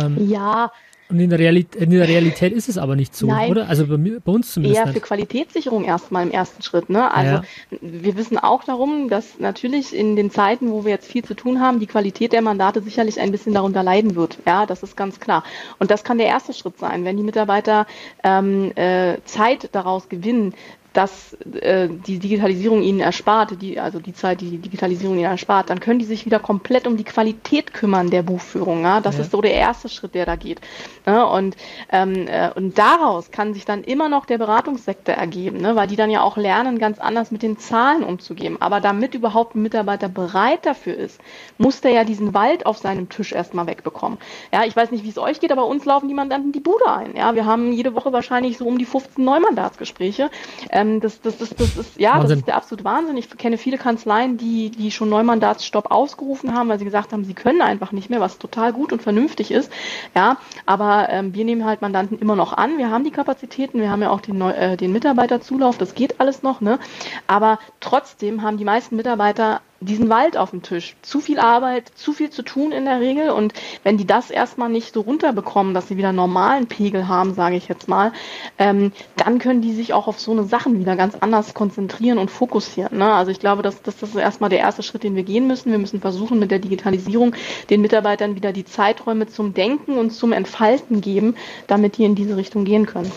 Ähm, 0.00 0.16
ja, 0.28 0.70
und 1.12 1.20
in 1.20 1.28
der, 1.28 1.38
Realität, 1.38 1.82
in 1.82 1.90
der 1.90 2.08
Realität 2.08 2.54
ist 2.54 2.70
es 2.70 2.78
aber 2.78 2.96
nicht 2.96 3.14
so, 3.14 3.26
Nein, 3.26 3.50
oder? 3.50 3.68
Also 3.68 3.86
bei, 3.86 3.98
mir, 3.98 4.20
bei 4.20 4.32
uns 4.32 4.50
zumindest. 4.54 4.86
Eher 4.86 4.92
für 4.94 5.00
Qualitätssicherung 5.00 5.84
erstmal 5.84 6.22
im 6.22 6.30
ersten 6.30 6.62
Schritt. 6.62 6.88
Ne? 6.88 7.12
Also 7.12 7.34
ja. 7.34 7.42
wir 7.82 8.16
wissen 8.16 8.38
auch 8.38 8.64
darum, 8.64 9.10
dass 9.10 9.38
natürlich 9.38 9.94
in 9.94 10.16
den 10.16 10.30
Zeiten, 10.30 10.70
wo 10.70 10.84
wir 10.86 10.92
jetzt 10.92 11.06
viel 11.06 11.22
zu 11.22 11.34
tun 11.34 11.60
haben, 11.60 11.80
die 11.80 11.86
Qualität 11.86 12.32
der 12.32 12.40
Mandate 12.40 12.80
sicherlich 12.80 13.20
ein 13.20 13.30
bisschen 13.30 13.52
darunter 13.52 13.82
leiden 13.82 14.16
wird. 14.16 14.38
Ja, 14.46 14.64
das 14.64 14.82
ist 14.82 14.96
ganz 14.96 15.20
klar. 15.20 15.44
Und 15.78 15.90
das 15.90 16.02
kann 16.02 16.16
der 16.16 16.28
erste 16.28 16.54
Schritt 16.54 16.78
sein, 16.78 17.04
wenn 17.04 17.18
die 17.18 17.22
Mitarbeiter 17.22 17.86
ähm, 18.24 18.72
äh, 18.74 19.18
Zeit 19.26 19.68
daraus 19.72 20.08
gewinnen, 20.08 20.54
dass 20.92 21.34
äh, 21.60 21.88
die 21.88 22.18
Digitalisierung 22.18 22.82
ihnen 22.82 23.00
erspart, 23.00 23.60
die, 23.60 23.80
also 23.80 23.98
die 23.98 24.12
Zeit, 24.12 24.40
die 24.40 24.50
die 24.50 24.58
Digitalisierung 24.58 25.16
ihnen 25.16 25.24
erspart, 25.24 25.70
dann 25.70 25.80
können 25.80 25.98
die 25.98 26.04
sich 26.04 26.26
wieder 26.26 26.38
komplett 26.38 26.86
um 26.86 26.96
die 26.96 27.04
Qualität 27.04 27.72
kümmern 27.72 28.10
der 28.10 28.22
Buchführung. 28.22 28.82
Ja? 28.82 29.00
Das 29.00 29.16
ja. 29.16 29.22
ist 29.22 29.30
so 29.30 29.40
der 29.40 29.54
erste 29.54 29.88
Schritt, 29.88 30.14
der 30.14 30.26
da 30.26 30.36
geht. 30.36 30.60
Ja? 31.06 31.24
Und, 31.24 31.56
ähm, 31.90 32.26
äh, 32.28 32.50
und 32.54 32.76
daraus 32.78 33.30
kann 33.30 33.54
sich 33.54 33.64
dann 33.64 33.84
immer 33.84 34.08
noch 34.08 34.26
der 34.26 34.38
Beratungssektor 34.38 35.14
ergeben, 35.14 35.58
ne? 35.58 35.76
weil 35.76 35.86
die 35.86 35.96
dann 35.96 36.10
ja 36.10 36.22
auch 36.22 36.36
lernen, 36.36 36.78
ganz 36.78 36.98
anders 36.98 37.30
mit 37.30 37.42
den 37.42 37.58
Zahlen 37.58 38.04
umzugehen. 38.04 38.60
Aber 38.60 38.80
damit 38.80 39.14
überhaupt 39.14 39.54
ein 39.54 39.62
Mitarbeiter 39.62 40.08
bereit 40.08 40.66
dafür 40.66 40.96
ist, 40.96 41.20
muss 41.58 41.80
der 41.80 41.92
ja 41.92 42.04
diesen 42.04 42.34
Wald 42.34 42.66
auf 42.66 42.78
seinem 42.78 43.08
Tisch 43.08 43.32
erstmal 43.32 43.66
wegbekommen. 43.66 44.18
Ja, 44.52 44.64
ich 44.64 44.76
weiß 44.76 44.90
nicht, 44.90 45.04
wie 45.04 45.10
es 45.10 45.18
euch 45.18 45.40
geht, 45.40 45.52
aber 45.52 45.66
uns 45.66 45.84
laufen 45.84 46.08
die 46.08 46.14
Mandanten 46.14 46.52
die 46.52 46.60
Bude 46.60 46.86
ein. 46.86 47.16
Ja, 47.16 47.34
wir 47.34 47.46
haben 47.46 47.72
jede 47.72 47.94
Woche 47.94 48.12
wahrscheinlich 48.12 48.58
so 48.58 48.66
um 48.66 48.78
die 48.78 48.84
15 48.84 49.24
Neumandatsgespräche. 49.24 50.30
Äh, 50.68 50.81
ähm, 50.82 51.00
das, 51.00 51.20
das, 51.20 51.38
das, 51.38 51.50
das 51.50 51.76
ist, 51.76 52.00
ja, 52.00 52.14
Wahnsinn. 52.14 52.28
das 52.28 52.38
ist 52.38 52.46
der 52.46 52.56
absolute 52.56 52.84
Wahnsinn. 52.84 53.16
Ich 53.16 53.30
kenne 53.36 53.58
viele 53.58 53.78
Kanzleien, 53.78 54.36
die, 54.36 54.70
die 54.70 54.90
schon 54.90 55.08
Neumandatsstopp 55.08 55.90
ausgerufen 55.90 56.54
haben, 56.54 56.68
weil 56.68 56.78
sie 56.78 56.84
gesagt 56.84 57.12
haben, 57.12 57.24
sie 57.24 57.34
können 57.34 57.62
einfach 57.62 57.92
nicht 57.92 58.10
mehr, 58.10 58.20
was 58.20 58.38
total 58.38 58.72
gut 58.72 58.92
und 58.92 59.02
vernünftig 59.02 59.50
ist. 59.50 59.72
Ja, 60.14 60.36
aber 60.66 61.08
ähm, 61.10 61.34
wir 61.34 61.44
nehmen 61.44 61.64
halt 61.64 61.82
Mandanten 61.82 62.18
immer 62.18 62.36
noch 62.36 62.52
an. 62.52 62.78
Wir 62.78 62.90
haben 62.90 63.04
die 63.04 63.10
Kapazitäten, 63.10 63.80
wir 63.80 63.90
haben 63.90 64.02
ja 64.02 64.10
auch 64.10 64.20
den, 64.20 64.38
Neu 64.38 64.50
äh, 64.50 64.76
den 64.76 64.92
Mitarbeiterzulauf, 64.92 65.78
das 65.78 65.94
geht 65.94 66.20
alles 66.20 66.42
noch, 66.42 66.60
ne? 66.60 66.78
Aber 67.26 67.58
trotzdem 67.80 68.42
haben 68.42 68.58
die 68.58 68.64
meisten 68.64 68.96
Mitarbeiter 68.96 69.60
diesen 69.82 70.08
Wald 70.08 70.36
auf 70.36 70.50
dem 70.50 70.62
Tisch. 70.62 70.96
Zu 71.02 71.20
viel 71.20 71.38
Arbeit, 71.38 71.90
zu 71.94 72.12
viel 72.12 72.30
zu 72.30 72.42
tun 72.42 72.72
in 72.72 72.84
der 72.84 73.00
Regel. 73.00 73.30
Und 73.30 73.52
wenn 73.82 73.96
die 73.96 74.06
das 74.06 74.30
erstmal 74.30 74.68
nicht 74.68 74.94
so 74.94 75.00
runterbekommen, 75.00 75.74
dass 75.74 75.88
sie 75.88 75.96
wieder 75.96 76.12
normalen 76.12 76.66
Pegel 76.66 77.08
haben, 77.08 77.34
sage 77.34 77.56
ich 77.56 77.68
jetzt 77.68 77.88
mal, 77.88 78.12
ähm, 78.58 78.92
dann 79.16 79.38
können 79.38 79.62
die 79.62 79.72
sich 79.72 79.92
auch 79.92 80.08
auf 80.08 80.20
so 80.20 80.32
eine 80.32 80.44
Sachen 80.44 80.78
wieder 80.78 80.96
ganz 80.96 81.16
anders 81.20 81.54
konzentrieren 81.54 82.18
und 82.18 82.30
fokussieren. 82.30 82.98
Ne? 82.98 83.12
Also 83.12 83.30
ich 83.30 83.40
glaube, 83.40 83.62
dass, 83.62 83.82
dass 83.82 83.96
das 83.96 84.10
ist 84.10 84.16
erstmal 84.16 84.50
der 84.50 84.60
erste 84.60 84.82
Schritt, 84.82 85.02
den 85.02 85.16
wir 85.16 85.24
gehen 85.24 85.46
müssen. 85.46 85.70
Wir 85.70 85.78
müssen 85.78 86.00
versuchen, 86.00 86.38
mit 86.38 86.50
der 86.50 86.58
Digitalisierung 86.58 87.34
den 87.70 87.80
Mitarbeitern 87.80 88.36
wieder 88.36 88.52
die 88.52 88.64
Zeiträume 88.64 89.26
zum 89.26 89.54
Denken 89.54 89.98
und 89.98 90.10
zum 90.10 90.32
Entfalten 90.32 91.00
geben, 91.00 91.34
damit 91.66 91.98
die 91.98 92.04
in 92.04 92.14
diese 92.14 92.36
Richtung 92.36 92.64
gehen 92.64 92.86
können. 92.86 93.12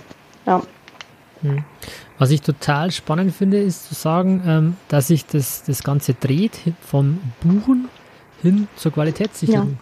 Ja. 0.46 0.62
Hm. 1.42 1.64
Was 2.18 2.32
ich 2.32 2.42
total 2.42 2.92
spannend 2.92 3.34
finde, 3.36 3.60
ist 3.60 3.90
zu 3.90 3.94
sagen, 3.94 4.42
ähm, 4.46 4.78
dass 4.88 5.08
sich 5.08 5.26
das, 5.26 5.64
das 5.64 5.84
Ganze 5.84 6.14
dreht 6.14 6.60
vom 6.82 7.20
Buchen 7.42 7.90
hin 8.42 8.68
zur 8.78 8.94
Qualitätssicherung. 8.94 9.78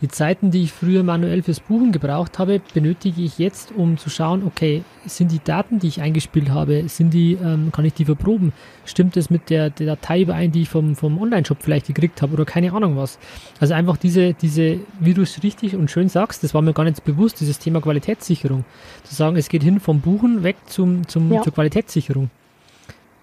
Die 0.00 0.08
Zeiten, 0.08 0.50
die 0.50 0.64
ich 0.64 0.72
früher 0.72 1.02
manuell 1.02 1.42
fürs 1.42 1.60
Buchen 1.60 1.92
gebraucht 1.92 2.38
habe, 2.38 2.60
benötige 2.74 3.22
ich 3.22 3.38
jetzt, 3.38 3.72
um 3.72 3.96
zu 3.96 4.10
schauen, 4.10 4.42
okay, 4.44 4.82
sind 5.06 5.30
die 5.30 5.42
Daten, 5.42 5.78
die 5.78 5.86
ich 5.86 6.00
eingespielt 6.00 6.50
habe, 6.50 6.88
sind 6.88 7.14
die, 7.14 7.34
ähm, 7.34 7.70
kann 7.72 7.84
ich 7.84 7.94
die 7.94 8.04
verproben? 8.04 8.52
Stimmt 8.84 9.16
es 9.16 9.30
mit 9.30 9.50
der, 9.50 9.70
der 9.70 9.86
Datei 9.86 10.22
überein, 10.22 10.52
die 10.52 10.62
ich 10.62 10.68
vom, 10.68 10.96
vom 10.96 11.20
Online-Shop 11.20 11.58
vielleicht 11.60 11.86
gekriegt 11.86 12.22
habe 12.22 12.34
oder 12.34 12.44
keine 12.44 12.72
Ahnung 12.72 12.96
was? 12.96 13.18
Also 13.60 13.74
einfach 13.74 13.96
diese, 13.96 14.34
diese, 14.34 14.80
wie 14.98 15.14
du 15.14 15.22
es 15.22 15.42
richtig 15.42 15.76
und 15.76 15.90
schön 15.90 16.08
sagst, 16.08 16.42
das 16.42 16.54
war 16.54 16.62
mir 16.62 16.72
gar 16.72 16.84
nicht 16.84 17.04
bewusst, 17.04 17.40
dieses 17.40 17.58
Thema 17.58 17.80
Qualitätssicherung. 17.80 18.64
Zu 19.04 19.14
sagen, 19.14 19.36
es 19.36 19.48
geht 19.48 19.62
hin 19.62 19.80
vom 19.80 20.00
Buchen 20.00 20.42
weg 20.42 20.56
zum, 20.66 21.06
zum, 21.06 21.32
ja. 21.32 21.42
zur 21.42 21.54
Qualitätssicherung. 21.54 22.30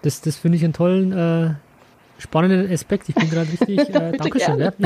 Das, 0.02 0.20
das 0.20 0.36
finde 0.36 0.56
ich 0.56 0.64
einen 0.64 0.72
tollen, 0.72 1.12
äh, 1.12 1.54
spannenden 2.18 2.72
Aspekt. 2.72 3.08
Ich 3.08 3.14
bin 3.14 3.28
gerade 3.28 3.48
richtig, 3.50 3.78
äh, 3.78 4.12
Dankeschön. 4.18 4.58
Ja. 4.58 4.72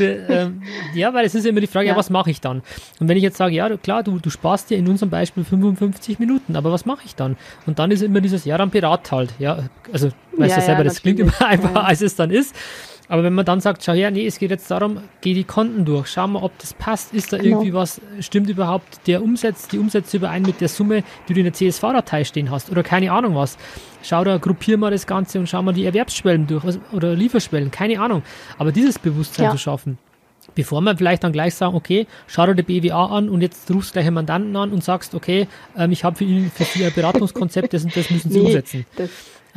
Ähm, 0.00 0.62
ja, 0.94 1.12
weil 1.12 1.26
es 1.26 1.34
ist 1.34 1.44
immer 1.46 1.60
die 1.60 1.66
Frage, 1.66 1.86
ja, 1.86 1.92
ja 1.92 1.98
was 1.98 2.10
mache 2.10 2.30
ich 2.30 2.40
dann? 2.40 2.62
Und 2.98 3.08
wenn 3.08 3.16
ich 3.16 3.22
jetzt 3.22 3.36
sage, 3.36 3.54
ja, 3.54 3.76
klar, 3.76 4.02
du, 4.02 4.18
du 4.18 4.30
sparst 4.30 4.70
dir 4.70 4.78
in 4.78 4.88
unserem 4.88 5.10
Beispiel 5.10 5.44
55 5.44 6.18
Minuten, 6.18 6.56
aber 6.56 6.72
was 6.72 6.86
mache 6.86 7.02
ich 7.04 7.14
dann? 7.14 7.36
Und 7.66 7.78
dann 7.78 7.90
ist 7.90 8.02
immer 8.02 8.20
dieses, 8.20 8.44
ja, 8.44 8.56
dann 8.56 8.70
Pirat 8.70 9.10
halt. 9.12 9.34
Ja, 9.38 9.68
also, 9.92 10.08
weißt 10.36 10.50
ja, 10.50 10.56
du 10.56 10.62
selber, 10.62 10.84
das 10.84 11.02
klingt 11.02 11.20
immer 11.20 11.32
einfacher, 11.46 11.84
als 11.84 12.00
es 12.00 12.16
dann 12.16 12.30
ist. 12.30 12.54
Aber 13.08 13.22
wenn 13.22 13.32
man 13.32 13.46
dann 13.46 13.60
sagt, 13.60 13.82
schau 13.84 13.92
her, 13.94 14.10
nee, 14.10 14.26
es 14.26 14.38
geht 14.38 14.50
jetzt 14.50 14.70
darum, 14.70 15.00
geh 15.22 15.32
die 15.32 15.44
Konten 15.44 15.84
durch, 15.84 16.08
schau 16.08 16.26
mal, 16.26 16.42
ob 16.42 16.56
das 16.58 16.74
passt, 16.74 17.14
ist 17.14 17.32
da 17.32 17.38
genau. 17.38 17.60
irgendwie 17.60 17.72
was, 17.72 18.00
stimmt 18.20 18.50
überhaupt 18.50 19.06
der 19.06 19.22
Umsatz, 19.22 19.68
die 19.68 19.78
Umsätze 19.78 20.18
überein 20.18 20.42
mit 20.42 20.60
der 20.60 20.68
Summe, 20.68 21.02
die 21.28 21.34
du 21.34 21.40
in 21.40 21.44
der 21.44 21.54
CSV-Datei 21.54 22.24
stehen 22.24 22.50
hast 22.50 22.70
oder 22.70 22.82
keine 22.82 23.10
Ahnung 23.12 23.34
was. 23.34 23.56
Schau 24.02 24.24
da, 24.24 24.36
gruppier 24.36 24.76
mal 24.76 24.90
das 24.90 25.06
Ganze 25.06 25.38
und 25.38 25.48
schau 25.48 25.62
mal 25.62 25.72
die 25.72 25.86
Erwerbsschwellen 25.86 26.46
durch 26.46 26.64
oder 26.92 27.14
Lieferschwellen, 27.14 27.70
keine 27.70 28.00
Ahnung. 28.00 28.22
Aber 28.58 28.72
dieses 28.72 28.98
Bewusstsein 28.98 29.46
ja. 29.46 29.50
zu 29.52 29.58
schaffen, 29.58 29.98
bevor 30.54 30.80
man 30.82 30.96
vielleicht 30.96 31.24
dann 31.24 31.32
gleich 31.32 31.54
sagen, 31.54 31.74
okay, 31.74 32.06
schau 32.26 32.46
dir 32.46 32.62
die 32.62 32.80
BWA 32.80 33.06
an 33.06 33.28
und 33.30 33.40
jetzt 33.40 33.70
rufst 33.70 33.94
gleich 33.94 34.06
einen 34.06 34.14
Mandanten 34.14 34.54
an 34.54 34.70
und 34.70 34.84
sagst, 34.84 35.14
okay, 35.14 35.48
ähm, 35.76 35.92
ich 35.92 36.04
habe 36.04 36.16
für 36.16 36.24
ihn 36.24 36.50
für 36.54 36.64
Sie 36.64 36.84
ein 36.84 36.92
Beratungskonzept, 36.92 37.72
das 37.72 37.84
und 37.84 37.96
das 37.96 38.10
müssen 38.10 38.30
Sie 38.30 38.40
nee, 38.40 38.46
umsetzen. 38.46 38.86
Das 38.96 39.10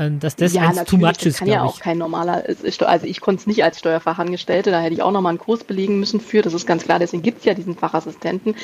dass 0.10 0.36
das 0.36 0.54
ja, 0.54 0.64
eins 0.64 0.84
too 0.86 0.98
much 0.98 1.26
ist. 1.26 1.40
Kann 1.40 1.48
ja 1.48 1.64
auch 1.64 1.80
kein 1.80 1.98
normaler, 1.98 2.44
also 2.46 3.06
ich 3.06 3.22
konnte 3.22 3.42
es 3.42 3.48
nicht 3.48 3.64
als 3.64 3.80
Steuerfachangestellte, 3.80 4.72
da 4.72 4.80
hätte 4.80 4.94
ich 4.94 5.02
auch 5.02 5.12
nochmal 5.12 5.32
einen 5.32 5.40
Kurs 5.40 5.64
belegen 5.64 6.00
müssen 6.00 6.20
für, 6.20 6.42
das 6.42 6.54
ist 6.54 6.66
ganz 6.66 6.84
klar, 6.84 7.00
deswegen 7.00 7.24
gibt 7.24 7.40
es 7.40 7.46
ja 7.46 7.54
diesen 7.54 7.76
Fachassistenten. 7.76 8.56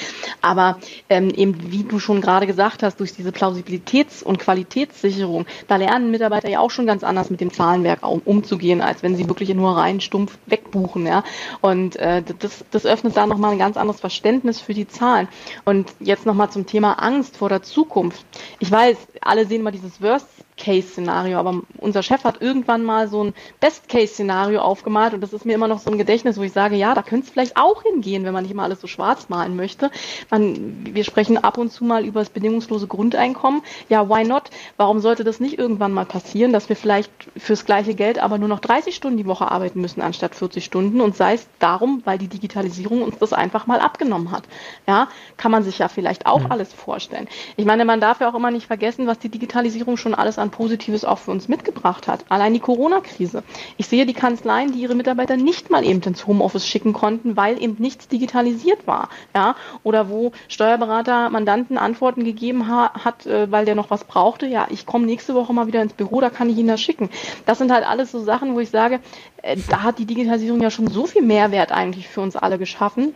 Aber 0.41 0.79
ähm, 1.09 1.29
eben, 1.29 1.71
wie 1.71 1.83
du 1.83 1.99
schon 1.99 2.21
gerade 2.21 2.47
gesagt 2.47 2.83
hast, 2.83 2.99
durch 2.99 3.13
diese 3.13 3.31
Plausibilitäts- 3.31 4.23
und 4.23 4.39
Qualitätssicherung, 4.39 5.45
da 5.67 5.75
lernen 5.75 6.11
Mitarbeiter 6.11 6.49
ja 6.49 6.59
auch 6.59 6.71
schon 6.71 6.85
ganz 6.85 7.03
anders 7.03 7.29
mit 7.29 7.41
dem 7.41 7.51
Zahlenwerk 7.51 7.99
umzugehen, 8.25 8.81
als 8.81 9.03
wenn 9.03 9.15
sie 9.15 9.27
wirklich 9.27 9.53
nur 9.53 9.77
rein 9.77 10.01
stumpf 10.01 10.37
wegbuchen. 10.45 11.05
Ja? 11.05 11.23
Und 11.61 11.95
äh, 11.97 12.23
das, 12.39 12.65
das 12.71 12.85
öffnet 12.85 13.17
da 13.17 13.25
nochmal 13.25 13.51
ein 13.51 13.59
ganz 13.59 13.77
anderes 13.77 13.99
Verständnis 13.99 14.59
für 14.59 14.73
die 14.73 14.87
Zahlen. 14.87 15.27
Und 15.65 15.89
jetzt 15.99 16.25
nochmal 16.25 16.49
zum 16.49 16.65
Thema 16.65 16.93
Angst 16.93 17.37
vor 17.37 17.49
der 17.49 17.61
Zukunft. 17.61 18.25
Ich 18.59 18.71
weiß, 18.71 18.97
alle 19.21 19.45
sehen 19.45 19.63
mal 19.63 19.71
dieses 19.71 20.01
Worst 20.01 20.27
Case-Szenario, 20.57 21.37
aber 21.37 21.61
unser 21.77 22.03
Chef 22.03 22.23
hat 22.23 22.41
irgendwann 22.41 22.83
mal 22.83 23.07
so 23.07 23.23
ein 23.23 23.33
Best-Case-Szenario 23.59 24.59
aufgemalt 24.59 25.13
und 25.13 25.21
das 25.21 25.33
ist 25.33 25.45
mir 25.45 25.53
immer 25.53 25.67
noch 25.67 25.79
so 25.79 25.91
ein 25.91 25.97
Gedächtnis, 25.97 26.37
wo 26.37 26.43
ich 26.43 26.51
sage, 26.51 26.75
ja, 26.75 26.93
da 26.95 27.03
könnte 27.03 27.27
es 27.27 27.31
vielleicht 27.31 27.57
auch 27.57 27.83
hingehen, 27.83 28.25
wenn 28.25 28.33
man 28.33 28.43
nicht 28.43 28.55
mal 28.55 28.63
alles 28.63 28.81
so 28.81 28.87
schwarz 28.87 29.29
malen 29.29 29.55
möchte. 29.55 29.91
Man, 30.29 30.85
wir 30.93 31.03
sprechen 31.03 31.37
ab 31.37 31.57
und 31.57 31.71
zu 31.71 31.85
mal 31.85 32.05
über 32.05 32.19
das 32.19 32.29
bedingungslose 32.29 32.87
Grundeinkommen. 32.87 33.61
Ja, 33.89 34.09
why 34.09 34.23
not? 34.23 34.49
Warum 34.77 34.99
sollte 34.99 35.23
das 35.23 35.39
nicht 35.39 35.57
irgendwann 35.57 35.91
mal 35.91 36.05
passieren, 36.05 36.51
dass 36.51 36.69
wir 36.69 36.75
vielleicht 36.75 37.11
fürs 37.37 37.65
gleiche 37.65 37.93
Geld 37.93 38.19
aber 38.19 38.37
nur 38.37 38.49
noch 38.49 38.59
30 38.59 38.95
Stunden 38.95 39.17
die 39.17 39.25
Woche 39.25 39.49
arbeiten 39.49 39.79
müssen 39.79 40.01
anstatt 40.01 40.35
40 40.35 40.65
Stunden 40.65 41.01
und 41.01 41.15
sei 41.15 41.35
es 41.35 41.47
darum, 41.59 42.01
weil 42.05 42.17
die 42.17 42.27
Digitalisierung 42.27 43.03
uns 43.03 43.17
das 43.19 43.33
einfach 43.33 43.67
mal 43.67 43.79
abgenommen 43.79 44.31
hat. 44.31 44.43
Ja, 44.87 45.07
kann 45.37 45.51
man 45.51 45.63
sich 45.63 45.79
ja 45.79 45.87
vielleicht 45.87 46.25
auch 46.25 46.41
mhm. 46.41 46.51
alles 46.51 46.73
vorstellen. 46.73 47.27
Ich 47.55 47.65
meine, 47.65 47.85
man 47.85 48.01
darf 48.01 48.19
ja 48.21 48.29
auch 48.29 48.35
immer 48.35 48.51
nicht 48.51 48.67
vergessen, 48.67 49.07
was 49.07 49.19
die 49.19 49.29
Digitalisierung 49.29 49.97
schon 49.97 50.15
alles 50.15 50.39
an 50.39 50.46
an 50.47 50.51
Positives 50.51 51.03
auch 51.03 51.17
für 51.19 51.31
uns 51.31 51.47
mitgebracht 51.47 52.07
hat. 52.07 52.25
Allein 52.29 52.53
die 52.53 52.59
Corona-Krise. 52.59 53.43
Ich 53.77 53.87
sehe 53.87 54.05
die 54.05 54.13
Kanzleien, 54.13 54.71
die 54.71 54.79
ihre 54.79 54.95
Mitarbeiter 54.95 55.35
nicht 55.35 55.69
mal 55.69 55.85
eben 55.85 56.01
ins 56.01 56.25
Homeoffice 56.25 56.65
schicken 56.65 56.93
konnten, 56.93 57.35
weil 57.35 57.61
eben 57.61 57.75
nichts 57.79 58.07
digitalisiert 58.07 58.87
war. 58.87 59.09
Ja? 59.35 59.55
Oder 59.83 60.09
wo 60.09 60.31
Steuerberater 60.47 61.29
Mandanten 61.29 61.77
Antworten 61.77 62.23
gegeben 62.23 62.67
ha 62.67 62.91
hat, 63.03 63.25
äh, 63.25 63.51
weil 63.51 63.65
der 63.65 63.75
noch 63.75 63.89
was 63.89 64.05
brauchte. 64.05 64.47
Ja, 64.47 64.67
ich 64.69 64.85
komme 64.85 65.05
nächste 65.05 65.33
Woche 65.35 65.53
mal 65.53 65.67
wieder 65.67 65.81
ins 65.81 65.93
Büro, 65.93 66.21
da 66.21 66.29
kann 66.29 66.49
ich 66.49 66.57
Ihnen 66.57 66.69
das 66.69 66.81
schicken. 66.81 67.09
Das 67.45 67.57
sind 67.57 67.71
halt 67.71 67.85
alles 67.85 68.11
so 68.11 68.19
Sachen, 68.19 68.55
wo 68.55 68.59
ich 68.59 68.69
sage, 68.69 68.99
äh, 69.41 69.57
da 69.69 69.83
hat 69.83 69.99
die 69.99 70.05
Digitalisierung 70.05 70.61
ja 70.61 70.71
schon 70.71 70.87
so 70.87 71.05
viel 71.05 71.21
Mehrwert 71.21 71.71
eigentlich 71.71 72.07
für 72.07 72.21
uns 72.21 72.35
alle 72.35 72.57
geschaffen 72.57 73.13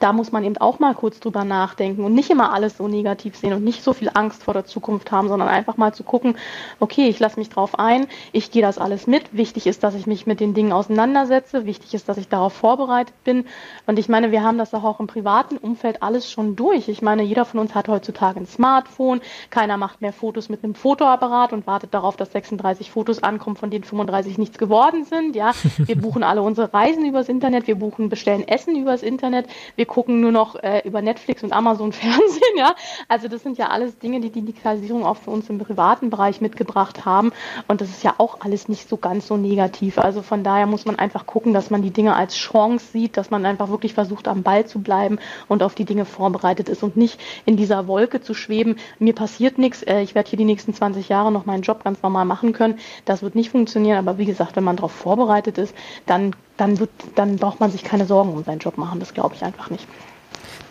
da 0.00 0.12
muss 0.12 0.32
man 0.32 0.44
eben 0.44 0.56
auch 0.56 0.78
mal 0.78 0.94
kurz 0.94 1.20
drüber 1.20 1.44
nachdenken 1.44 2.04
und 2.04 2.14
nicht 2.14 2.30
immer 2.30 2.52
alles 2.52 2.78
so 2.78 2.88
negativ 2.88 3.36
sehen 3.36 3.52
und 3.52 3.62
nicht 3.62 3.84
so 3.84 3.92
viel 3.92 4.10
Angst 4.12 4.42
vor 4.42 4.54
der 4.54 4.64
Zukunft 4.64 5.12
haben, 5.12 5.28
sondern 5.28 5.48
einfach 5.48 5.76
mal 5.76 5.92
zu 5.92 6.02
gucken, 6.02 6.36
okay, 6.80 7.08
ich 7.08 7.20
lasse 7.20 7.38
mich 7.38 7.50
drauf 7.50 7.78
ein, 7.78 8.06
ich 8.32 8.50
gehe 8.50 8.62
das 8.62 8.78
alles 8.78 9.06
mit. 9.06 9.36
Wichtig 9.36 9.66
ist, 9.66 9.84
dass 9.84 9.94
ich 9.94 10.06
mich 10.06 10.26
mit 10.26 10.40
den 10.40 10.54
Dingen 10.54 10.72
auseinandersetze. 10.72 11.66
Wichtig 11.66 11.92
ist, 11.94 12.08
dass 12.08 12.16
ich 12.16 12.28
darauf 12.28 12.54
vorbereitet 12.54 13.14
bin. 13.24 13.44
Und 13.86 13.98
ich 13.98 14.08
meine, 14.08 14.32
wir 14.32 14.42
haben 14.42 14.56
das 14.56 14.72
auch 14.72 15.00
im 15.00 15.06
privaten 15.06 15.58
Umfeld 15.58 16.02
alles 16.02 16.30
schon 16.30 16.56
durch. 16.56 16.88
Ich 16.88 17.02
meine, 17.02 17.22
jeder 17.22 17.44
von 17.44 17.60
uns 17.60 17.74
hat 17.74 17.88
heutzutage 17.88 18.40
ein 18.40 18.46
Smartphone. 18.46 19.20
Keiner 19.50 19.76
macht 19.76 20.00
mehr 20.00 20.14
Fotos 20.14 20.48
mit 20.48 20.64
einem 20.64 20.74
Fotoapparat 20.74 21.52
und 21.52 21.66
wartet 21.66 21.92
darauf, 21.92 22.16
dass 22.16 22.32
36 22.32 22.90
Fotos 22.90 23.22
ankommen, 23.22 23.56
von 23.56 23.70
denen 23.70 23.84
35 23.84 24.38
nichts 24.38 24.56
geworden 24.56 25.04
sind. 25.04 25.36
Ja, 25.36 25.52
wir 25.76 25.96
buchen 26.00 26.22
alle 26.22 26.40
unsere 26.40 26.72
Reisen 26.72 27.04
übers 27.04 27.28
Internet. 27.28 27.66
Wir 27.66 27.74
buchen, 27.74 28.08
bestellen 28.08 28.48
Essen 28.48 28.76
übers 28.76 29.02
Internet. 29.02 29.46
Wir 29.76 29.89
gucken 29.90 30.20
nur 30.20 30.32
noch 30.32 30.54
äh, 30.54 30.80
über 30.84 31.02
Netflix 31.02 31.42
und 31.42 31.52
Amazon 31.52 31.92
Fernsehen, 32.00 32.56
ja. 32.56 32.74
Also 33.08 33.28
das 33.28 33.42
sind 33.42 33.58
ja 33.58 33.68
alles 33.68 33.98
Dinge, 33.98 34.20
die 34.20 34.30
die 34.30 34.40
Digitalisierung 34.40 35.04
auch 35.04 35.16
für 35.16 35.30
uns 35.30 35.50
im 35.50 35.58
privaten 35.58 36.08
Bereich 36.08 36.40
mitgebracht 36.40 37.04
haben. 37.04 37.32
Und 37.68 37.80
das 37.80 37.90
ist 37.90 38.04
ja 38.04 38.14
auch 38.18 38.40
alles 38.40 38.68
nicht 38.68 38.88
so 38.88 38.96
ganz 38.96 39.26
so 39.26 39.36
negativ. 39.36 39.98
Also 39.98 40.22
von 40.22 40.44
daher 40.44 40.66
muss 40.66 40.86
man 40.86 40.96
einfach 40.96 41.26
gucken, 41.26 41.52
dass 41.52 41.70
man 41.70 41.82
die 41.82 41.90
Dinge 41.90 42.14
als 42.14 42.36
Chance 42.36 42.86
sieht, 42.92 43.16
dass 43.16 43.30
man 43.30 43.44
einfach 43.44 43.68
wirklich 43.68 43.92
versucht, 43.92 44.28
am 44.28 44.42
Ball 44.42 44.64
zu 44.64 44.80
bleiben 44.80 45.18
und 45.48 45.62
auf 45.62 45.74
die 45.74 45.84
Dinge 45.84 46.04
vorbereitet 46.04 46.68
ist 46.68 46.82
und 46.82 46.96
nicht 46.96 47.20
in 47.44 47.56
dieser 47.56 47.88
Wolke 47.88 48.20
zu 48.20 48.32
schweben. 48.32 48.76
Mir 49.00 49.14
passiert 49.14 49.58
nichts, 49.58 49.82
äh, 49.82 50.00
ich 50.00 50.14
werde 50.14 50.30
hier 50.30 50.38
die 50.38 50.44
nächsten 50.44 50.72
20 50.72 51.08
Jahre 51.08 51.32
noch 51.32 51.46
meinen 51.46 51.62
Job 51.62 51.82
ganz 51.82 52.00
normal 52.02 52.24
machen 52.24 52.52
können. 52.52 52.78
Das 53.04 53.22
wird 53.22 53.34
nicht 53.34 53.50
funktionieren, 53.50 53.98
aber 53.98 54.18
wie 54.18 54.24
gesagt, 54.24 54.54
wenn 54.54 54.64
man 54.64 54.76
darauf 54.76 54.92
vorbereitet 54.92 55.58
ist, 55.58 55.74
dann 56.06 56.36
dann, 56.60 56.78
wird, 56.78 56.90
dann 57.14 57.36
braucht 57.36 57.60
man 57.60 57.70
sich 57.70 57.82
keine 57.82 58.04
Sorgen 58.04 58.32
um 58.32 58.44
seinen 58.44 58.58
Job 58.58 58.76
machen. 58.76 59.00
Das 59.00 59.14
glaube 59.14 59.34
ich 59.34 59.42
einfach 59.42 59.70
nicht. 59.70 59.86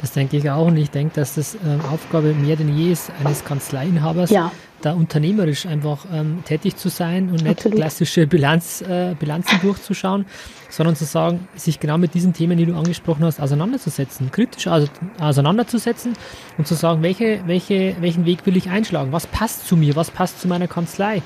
Das 0.02 0.14
denke 0.14 0.38
ich 0.38 0.50
auch 0.50 0.68
und 0.68 0.78
ich 0.78 0.92
denke, 0.92 1.16
dass 1.16 1.36
das 1.36 1.56
ähm, 1.56 1.82
Aufgabe 1.92 2.34
mehr 2.34 2.56
denn 2.56 2.74
je 2.78 2.92
ist 2.92 3.12
eines 3.22 3.44
Kanzleiinhabers, 3.44 4.30
ja. 4.30 4.50
da 4.82 4.94
unternehmerisch 4.94 5.66
einfach 5.66 6.06
ähm, 6.14 6.42
tätig 6.46 6.78
zu 6.78 6.88
sein 6.88 7.30
und 7.30 7.44
nicht 7.44 7.58
Absolut. 7.58 7.80
klassische 7.80 8.26
Bilanz, 8.26 8.82
äh, 8.82 9.14
Bilanzen 9.20 9.60
durchzuschauen, 9.62 10.26
sondern 10.70 10.96
zu 10.96 11.04
sagen, 11.04 11.50
sich 11.56 11.82
genau 11.82 11.98
mit 11.98 12.14
diesen 12.14 12.32
Themen, 12.32 12.58
die 12.58 12.66
du 12.66 12.78
angesprochen 12.78 13.26
hast, 13.26 13.42
auseinanderzusetzen, 13.42 14.32
kritisch 14.32 14.68
also, 14.68 14.88
auseinanderzusetzen 15.20 16.14
und 16.58 16.66
zu 16.66 16.76
sagen, 16.76 17.04
welche, 17.04 17.42
welche, 17.46 17.98
welchen 18.00 18.26
Weg 18.26 18.46
will 18.46 18.56
ich 18.56 18.70
einschlagen, 18.70 19.12
was 19.12 19.28
passt 19.28 19.68
zu 19.68 19.76
mir, 19.76 19.98
was 19.98 20.12
passt 20.12 20.40
zu 20.40 20.48
meiner 20.48 20.70
Kanzlei 20.70 21.22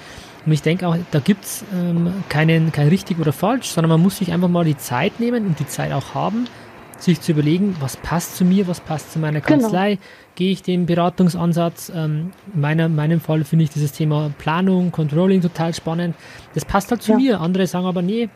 und 0.46 0.52
ich 0.52 0.62
denke 0.62 0.88
auch, 0.88 0.98
da 1.12 1.20
gibt 1.20 1.46
es 1.46 1.64
ähm, 1.74 2.14
keinen, 2.30 2.72
kein 2.72 2.90
richtig 2.90 3.20
oder 3.20 3.32
falsch, 3.32 3.68
sondern 3.68 3.90
man 3.90 4.02
muss 4.02 4.18
sich 4.18 4.32
einfach 4.34 4.50
mal 4.50 4.66
die 4.66 4.78
Zeit 4.78 5.20
nehmen 5.20 5.46
und 5.48 5.60
die 5.60 5.68
Zeit 5.68 5.92
auch 5.94 6.14
haben, 6.14 6.48
sich 7.00 7.22
zu 7.22 7.32
überlegen, 7.32 7.76
was 7.80 7.98
passt 7.98 8.36
zu 8.36 8.46
mir, 8.46 8.68
was 8.68 8.80
passt 8.82 9.14
zu 9.14 9.20
meiner 9.20 9.42
genau. 9.42 9.62
Kanzlei. 9.62 9.96
Genau. 9.96 10.08
Gehe 10.36 10.52
ich 10.52 10.64
den 10.64 10.86
Beratungsansatz? 10.86 11.92
Ähm, 11.96 12.32
in 12.54 12.62
meiner, 12.62 12.90
meinem 12.90 13.22
Fall 13.22 13.44
finde 13.44 13.64
ich 13.64 13.70
dieses 13.70 13.92
Thema 13.92 14.32
Planung, 14.38 14.92
Controlling 14.92 15.42
total 15.42 15.74
spannend. 15.74 16.16
Das 16.54 16.66
passt 16.66 16.92
halt 16.92 17.02
zu 17.02 17.12
ja. 17.12 17.18
mir. 17.18 17.42
Andere 17.42 17.68
sagen 17.68 17.86
aber, 17.86 18.02
nee, 18.02 18.30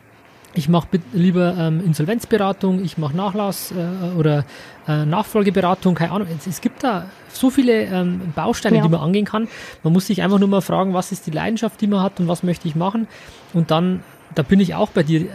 ich 0.58 0.68
mache 0.68 0.88
lieber 1.12 1.56
ähm, 1.56 1.80
Insolvenzberatung, 1.84 2.84
ich 2.84 2.98
mache 2.98 3.16
Nachlass 3.16 3.72
äh, 3.72 4.18
oder 4.18 4.44
äh, 4.88 5.06
Nachfolgeberatung, 5.06 5.94
keine 5.94 6.10
Ahnung. 6.12 6.26
Es, 6.36 6.46
es 6.46 6.60
gibt 6.60 6.82
da 6.82 7.06
so 7.32 7.48
viele 7.48 7.84
ähm, 7.84 8.32
Bausteine, 8.34 8.78
ja. 8.78 8.82
die 8.82 8.88
man 8.88 9.00
angehen 9.00 9.24
kann. 9.24 9.48
Man 9.84 9.92
muss 9.92 10.08
sich 10.08 10.20
einfach 10.20 10.40
nur 10.40 10.48
mal 10.48 10.60
fragen, 10.60 10.94
was 10.94 11.12
ist 11.12 11.26
die 11.26 11.30
Leidenschaft, 11.30 11.80
die 11.80 11.86
man 11.86 12.02
hat 12.02 12.18
und 12.18 12.26
was 12.26 12.42
möchte 12.42 12.66
ich 12.66 12.74
machen. 12.74 13.06
Und 13.54 13.70
dann, 13.70 14.02
da 14.34 14.42
bin 14.42 14.58
ich 14.58 14.74
auch 14.74 14.90
bei 14.90 15.04
dir. 15.04 15.26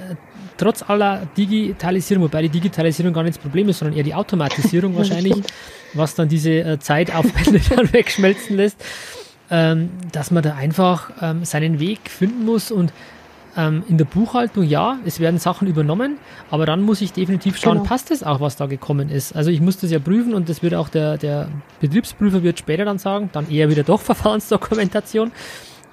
Trotz 0.55 0.83
aller 0.87 1.25
Digitalisierung, 1.35 2.25
wobei 2.25 2.43
die 2.43 2.49
Digitalisierung 2.49 3.11
gar 3.11 3.23
nicht 3.23 3.37
das 3.37 3.41
Problem 3.41 3.69
ist, 3.69 3.79
sondern 3.79 3.97
eher 3.97 4.03
die 4.03 4.13
Automatisierung 4.13 4.95
wahrscheinlich, 4.97 5.41
was 5.93 6.13
dann 6.13 6.27
diese 6.27 6.51
äh, 6.51 6.79
Zeitaufwände 6.79 7.59
dann 7.75 7.91
wegschmelzen 7.91 8.57
lässt, 8.57 8.77
ähm, 9.49 9.89
dass 10.11 10.29
man 10.29 10.43
da 10.43 10.53
einfach 10.53 11.11
ähm, 11.21 11.43
seinen 11.43 11.79
Weg 11.79 12.07
finden 12.07 12.45
muss 12.45 12.71
und 12.71 12.93
ähm, 13.55 13.83
in 13.87 13.97
der 13.97 14.05
Buchhaltung 14.05 14.63
ja, 14.63 14.97
es 15.05 15.19
werden 15.19 15.39
Sachen 15.39 15.67
übernommen, 15.67 16.17
aber 16.49 16.65
dann 16.65 16.81
muss 16.81 17.01
ich 17.01 17.13
definitiv 17.13 17.57
schauen, 17.57 17.77
genau. 17.77 17.89
passt 17.89 18.11
das 18.11 18.23
auch, 18.23 18.39
was 18.39 18.55
da 18.55 18.65
gekommen 18.65 19.09
ist. 19.09 19.35
Also 19.35 19.51
ich 19.51 19.61
muss 19.61 19.77
das 19.77 19.91
ja 19.91 19.99
prüfen 19.99 20.33
und 20.33 20.49
das 20.49 20.63
wird 20.63 20.73
auch 20.73 20.89
der, 20.89 21.17
der 21.17 21.49
Betriebsprüfer 21.79 22.43
wird 22.43 22.59
später 22.59 22.85
dann 22.85 22.97
sagen, 22.97 23.29
dann 23.33 23.49
eher 23.49 23.69
wieder 23.69 23.83
doch 23.83 24.01
Verfahrensdokumentation. 24.13 25.31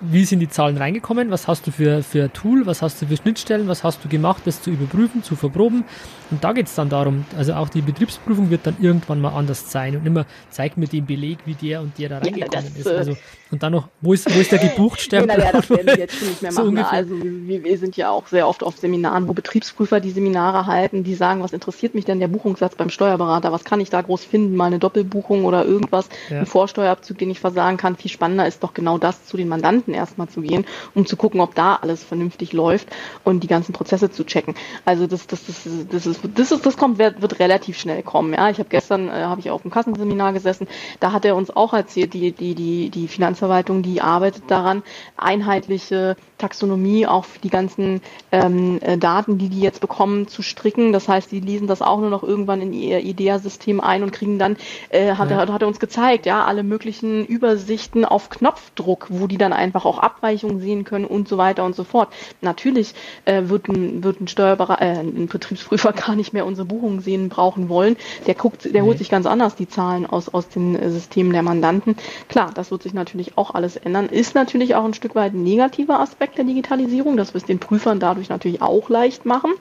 wie 0.01 0.25
sind 0.25 0.40
die 0.40 0.49
Zahlen 0.49 0.79
reingekommen, 0.79 1.31
was 1.31 1.46
hast 1.46 1.66
du 1.66 1.70
für, 1.70 2.03
für 2.03 2.33
Tool, 2.33 2.64
was 2.64 2.81
hast 2.81 3.03
du 3.03 3.07
für 3.07 3.16
Schnittstellen, 3.16 3.68
was 3.68 3.85
hast 3.85 4.03
du 4.03 4.09
gemacht, 4.09 4.42
das 4.46 4.62
zu 4.62 4.70
überprüfen, 4.70 5.23
zu 5.23 5.37
verproben. 5.37 5.85
Und 6.31 6.42
da 6.42 6.53
geht 6.53 6.66
es 6.66 6.75
dann 6.75 6.88
darum, 6.88 7.27
also 7.37 7.53
auch 7.55 7.68
die 7.68 7.83
Betriebsprüfung 7.83 8.49
wird 8.51 8.66
dann 8.66 8.77
irgendwann 8.81 9.20
mal 9.20 9.31
anders 9.31 9.70
sein 9.70 9.96
und 9.96 10.07
immer 10.07 10.25
zeigt 10.49 10.79
mir 10.79 10.87
den 10.87 11.05
Beleg, 11.05 11.40
wie 11.44 11.55
der 11.55 11.83
und 11.83 11.99
der 11.99 12.09
da 12.09 12.18
reingekommen 12.18 12.51
ja, 12.51 12.61
das, 12.62 12.77
ist. 12.77 12.87
Also, 12.87 13.16
und 13.50 13.62
dann 13.62 13.72
noch, 13.72 13.88
wo 14.00 14.12
ist, 14.12 14.32
wo 14.32 14.38
ist 14.38 14.52
der 14.52 14.60
Gebuchtstempel? 14.60 15.40
Ja, 15.40 15.50
das 15.50 15.68
werden 15.68 15.86
wir 15.86 15.98
jetzt 15.98 16.16
schon 16.16 16.28
nicht 16.28 16.42
mehr 16.42 16.52
machen. 16.54 16.76
So 16.76 16.82
also 16.82 17.14
wir, 17.20 17.64
wir, 17.64 17.78
sind 17.78 17.96
ja 17.96 18.10
auch 18.10 18.28
sehr 18.28 18.46
oft 18.46 18.62
auf 18.62 18.76
Seminaren, 18.76 19.26
wo 19.26 19.32
Betriebsprüfer 19.32 19.98
die 19.98 20.12
Seminare 20.12 20.66
halten, 20.66 21.02
die 21.02 21.14
sagen, 21.14 21.42
was 21.42 21.52
interessiert 21.52 21.94
mich 21.94 22.04
denn 22.04 22.20
der 22.20 22.28
Buchungssatz 22.28 22.76
beim 22.76 22.90
Steuerberater, 22.90 23.50
was 23.50 23.64
kann 23.64 23.80
ich 23.80 23.90
da 23.90 24.02
groß 24.02 24.24
finden, 24.24 24.54
mal 24.54 24.66
eine 24.66 24.78
Doppelbuchung 24.78 25.44
oder 25.44 25.64
irgendwas, 25.64 26.08
ja. 26.28 26.40
ein 26.40 26.46
Vorsteuerabzug, 26.46 27.18
den 27.18 27.30
ich 27.30 27.40
versagen 27.40 27.76
kann. 27.76 27.96
Viel 27.96 28.10
spannender 28.10 28.46
ist 28.46 28.62
doch 28.62 28.72
genau 28.72 28.98
das, 28.98 29.24
zu 29.24 29.36
den 29.36 29.48
Mandanten 29.48 29.94
erstmal 29.94 30.28
zu 30.28 30.42
gehen, 30.42 30.64
um 30.94 31.07
zu 31.07 31.16
gucken, 31.16 31.40
ob 31.40 31.57
da 31.57 31.76
alles 31.76 32.05
vernünftig 32.05 32.53
läuft 32.53 32.88
und 33.24 33.42
die 33.42 33.48
ganzen 33.48 33.72
Prozesse 33.72 34.11
zu 34.11 34.24
checken. 34.24 34.55
Also 34.84 35.09
das, 35.09 35.26
das, 35.26 35.46
das, 35.46 35.64
das 35.90 36.07
ist, 36.07 36.20
das 36.34 36.53
ist, 36.53 36.64
das 36.64 36.76
kommt, 36.76 36.98
wird, 36.98 37.20
wird 37.20 37.40
relativ 37.40 37.78
schnell 37.78 38.03
kommen. 38.05 38.32
Ja, 38.32 38.48
ich 38.48 38.59
habe 38.59 38.68
gestern, 38.68 39.09
äh, 39.09 39.12
habe 39.12 39.40
ich 39.40 39.51
auf 39.51 39.62
dem 39.62 39.72
Kassenseminar 39.72 40.32
gesessen, 40.32 40.68
da 41.01 41.11
hat 41.11 41.24
er 41.24 41.34
uns 41.34 41.51
auch 41.55 41.72
erzählt, 41.72 42.14
die, 42.14 42.30
die, 42.30 42.55
die, 42.55 42.90
die 42.90 43.09
Finanzverwaltung, 43.41 43.82
die 43.82 44.01
arbeitet 44.01 44.45
daran, 44.49 44.82
einheitliche 45.16 46.16
Taxonomie 46.38 47.07
auf 47.07 47.38
die 47.43 47.51
ganzen 47.51 48.01
ähm, 48.32 48.78
äh, 48.82 48.97
Daten, 48.99 49.38
die 49.38 49.49
die 49.49 49.61
jetzt 49.61 49.80
bekommen, 49.80 50.28
zu 50.28 50.43
stricken. 50.43 50.93
Das 50.93 51.09
heißt, 51.09 51.30
die 51.32 51.41
lesen 51.41 51.66
das 51.66 51.82
auch 51.82 52.01
nur 52.01 52.11
noch 52.11 52.22
irgendwann 52.22 52.61
in 52.61 52.72
ihr 52.72 53.01
IDEA-System 53.01 53.80
ein 53.80 54.03
und 54.03 54.12
kriegen 54.12 54.38
dann, 54.38 54.57
äh, 54.91 55.14
hat, 55.14 55.30
ja. 55.30 55.43
er, 55.43 55.53
hat 55.53 55.62
er 55.62 55.68
uns 55.68 55.80
gezeigt, 55.80 56.26
ja, 56.26 56.45
alle 56.45 56.62
möglichen 56.62 57.26
Übersichten 57.26 58.05
auf 58.05 58.30
Knopfdruck, 58.30 59.07
wo 59.11 59.26
die 59.26 59.38
dann 59.38 59.53
einfach 59.53 59.84
auch 59.84 59.99
Abweichungen 59.99 60.61
sehen 60.61 60.84
können 60.84 61.05
und 61.05 61.28
so 61.28 61.38
weiter 61.38 61.64
und 61.64 61.74
so 61.74 61.84
fort. 61.84 62.09
Natürlich 62.41 62.95
äh, 63.24 63.43
wird, 63.45 63.68
ein, 63.68 64.03
wird 64.03 64.20
ein 64.20 64.28
Steuerberater, 64.28 64.82
äh, 64.82 65.01
ein 65.01 65.28
Betriebsprüfer 65.28 65.93
gar 66.07 66.16
nicht 66.16 66.32
mehr 66.32 66.47
unsere 66.47 66.66
Buchungen 66.66 67.01
sehen 67.01 67.28
brauchen 67.28 67.68
wollen. 67.68 67.97
Der 68.26 68.34
guckt, 68.34 68.64
der 68.64 68.72
nee. 68.72 68.80
holt 68.82 68.99
sich 68.99 69.11
ganz 69.11 69.26
anders 69.26 69.57
die 69.57 69.68
Zahlen 69.68 70.07
aus, 70.07 70.28
aus 70.28 70.49
den 70.49 70.76
äh, 70.76 70.91
Systemen 70.91 71.32
der 71.32 71.43
Mandanten. 71.43 71.97
Klar, 72.28 72.51
das 72.55 72.70
wird 72.70 72.82
sich 72.82 72.95
natürlich 72.95 73.30
auch 73.37 73.55
alles 73.55 73.76
ändern. 73.76 74.09
Ist 74.09 74.35
natürlich 74.35 74.74
auch 74.74 74.85
ein 74.85 74.95
Stück 74.95 75.14
weit 75.14 75.35
ein 75.35 75.43
negativer 75.43 76.01
Aspekt 76.01 76.20
Aspekt 76.20 76.39
der 76.39 76.45
Digitalisierung, 76.45 77.16
dass 77.16 77.33
wir 77.33 77.39
es 77.39 77.45
den 77.47 77.59
Prüfern 77.59 77.99
dadurch 77.99 78.28
natürlich 78.28 78.61
auch 78.61 78.91
leicht 78.91 79.24
machen. 79.24 79.53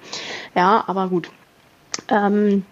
Ja, 0.55 0.83
aber 0.87 1.07
gut. 1.07 1.29
Ähm, 2.09 2.65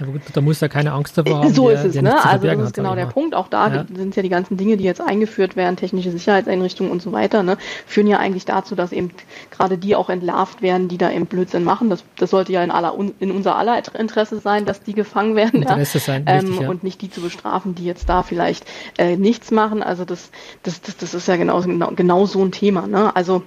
ja, 0.00 0.06
gut, 0.06 0.22
da 0.32 0.40
muss 0.40 0.60
ja 0.60 0.68
keine 0.68 0.92
Angst 0.92 1.16
davor 1.16 1.38
haben. 1.38 1.54
So 1.54 1.68
der, 1.68 1.84
ist 1.84 1.94
es, 1.94 2.02
ne? 2.02 2.24
Also 2.24 2.46
das 2.46 2.58
ist 2.58 2.74
genau 2.74 2.96
der 2.96 3.06
Punkt. 3.06 3.34
Auch 3.34 3.46
da 3.46 3.68
ja. 3.68 3.84
sind 3.94 4.16
ja 4.16 4.22
die 4.22 4.28
ganzen 4.28 4.56
Dinge, 4.56 4.76
die 4.76 4.82
jetzt 4.82 5.00
eingeführt 5.00 5.54
werden, 5.54 5.76
technische 5.76 6.10
Sicherheitseinrichtungen 6.10 6.90
und 6.90 7.00
so 7.00 7.12
weiter, 7.12 7.44
ne, 7.44 7.58
führen 7.86 8.08
ja 8.08 8.18
eigentlich 8.18 8.44
dazu, 8.44 8.74
dass 8.74 8.90
eben 8.90 9.12
gerade 9.50 9.78
die 9.78 9.94
auch 9.94 10.10
entlarvt 10.10 10.62
werden, 10.62 10.88
die 10.88 10.98
da 10.98 11.12
eben 11.12 11.26
Blödsinn 11.26 11.62
machen. 11.62 11.90
Das, 11.90 12.02
das 12.18 12.30
sollte 12.30 12.52
ja 12.52 12.64
in 12.64 12.72
aller 12.72 12.94
in 13.20 13.30
unser 13.30 13.56
aller 13.56 13.80
Interesse 13.96 14.40
sein, 14.40 14.64
dass 14.64 14.82
die 14.82 14.94
gefangen 14.94 15.36
werden. 15.36 15.62
Interesse 15.62 15.98
ja? 15.98 16.04
sein, 16.04 16.28
richtig, 16.28 16.56
ähm, 16.56 16.62
ja. 16.62 16.68
Und 16.68 16.82
nicht 16.82 17.00
die 17.00 17.10
zu 17.10 17.20
bestrafen, 17.20 17.76
die 17.76 17.84
jetzt 17.84 18.08
da 18.08 18.24
vielleicht 18.24 18.64
äh, 18.98 19.16
nichts 19.16 19.52
machen. 19.52 19.82
Also 19.82 20.04
das, 20.04 20.30
das, 20.64 20.80
das, 20.80 20.96
das 20.96 21.14
ist 21.14 21.28
ja 21.28 21.36
genau, 21.36 21.60
genau, 21.62 21.92
genau 21.94 22.26
so 22.26 22.44
ein 22.44 22.50
Thema. 22.50 22.88
Ne? 22.88 23.14
Also 23.14 23.42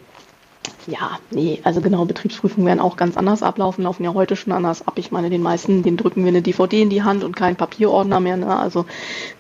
ja, 0.88 1.20
nee, 1.32 1.60
also 1.64 1.82
genau, 1.82 2.06
Betriebsprüfungen 2.06 2.68
werden 2.68 2.80
auch 2.80 2.96
ganz 2.96 3.18
anders 3.18 3.44
ablaufen, 3.44 3.84
laufen 3.84 4.04
ja 4.04 4.14
heute 4.14 4.36
schon 4.36 4.54
anders 4.54 4.88
ab. 4.88 4.94
Ich 4.98 5.12
meine, 5.12 5.30
den 5.30 5.42
meisten, 5.42 5.84
den 5.84 5.98
drücken 5.98 6.24
wir 6.24 6.30
eine 6.30 6.42
DVD 6.42 6.82
in 6.82 6.90
die 6.90 7.04
Hand 7.04 7.24
und 7.24 7.36
keinen 7.36 7.56
Papierordner 7.56 8.20
mehr. 8.20 8.38
Ne? 8.38 8.56
Also 8.56 8.86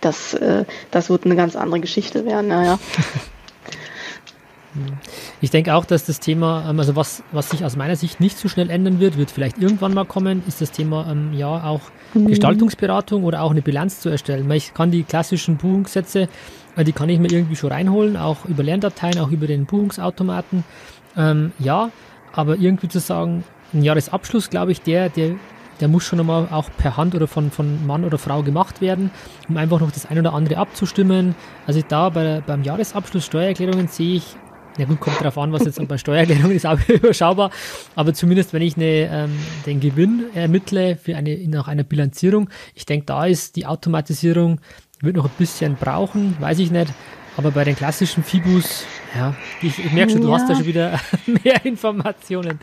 das, 0.01 0.33
äh, 0.33 0.65
das 0.91 1.09
wird 1.09 1.25
eine 1.25 1.35
ganz 1.35 1.55
andere 1.55 1.79
Geschichte 1.79 2.25
werden. 2.25 2.47
Naja. 2.47 2.79
Ich 5.41 5.49
denke 5.51 5.75
auch, 5.75 5.85
dass 5.85 6.05
das 6.05 6.19
Thema, 6.19 6.69
ähm, 6.69 6.79
also 6.79 6.95
was, 6.95 7.23
was 7.31 7.49
sich 7.49 7.63
aus 7.63 7.75
meiner 7.75 7.95
Sicht 7.95 8.19
nicht 8.19 8.37
so 8.37 8.47
schnell 8.47 8.69
ändern 8.69 8.99
wird, 8.99 9.17
wird 9.17 9.31
vielleicht 9.31 9.57
irgendwann 9.57 9.93
mal 9.93 10.05
kommen, 10.05 10.43
ist 10.47 10.61
das 10.61 10.71
Thema 10.71 11.07
ähm, 11.09 11.33
ja 11.33 11.63
auch 11.63 11.81
mhm. 12.13 12.27
Gestaltungsberatung 12.27 13.23
oder 13.23 13.41
auch 13.41 13.51
eine 13.51 13.61
Bilanz 13.61 13.99
zu 13.99 14.09
erstellen. 14.09 14.47
Weil 14.49 14.57
ich 14.57 14.73
kann 14.73 14.91
die 14.91 15.03
klassischen 15.03 15.57
Buchungssätze, 15.57 16.27
äh, 16.75 16.83
die 16.83 16.91
kann 16.91 17.09
ich 17.09 17.19
mir 17.19 17.31
irgendwie 17.31 17.55
schon 17.55 17.71
reinholen, 17.71 18.17
auch 18.17 18.45
über 18.45 18.63
Lerndateien, 18.63 19.19
auch 19.19 19.31
über 19.31 19.47
den 19.47 19.65
Buchungsautomaten. 19.65 20.63
Ähm, 21.17 21.51
ja, 21.59 21.91
aber 22.31 22.57
irgendwie 22.57 22.87
zu 22.87 22.99
sagen, 22.99 23.43
ein 23.73 23.83
Jahresabschluss, 23.83 24.49
glaube 24.49 24.71
ich, 24.71 24.81
der, 24.81 25.09
der, 25.09 25.35
der 25.79 25.87
muss 25.87 26.03
schon 26.03 26.19
einmal 26.19 26.47
auch 26.51 26.69
per 26.77 26.97
Hand 26.97 27.15
oder 27.15 27.27
von, 27.27 27.51
von 27.51 27.85
Mann 27.85 28.05
oder 28.05 28.17
Frau 28.17 28.43
gemacht 28.43 28.81
werden, 28.81 29.11
um 29.49 29.57
einfach 29.57 29.79
noch 29.79 29.91
das 29.91 30.05
ein 30.05 30.19
oder 30.19 30.33
andere 30.33 30.57
abzustimmen. 30.57 31.35
Also 31.65 31.81
da 31.87 32.09
bei, 32.09 32.41
beim 32.45 32.63
Jahresabschluss 32.63 33.25
Steuererklärungen 33.25 33.87
sehe 33.87 34.17
ich, 34.17 34.35
ja 34.77 34.85
gut, 34.85 34.99
kommt 34.99 35.19
darauf 35.19 35.37
an, 35.39 35.51
was 35.51 35.65
jetzt 35.65 35.85
bei 35.87 35.97
Steuererklärungen 35.97 36.55
ist, 36.55 36.65
auch 36.67 36.79
überschaubar, 36.87 37.51
aber 37.95 38.13
zumindest 38.13 38.53
wenn 38.53 38.61
ich 38.61 38.77
eine, 38.77 39.09
ähm, 39.11 39.31
den 39.65 39.79
Gewinn 39.79 40.25
ermittle 40.35 40.95
für 40.95 41.15
eine, 41.15 41.35
nach 41.47 41.67
einer 41.67 41.83
Bilanzierung, 41.83 42.49
ich 42.75 42.85
denke, 42.85 43.07
da 43.07 43.25
ist 43.25 43.55
die 43.55 43.65
Automatisierung, 43.65 44.61
wird 45.01 45.15
noch 45.15 45.25
ein 45.25 45.31
bisschen 45.37 45.75
brauchen, 45.75 46.37
weiß 46.39 46.59
ich 46.59 46.71
nicht, 46.71 46.93
aber 47.37 47.51
bei 47.51 47.63
den 47.63 47.75
klassischen 47.75 48.23
Fibus, 48.23 48.85
ja, 49.15 49.33
ich, 49.61 49.77
ich 49.77 49.91
merke 49.91 50.11
schon, 50.11 50.21
du 50.21 50.29
ja. 50.29 50.33
hast 50.33 50.49
da 50.49 50.55
schon 50.55 50.65
wieder 50.65 50.99
mehr 51.43 51.63
Informationen. 51.65 52.59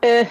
Äh, 0.00 0.26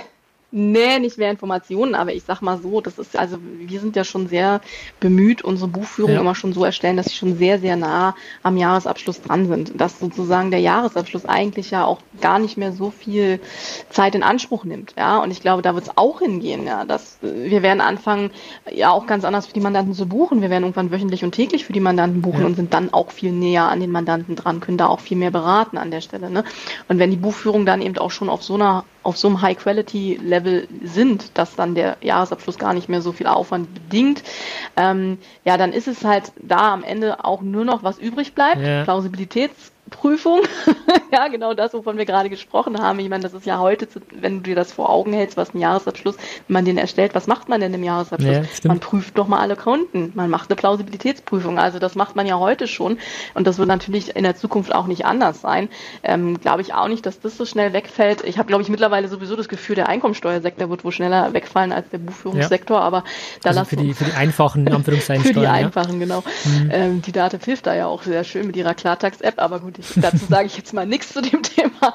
Nee, 0.56 1.00
nicht 1.00 1.18
mehr 1.18 1.32
Informationen, 1.32 1.96
aber 1.96 2.14
ich 2.14 2.26
sag 2.26 2.42
mal 2.44 2.60
so, 2.60 2.80
das 2.80 3.00
ist, 3.00 3.18
also 3.18 3.40
wir 3.42 3.80
sind 3.80 3.96
ja 3.96 4.04
schon 4.04 4.28
sehr 4.28 4.62
bemüht, 5.00 5.42
unsere 5.42 5.68
Buchführung 5.68 6.14
ja. 6.14 6.22
immer 6.22 6.36
schon 6.36 6.54
so 6.54 6.64
erstellen, 6.64 6.96
dass 6.96 7.08
sie 7.08 7.16
schon 7.16 7.38
sehr, 7.38 7.58
sehr 7.58 7.76
nah 7.76 8.14
am 8.44 8.56
Jahresabschluss 8.56 9.24
dran 9.24 9.48
sind. 9.48 9.82
Dass 9.82 9.98
sozusagen 9.98 10.52
der 10.52 10.60
Jahresabschluss 10.60 11.26
eigentlich 11.26 11.72
ja 11.72 11.86
auch 11.86 12.02
gar 12.22 12.38
nicht 12.38 12.56
mehr 12.56 12.72
so 12.72 12.92
viel 12.92 13.40
Zeit 13.90 14.14
in 14.14 14.22
Anspruch 14.22 14.64
nimmt. 14.64 14.94
Ja, 14.96 15.24
und 15.24 15.32
ich 15.32 15.42
glaube, 15.42 15.64
da 15.64 15.74
wird 15.74 15.86
es 15.86 15.98
auch 15.98 16.20
hingehen, 16.20 16.68
ja, 16.68 16.86
dass 16.86 17.18
wir 17.22 17.64
werden 17.64 17.82
anfangen, 17.82 18.30
ja 18.72 18.92
auch 18.92 19.08
ganz 19.08 19.26
anders 19.26 19.48
für 19.48 19.54
die 19.54 19.60
Mandanten 19.60 19.96
zu 19.96 20.06
buchen. 20.06 20.44
Wir 20.44 20.52
werden 20.52 20.66
irgendwann 20.66 20.92
wöchentlich 20.92 21.24
und 21.24 21.32
täglich 21.32 21.66
für 21.66 21.74
die 21.74 21.80
Mandanten 21.80 22.22
buchen 22.22 22.42
ja. 22.42 22.46
und 22.46 22.56
sind 22.58 22.76
dann 22.76 22.94
auch 22.94 23.10
viel 23.10 23.32
näher 23.32 23.70
an 23.70 23.80
den 23.80 23.90
Mandanten 23.90 24.36
dran, 24.36 24.60
können 24.60 24.78
da 24.78 24.86
auch 24.86 25.00
viel 25.00 25.18
mehr 25.18 25.32
beraten 25.32 25.80
an 25.80 25.90
der 25.90 26.02
Stelle. 26.02 26.30
Ne? 26.30 26.44
Und 26.90 27.00
wenn 27.00 27.10
die 27.10 27.18
Buchführung 27.18 27.66
dann 27.66 27.82
eben 27.82 27.98
auch 27.98 28.12
schon 28.12 28.30
auf 28.30 28.44
so 28.44 28.54
einer 28.54 28.86
auf 29.04 29.18
so 29.18 29.28
einem 29.28 29.42
High-Quality-Level 29.42 30.43
sind, 30.84 31.38
dass 31.38 31.56
dann 31.56 31.76
der 31.76 31.98
Jahresabschluss 32.02 32.58
gar 32.58 32.74
nicht 32.74 32.90
mehr 32.90 33.02
so 33.02 33.12
viel 33.12 33.28
Aufwand 33.28 33.74
bedingt, 33.74 34.24
ähm, 34.78 35.18
ja, 35.44 35.58
dann 35.58 35.74
ist 35.74 35.88
es 35.88 36.06
halt 36.06 36.32
da 36.38 36.74
am 36.74 36.84
Ende 36.84 37.26
auch 37.26 37.42
nur 37.42 37.66
noch 37.66 37.84
was 37.84 38.00
übrig 38.00 38.34
bleibt. 38.34 38.62
Ja. 38.62 38.84
Plausibilitäts 38.84 39.73
Prüfung. 39.90 40.42
ja, 41.12 41.28
genau 41.28 41.54
das, 41.54 41.74
wovon 41.74 41.98
wir 41.98 42.06
gerade 42.06 42.30
gesprochen 42.30 42.82
haben. 42.82 43.00
Ich 43.00 43.10
meine, 43.10 43.24
das 43.24 43.34
ist 43.34 43.46
ja 43.46 43.60
heute, 43.60 43.88
wenn 44.12 44.38
du 44.38 44.44
dir 44.44 44.56
das 44.56 44.72
vor 44.72 44.90
Augen 44.90 45.14
hältst, 45.14 45.38
was 45.38 45.54
ein 45.54 45.60
Jahresabschluss, 45.60 46.16
wenn 46.48 46.54
man 46.54 46.66
den 46.66 46.78
erstellt, 46.78 47.16
was 47.16 47.28
macht 47.28 47.50
man 47.50 47.62
denn 47.62 47.74
im 47.74 47.84
Jahresabschluss? 47.84 48.36
Ja, 48.36 48.68
man 48.68 48.80
prüft 48.80 49.18
doch 49.18 49.28
mal 49.28 49.40
alle 49.40 49.56
Konten. 49.56 50.12
Man 50.16 50.30
macht 50.30 50.50
eine 50.50 50.56
Plausibilitätsprüfung. 50.56 51.60
Also 51.60 51.80
das 51.80 51.96
macht 51.96 52.16
man 52.16 52.26
ja 52.26 52.40
heute 52.40 52.68
schon. 52.68 52.98
Und 53.34 53.46
das 53.46 53.58
wird 53.58 53.68
natürlich 53.68 54.16
in 54.16 54.24
der 54.24 54.36
Zukunft 54.36 54.74
auch 54.74 54.88
nicht 54.88 55.06
anders 55.06 55.42
sein. 55.42 55.70
Ähm, 56.04 56.40
glaube 56.40 56.62
ich 56.62 56.74
auch 56.74 56.88
nicht, 56.88 57.06
dass 57.06 57.20
das 57.20 57.38
so 57.38 57.46
schnell 57.46 57.74
wegfällt. 57.74 58.24
Ich 58.24 58.38
habe, 58.38 58.48
glaube 58.48 58.64
ich, 58.64 58.70
mittlerweile 58.70 59.08
sowieso 59.08 59.36
das 59.36 59.50
Gefühl, 59.50 59.76
der 59.76 59.90
Einkommensteuersektor 59.90 60.70
wird 60.70 60.84
wohl 60.84 60.92
schneller 60.92 61.34
wegfallen 61.34 61.72
als 61.72 61.90
der 61.90 62.00
Buchführungssektor. 62.00 62.78
Ja. 62.78 62.84
Aber 62.84 63.04
da 63.42 63.50
also 63.50 63.66
für 63.66 63.76
die, 63.76 63.94
für 63.94 64.06
die 64.06 64.14
einfachen, 64.14 64.66
Für 65.34 65.40
die 65.40 65.48
einfachen, 65.48 66.00
genau. 66.00 66.24
Mhm. 66.46 66.70
Ähm, 66.72 67.02
die 67.02 67.12
Dativ 67.12 67.44
hilft 67.46 67.68
da 67.68 67.76
ja 67.76 67.88
auch 67.88 68.04
sehr 68.04 68.24
schön 68.24 68.48
mit 68.48 68.56
ihrer 68.56 68.74
Klartax-App. 68.74 69.40
Aber 69.40 69.60
gut, 69.60 69.73
ich, 69.80 69.94
dazu 69.96 70.26
sage 70.30 70.48
ich 70.48 70.58
jetzt 70.58 70.74
mal 70.74 70.86
nichts 70.86 71.14
zu 71.14 71.22
dem 71.22 71.44
Thema. 71.44 71.94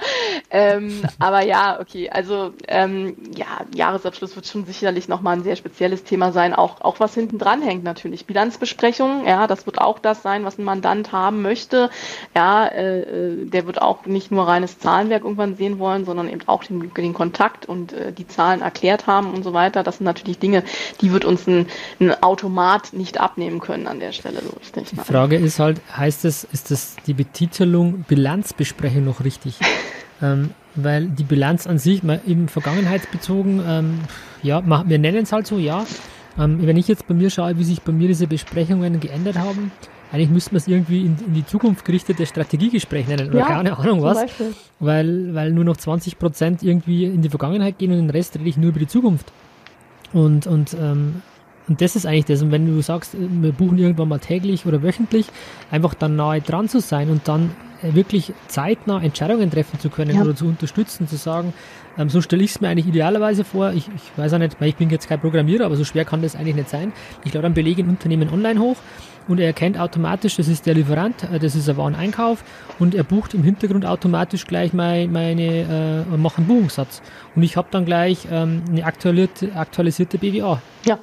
Ähm, 0.51 1.03
aber 1.19 1.43
ja, 1.43 1.81
okay, 1.81 2.11
also 2.11 2.53
ähm, 2.67 3.17
ja, 3.35 3.47
Jahresabschluss 3.75 4.37
wird 4.37 4.47
schon 4.47 4.65
sicherlich 4.65 5.09
nochmal 5.09 5.37
ein 5.37 5.43
sehr 5.43 5.57
spezielles 5.57 6.05
Thema 6.05 6.33
sein, 6.33 6.55
auch, 6.55 6.81
auch 6.81 7.01
was 7.01 7.15
hinten 7.15 7.39
dran 7.39 7.63
hängt 7.63 7.85
natürlich. 7.85 8.27
Bilanzbesprechung, 8.27 9.27
ja, 9.27 9.47
das 9.47 9.67
wird 9.67 9.79
auch 9.79 9.99
das 9.99 10.23
sein, 10.23 10.45
was 10.45 10.59
ein 10.59 10.65
Mandant 10.65 11.13
haben 11.13 11.43
möchte. 11.43 11.91
Ja, 12.35 12.67
äh, 12.67 13.01
äh, 13.01 13.47
der 13.47 13.67
wird 13.67 13.81
auch 13.81 14.07
nicht 14.07 14.31
nur 14.31 14.47
reines 14.47 14.79
Zahlenwerk 14.79 15.25
irgendwann 15.25 15.57
sehen 15.57 15.79
wollen, 15.79 16.05
sondern 16.05 16.29
eben 16.29 16.41
auch 16.47 16.65
den, 16.65 16.93
den 16.93 17.15
Kontakt 17.15 17.67
und 17.67 17.93
äh, 17.93 18.13
die 18.13 18.27
Zahlen 18.27 18.63
erklärt 18.63 19.07
haben 19.07 19.33
und 19.33 19.43
so 19.43 19.53
weiter. 19.53 19.83
Das 19.83 19.99
sind 19.99 20.05
natürlich 20.05 20.39
Dinge, 20.39 20.65
die 21.01 21.13
wird 21.13 21.25
uns 21.25 21.47
ein, 21.47 21.67
ein 22.01 22.23
Automat 22.23 22.93
nicht 22.93 23.21
abnehmen 23.21 23.61
können 23.61 23.87
an 23.87 24.01
der 24.01 24.13
Stelle. 24.13 24.41
So 24.43 24.57
richtig. 24.59 24.91
Die 24.91 24.97
Frage 24.97 25.37
ist 25.37 25.59
halt, 25.59 25.81
heißt 25.97 26.25
es, 26.25 26.45
ist 26.45 26.71
das 26.71 26.97
die 27.07 27.15
Betitelung 27.15 27.68
Bilanzbesprechung 28.07 29.05
noch 29.05 29.25
richtig? 29.25 29.59
ähm, 30.23 30.51
weil 30.75 31.07
die 31.07 31.25
Bilanz 31.25 31.67
an 31.67 31.79
sich, 31.79 32.03
mal 32.03 32.21
eben 32.27 32.49
vergangenheitsbezogen, 32.49 33.63
ähm, 33.67 34.01
ja, 34.43 34.63
wir 34.65 34.99
nennen 34.99 35.23
es 35.23 35.33
halt 35.33 35.47
so, 35.47 35.59
ja. 35.59 35.85
Ähm, 36.39 36.65
wenn 36.67 36.77
ich 36.77 36.87
jetzt 36.87 37.07
bei 37.09 37.15
mir 37.15 37.31
schaue, 37.31 37.59
wie 37.59 37.65
sich 37.65 37.83
bei 37.83 37.93
mir 37.93 38.09
diese 38.09 38.27
Besprechungen 38.27 39.01
geändert 39.01 39.37
haben, 39.37 39.73
eigentlich 40.13 40.31
müsste 40.31 40.53
man 40.53 40.59
es 40.59 40.69
irgendwie 40.69 41.01
in, 41.01 41.17
in, 41.27 41.35
die 41.35 41.45
Zukunft 41.45 41.85
gerichtete 41.85 42.25
Strategiegespräch 42.25 43.09
nennen 43.09 43.29
oder 43.29 43.41
ja, 43.41 43.47
keine 43.47 43.79
Ahnung 43.79 44.03
was. 44.03 44.25
Weil, 44.79 45.35
weil 45.35 45.53
nur 45.53 45.65
noch 45.65 45.77
20 45.77 46.19
Prozent 46.19 46.63
irgendwie 46.63 47.05
in 47.05 47.21
die 47.21 47.29
Vergangenheit 47.29 47.79
gehen 47.79 47.91
und 47.91 47.99
den 47.99 48.11
Rest 48.11 48.37
rede 48.37 48.49
ich 48.49 48.57
nur 48.57 48.71
über 48.71 48.79
die 48.79 48.87
Zukunft. 48.87 49.33
Und, 50.13 50.47
und 50.47 50.75
ähm, 50.81 51.23
und 51.69 51.81
das 51.81 51.97
ist 51.97 52.07
eigentlich 52.07 52.25
das. 52.25 52.43
Und 52.43 52.51
wenn 52.51 52.67
du 52.67 52.81
sagst, 52.83 53.17
wir 53.19 53.53
buchen 53.53 53.79
irgendwann 53.79 54.09
mal 54.09 54.19
täglich 54.19 54.67
oder 54.67 54.83
wöchentlich, 54.83 55.27
einfach 55.71 55.95
dann 55.95 56.17
nahe 56.17 56.41
dran 56.41 56.69
zu 56.69 56.81
sein 56.81 57.11
und 57.11 57.29
dann 57.29 57.51
äh, 57.83 57.95
wirklich 57.95 58.33
zeitnah 58.49 59.03
Entscheidungen 59.03 59.51
treffen 59.51 59.79
zu 59.79 59.91
können 59.91 60.17
ja. 60.17 60.23
oder 60.23 60.35
zu 60.35 60.47
unterstützen, 60.47 61.07
zu 61.07 61.17
sagen, 61.17 61.53
ähm, 61.99 62.09
so 62.09 62.21
stelle 62.21 62.43
ich 62.43 62.53
es 62.53 62.61
mir 62.61 62.69
eigentlich 62.69 62.87
idealerweise 62.87 63.45
vor. 63.45 63.73
Ich, 63.73 63.89
ich 63.95 64.17
weiß 64.17 64.33
auch 64.35 64.39
nicht, 64.39 64.57
ich 64.61 64.77
bin 64.77 64.91
jetzt 64.91 65.09
kein 65.09 65.21
Programmierer, 65.21 65.67
aber 65.67 65.77
so 65.77 65.85
schwer 65.85 66.05
kann 66.05 66.23
das 66.23 66.37
eigentlich 66.37 66.57
nicht 66.57 66.71
sein. 66.71 66.93
Ich 67.25 67.35
lade 67.35 67.47
einen 67.47 67.55
Beleg 67.55 67.79
in 67.79 67.89
Unternehmen 67.89 68.31
online 68.31 68.61
hoch 68.61 68.77
und 69.29 69.39
er 69.39 69.47
erkennt 69.47 69.79
automatisch, 69.79 70.37
das 70.37 70.49
ist 70.49 70.67
der 70.67 70.75
Lieferant, 70.75 71.25
äh, 71.25 71.39
das 71.39 71.55
ist 71.55 71.69
ein 71.69 71.77
Wareneinkauf 71.77 72.43
und 72.79 72.95
er 72.95 73.05
bucht 73.05 73.35
im 73.35 73.45
Hintergrund 73.45 73.85
automatisch 73.85 74.47
gleich 74.47 74.73
mein, 74.73 75.13
meine, 75.13 76.07
äh, 76.11 76.17
macht 76.17 76.39
einen 76.39 76.47
Buchungssatz. 76.47 77.03
Und 77.37 77.43
ich 77.43 77.57
habe 77.57 77.69
dann 77.71 77.85
gleich 77.85 78.27
ähm, 78.31 78.63
eine 78.69 78.85
aktualisierte, 78.85 79.55
aktualisierte 79.55 80.19
BWA. 80.19 80.63
Ja. 80.87 80.99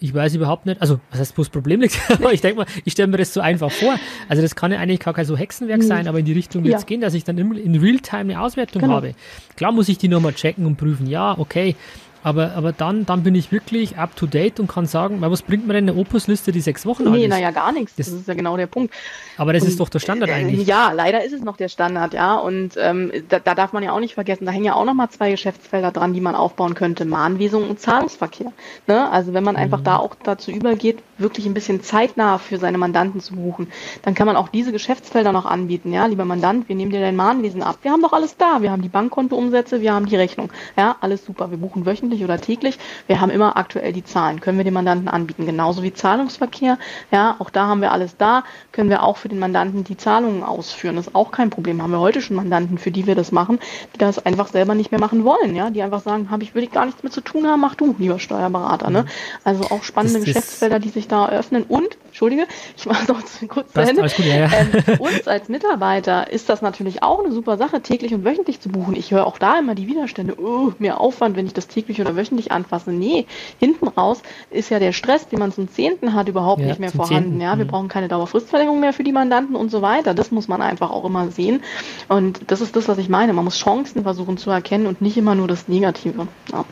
Ich 0.00 0.14
weiß 0.14 0.34
überhaupt 0.34 0.66
nicht, 0.66 0.80
also 0.80 1.00
was 1.10 1.20
heißt, 1.20 1.38
wo 1.38 1.42
das 1.42 1.50
Problem 1.50 1.80
liegt, 1.80 1.98
aber 2.10 2.32
ich 2.32 2.40
denke 2.40 2.58
mal, 2.58 2.66
ich 2.84 2.92
stelle 2.92 3.08
mir 3.08 3.16
das 3.16 3.34
so 3.34 3.40
einfach 3.40 3.70
vor. 3.70 3.98
Also 4.28 4.42
das 4.42 4.54
kann 4.54 4.70
ja 4.70 4.78
eigentlich 4.78 5.00
gar 5.00 5.14
kein 5.14 5.24
so 5.24 5.36
Hexenwerk 5.36 5.82
sein, 5.82 6.06
aber 6.06 6.20
in 6.20 6.24
die 6.24 6.32
Richtung 6.32 6.64
wird 6.64 6.74
es 6.76 6.82
ja. 6.82 6.86
gehen, 6.86 7.00
dass 7.00 7.14
ich 7.14 7.24
dann 7.24 7.38
in 7.38 7.74
Realtime 7.76 8.20
eine 8.20 8.40
Auswertung 8.40 8.82
genau. 8.82 8.94
habe. 8.94 9.14
Klar 9.56 9.72
muss 9.72 9.88
ich 9.88 9.98
die 9.98 10.08
nochmal 10.08 10.34
checken 10.34 10.66
und 10.66 10.76
prüfen, 10.76 11.06
ja, 11.06 11.36
okay, 11.38 11.74
aber, 12.22 12.52
aber 12.54 12.72
dann, 12.72 13.06
dann 13.06 13.22
bin 13.22 13.34
ich 13.34 13.52
wirklich 13.52 13.96
up 13.96 14.16
to 14.16 14.26
date 14.26 14.60
und 14.60 14.66
kann 14.68 14.86
sagen, 14.86 15.20
was 15.20 15.42
bringt 15.42 15.66
mir 15.66 15.74
denn 15.74 15.88
eine 15.88 15.98
Opus-Liste, 15.98 16.52
die 16.52 16.60
sechs 16.60 16.84
Wochen 16.84 17.06
alt 17.06 17.16
ist? 17.16 17.22
Nee, 17.22 17.28
naja, 17.28 17.50
gar 17.50 17.72
nichts. 17.72 17.94
Das, 17.96 18.06
das, 18.06 18.20
ist 18.20 18.28
ja 18.28 18.34
genau 18.34 18.56
der 18.56 18.66
Punkt. 18.66 18.92
Aber 19.36 19.52
das 19.52 19.62
und, 19.62 19.68
ist 19.68 19.80
doch 19.80 19.88
der 19.88 20.00
Standard 20.00 20.30
eigentlich. 20.30 20.66
Ja, 20.66 20.92
leider 20.92 21.24
ist 21.24 21.32
es 21.32 21.42
noch 21.42 21.56
der 21.56 21.68
Standard, 21.68 22.14
ja. 22.14 22.36
Und 22.36 22.74
ähm, 22.76 23.12
da, 23.28 23.38
da 23.38 23.54
darf 23.54 23.72
man 23.72 23.82
ja 23.82 23.92
auch 23.92 24.00
nicht 24.00 24.14
vergessen, 24.14 24.46
da 24.46 24.52
hängen 24.52 24.64
ja 24.64 24.74
auch 24.74 24.84
nochmal 24.84 25.10
zwei 25.10 25.30
Geschäftsfelder 25.30 25.92
dran, 25.92 26.12
die 26.12 26.20
man 26.20 26.34
aufbauen 26.34 26.74
könnte. 26.74 27.04
Mahnwesung 27.04 27.68
und 27.68 27.80
Zahlungsverkehr. 27.80 28.52
Ne? 28.86 29.10
Also 29.10 29.32
wenn 29.32 29.44
man 29.44 29.54
mhm. 29.54 29.62
einfach 29.62 29.80
da 29.80 29.96
auch 29.96 30.14
dazu 30.22 30.50
übergeht, 30.50 30.98
wirklich 31.18 31.46
ein 31.46 31.54
bisschen 31.54 31.82
zeitnah 31.82 32.38
für 32.38 32.58
seine 32.58 32.78
Mandanten 32.78 33.20
zu 33.20 33.34
buchen, 33.36 33.68
dann 34.02 34.14
kann 34.14 34.26
man 34.26 34.36
auch 34.36 34.48
diese 34.48 34.72
Geschäftsfelder 34.72 35.32
noch 35.32 35.46
anbieten. 35.46 35.92
Ja, 35.92 36.06
lieber 36.06 36.24
Mandant, 36.24 36.68
wir 36.68 36.76
nehmen 36.76 36.90
dir 36.90 37.00
dein 37.00 37.16
Mahnwesen 37.16 37.62
ab. 37.62 37.78
Wir 37.82 37.92
haben 37.92 38.02
doch 38.02 38.12
alles 38.12 38.36
da. 38.36 38.60
Wir 38.60 38.70
haben 38.70 38.82
die 38.82 38.88
Bankkontoumsätze, 38.88 39.80
wir 39.80 39.94
haben 39.94 40.06
die 40.06 40.16
Rechnung. 40.16 40.50
Ja, 40.76 40.96
alles 41.00 41.24
super. 41.24 41.50
Wir 41.50 41.58
buchen 41.58 41.86
wöchentlich 41.86 42.07
wöchentlich 42.08 42.24
oder 42.24 42.40
täglich. 42.40 42.78
Wir 43.06 43.20
haben 43.20 43.30
immer 43.30 43.56
aktuell 43.56 43.92
die 43.92 44.04
Zahlen, 44.04 44.40
können 44.40 44.58
wir 44.58 44.64
dem 44.64 44.74
Mandanten 44.74 45.08
anbieten. 45.08 45.46
Genauso 45.46 45.82
wie 45.82 45.92
Zahlungsverkehr. 45.92 46.78
Ja, 47.10 47.36
auch 47.38 47.50
da 47.50 47.66
haben 47.66 47.80
wir 47.80 47.92
alles 47.92 48.16
da, 48.16 48.44
können 48.72 48.90
wir 48.90 49.02
auch 49.02 49.16
für 49.16 49.28
den 49.28 49.38
Mandanten 49.38 49.84
die 49.84 49.96
Zahlungen 49.96 50.42
ausführen. 50.42 50.96
Das 50.96 51.08
ist 51.08 51.14
auch 51.14 51.30
kein 51.30 51.50
Problem. 51.50 51.82
Haben 51.82 51.92
wir 51.92 52.00
heute 52.00 52.20
schon 52.22 52.36
Mandanten, 52.36 52.78
für 52.78 52.90
die 52.90 53.06
wir 53.06 53.14
das 53.14 53.32
machen, 53.32 53.58
die 53.94 53.98
das 53.98 54.24
einfach 54.24 54.48
selber 54.48 54.74
nicht 54.74 54.90
mehr 54.90 55.00
machen 55.00 55.24
wollen. 55.24 55.54
Ja, 55.54 55.70
die 55.70 55.82
einfach 55.82 56.02
sagen, 56.02 56.30
habe 56.30 56.42
ich, 56.42 56.54
will 56.54 56.62
ich 56.62 56.72
gar 56.72 56.86
nichts 56.86 57.02
mit 57.02 57.12
zu 57.12 57.20
tun 57.20 57.46
haben, 57.46 57.60
mach 57.60 57.74
du, 57.74 57.94
lieber 57.98 58.18
Steuerberater. 58.18 58.90
Ne? 58.90 59.02
Mhm. 59.02 59.08
Also 59.44 59.64
auch 59.64 59.82
spannende 59.82 60.18
das, 60.18 60.26
Geschäftsfelder, 60.26 60.78
die 60.78 60.88
sich 60.88 61.08
da 61.08 61.26
eröffnen. 61.26 61.64
Und, 61.64 61.96
Entschuldige, 62.06 62.46
ich 62.76 62.86
mache 62.86 63.12
noch 63.12 63.20
kurz 63.48 63.72
zu 63.72 63.80
Ende. 63.80 64.02
Gut, 64.02 64.18
ja, 64.18 64.36
ja. 64.36 64.50
Ähm, 64.52 64.98
uns 64.98 65.28
als 65.28 65.48
Mitarbeiter 65.48 66.30
ist 66.32 66.48
das 66.48 66.62
natürlich 66.62 67.02
auch 67.02 67.22
eine 67.22 67.32
super 67.32 67.56
Sache, 67.56 67.80
täglich 67.80 68.14
und 68.14 68.24
wöchentlich 68.24 68.60
zu 68.60 68.68
buchen. 68.68 68.96
Ich 68.96 69.10
höre 69.10 69.26
auch 69.26 69.38
da 69.38 69.58
immer 69.58 69.74
die 69.74 69.86
Widerstände, 69.86 70.36
oh, 70.38 70.72
mehr 70.78 71.00
Aufwand, 71.00 71.36
wenn 71.36 71.46
ich 71.46 71.54
das 71.54 71.68
täglich 71.68 71.97
oder 72.00 72.16
wöchentlich 72.16 72.52
anfassen. 72.52 72.98
Nee, 72.98 73.26
hinten 73.58 73.88
raus 73.88 74.22
ist 74.50 74.70
ja 74.70 74.78
der 74.78 74.92
Stress, 74.92 75.28
den 75.28 75.38
man 75.38 75.52
zum 75.52 75.68
Zehnten 75.68 76.14
hat, 76.14 76.28
überhaupt 76.28 76.60
ja, 76.60 76.68
nicht 76.68 76.80
mehr 76.80 76.90
vorhanden. 76.90 77.32
10. 77.32 77.40
Ja, 77.40 77.56
wir 77.56 77.64
mhm. 77.64 77.68
brauchen 77.68 77.88
keine 77.88 78.08
Dauerfristverlängerung 78.08 78.80
mehr 78.80 78.92
für 78.92 79.04
die 79.04 79.12
Mandanten 79.12 79.56
und 79.56 79.70
so 79.70 79.82
weiter. 79.82 80.14
Das 80.14 80.30
muss 80.30 80.48
man 80.48 80.62
einfach 80.62 80.90
auch 80.90 81.04
immer 81.04 81.30
sehen. 81.30 81.62
Und 82.08 82.50
das 82.50 82.60
ist 82.60 82.76
das, 82.76 82.88
was 82.88 82.98
ich 82.98 83.08
meine. 83.08 83.32
Man 83.32 83.44
muss 83.44 83.58
Chancen 83.58 84.02
versuchen 84.02 84.38
zu 84.38 84.50
erkennen 84.50 84.86
und 84.86 85.00
nicht 85.00 85.16
immer 85.16 85.34
nur 85.34 85.48
das 85.48 85.68
Negative. 85.68 86.28
Ja. 86.52 86.64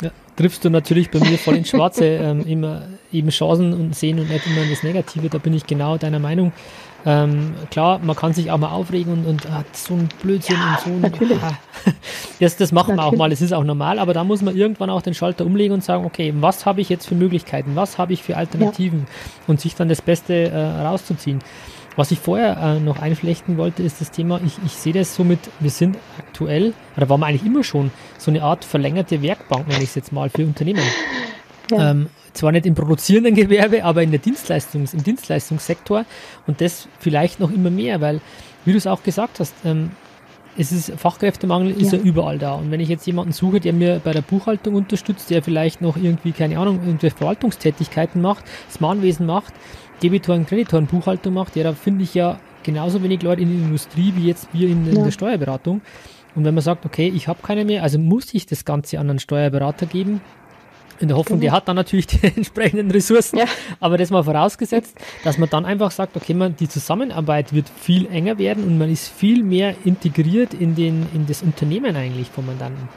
Ja, 0.00 0.10
triffst 0.36 0.64
du 0.64 0.70
natürlich 0.70 1.10
bei 1.10 1.20
mir 1.20 1.38
voll 1.38 1.56
ins 1.56 1.68
Schwarze, 1.68 2.04
ähm, 2.06 2.44
immer 2.46 2.82
eben 3.12 3.28
Chancen 3.28 3.72
und 3.72 3.94
sehen 3.94 4.18
und 4.18 4.30
nicht 4.30 4.46
immer 4.46 4.66
das 4.68 4.82
Negative. 4.82 5.28
Da 5.28 5.38
bin 5.38 5.54
ich 5.54 5.66
genau 5.66 5.96
deiner 5.98 6.18
Meinung. 6.18 6.52
Ähm, 7.04 7.54
klar, 7.70 7.98
man 7.98 8.14
kann 8.14 8.32
sich 8.32 8.50
auch 8.50 8.58
mal 8.58 8.70
aufregen 8.70 9.12
und, 9.12 9.26
und 9.26 9.46
ah, 9.50 9.64
so 9.72 9.94
ein 9.94 10.08
Blödsinn 10.22 10.56
ja, 10.56 10.78
und 10.84 10.94
so. 10.94 11.00
Natürlich. 11.00 11.42
Ah, 11.42 11.56
das, 12.40 12.56
das 12.56 12.72
machen 12.72 12.96
natürlich. 12.96 13.12
wir 13.12 13.14
auch 13.14 13.18
mal, 13.18 13.32
es 13.32 13.40
ist 13.40 13.52
auch 13.52 13.64
normal, 13.64 13.98
aber 13.98 14.14
da 14.14 14.22
muss 14.22 14.42
man 14.42 14.56
irgendwann 14.56 14.90
auch 14.90 15.02
den 15.02 15.14
Schalter 15.14 15.44
umlegen 15.44 15.74
und 15.74 15.84
sagen, 15.84 16.04
okay, 16.04 16.32
was 16.38 16.64
habe 16.64 16.80
ich 16.80 16.88
jetzt 16.88 17.06
für 17.06 17.14
Möglichkeiten, 17.14 17.74
was 17.74 17.98
habe 17.98 18.12
ich 18.12 18.22
für 18.22 18.36
Alternativen 18.36 19.00
ja. 19.00 19.06
und 19.48 19.60
sich 19.60 19.74
dann 19.74 19.88
das 19.88 20.00
Beste 20.00 20.50
äh, 20.50 20.58
rauszuziehen. 20.82 21.40
Was 21.96 22.10
ich 22.10 22.20
vorher 22.20 22.56
äh, 22.56 22.80
noch 22.80 23.00
einflechten 23.00 23.58
wollte, 23.58 23.82
ist 23.82 24.00
das 24.00 24.10
Thema, 24.10 24.40
ich, 24.44 24.54
ich 24.64 24.72
sehe 24.72 24.94
das 24.94 25.14
somit, 25.14 25.40
wir 25.60 25.70
sind 25.70 25.98
aktuell, 26.18 26.72
oder 26.96 27.08
waren 27.10 27.20
wir 27.20 27.26
eigentlich 27.26 27.44
immer 27.44 27.64
schon, 27.64 27.90
so 28.16 28.30
eine 28.30 28.42
Art 28.42 28.64
verlängerte 28.64 29.20
Werkbank, 29.20 29.68
nenne 29.68 29.82
ich 29.82 29.90
es 29.90 29.94
jetzt 29.96 30.12
mal, 30.12 30.30
für 30.30 30.44
Unternehmen. 30.46 30.82
Ja. 31.70 31.90
Ähm, 31.90 32.08
zwar 32.32 32.52
nicht 32.52 32.66
im 32.66 32.74
produzierenden 32.74 33.34
Gewerbe, 33.34 33.84
aber 33.84 34.02
in 34.02 34.10
der 34.10 34.20
Dienstleistungs-, 34.20 34.94
im 34.94 35.02
Dienstleistungssektor 35.02 36.04
und 36.46 36.60
das 36.60 36.88
vielleicht 36.98 37.40
noch 37.40 37.50
immer 37.50 37.70
mehr, 37.70 38.00
weil, 38.00 38.20
wie 38.64 38.72
du 38.72 38.78
es 38.78 38.86
auch 38.86 39.02
gesagt 39.02 39.40
hast, 39.40 39.54
ähm, 39.64 39.90
es 40.56 40.70
ist 40.70 40.92
Fachkräftemangel 40.98 41.70
ist 41.70 41.92
ja. 41.92 41.98
ja. 41.98 42.04
überall 42.04 42.38
da. 42.38 42.54
Und 42.54 42.70
wenn 42.70 42.80
ich 42.80 42.88
jetzt 42.88 43.06
jemanden 43.06 43.32
suche, 43.32 43.60
der 43.60 43.72
mir 43.72 44.00
bei 44.04 44.12
der 44.12 44.20
Buchhaltung 44.20 44.74
unterstützt, 44.74 45.30
der 45.30 45.42
vielleicht 45.42 45.80
noch 45.80 45.96
irgendwie, 45.96 46.32
keine 46.32 46.58
Ahnung, 46.58 46.80
irgendwelche 46.84 47.16
Verwaltungstätigkeiten 47.16 48.20
macht, 48.20 48.44
das 48.68 48.80
Mahnwesen 48.80 49.26
macht, 49.26 49.54
Debitoren, 50.02 50.46
Kreditoren, 50.46 50.86
Buchhaltung 50.86 51.34
macht, 51.34 51.56
ja, 51.56 51.62
da 51.62 51.72
finde 51.72 52.04
ich 52.04 52.14
ja 52.14 52.38
genauso 52.62 53.02
wenig 53.02 53.22
Leute 53.22 53.42
in 53.42 53.48
der 53.48 53.66
Industrie 53.66 54.12
wie 54.16 54.26
jetzt 54.26 54.48
wir 54.52 54.68
in, 54.68 54.86
in 54.86 54.96
ja. 54.96 55.04
der 55.04 55.10
Steuerberatung. 55.10 55.80
Und 56.34 56.44
wenn 56.44 56.54
man 56.54 56.62
sagt, 56.62 56.86
okay, 56.86 57.12
ich 57.14 57.28
habe 57.28 57.40
keine 57.42 57.64
mehr, 57.64 57.82
also 57.82 57.98
muss 57.98 58.32
ich 58.32 58.46
das 58.46 58.64
Ganze 58.64 58.98
an 58.98 59.10
einen 59.10 59.18
Steuerberater 59.18 59.86
geben, 59.86 60.20
in 61.00 61.08
der 61.08 61.16
Hoffnung, 61.16 61.40
genau. 61.40 61.50
der 61.50 61.56
hat 61.56 61.68
dann 61.68 61.76
natürlich 61.76 62.06
die 62.08 62.24
entsprechenden 62.24 62.90
Ressourcen. 62.90 63.38
Ja. 63.38 63.46
Aber 63.80 63.98
das 63.98 64.10
mal 64.10 64.22
vorausgesetzt, 64.22 64.96
dass 65.24 65.38
man 65.38 65.48
dann 65.50 65.64
einfach 65.64 65.90
sagt, 65.90 66.16
okay, 66.16 66.34
man, 66.34 66.56
die 66.56 66.68
Zusammenarbeit 66.68 67.52
wird 67.52 67.68
viel 67.68 68.06
enger 68.06 68.38
werden 68.38 68.64
und 68.64 68.78
man 68.78 68.90
ist 68.90 69.08
viel 69.08 69.42
mehr 69.42 69.74
integriert 69.84 70.54
in, 70.54 70.74
den, 70.74 71.06
in 71.14 71.26
das 71.26 71.42
Unternehmen 71.42 71.96
eigentlich 71.96 72.28
vom 72.28 72.46
Mandanten. 72.46 72.88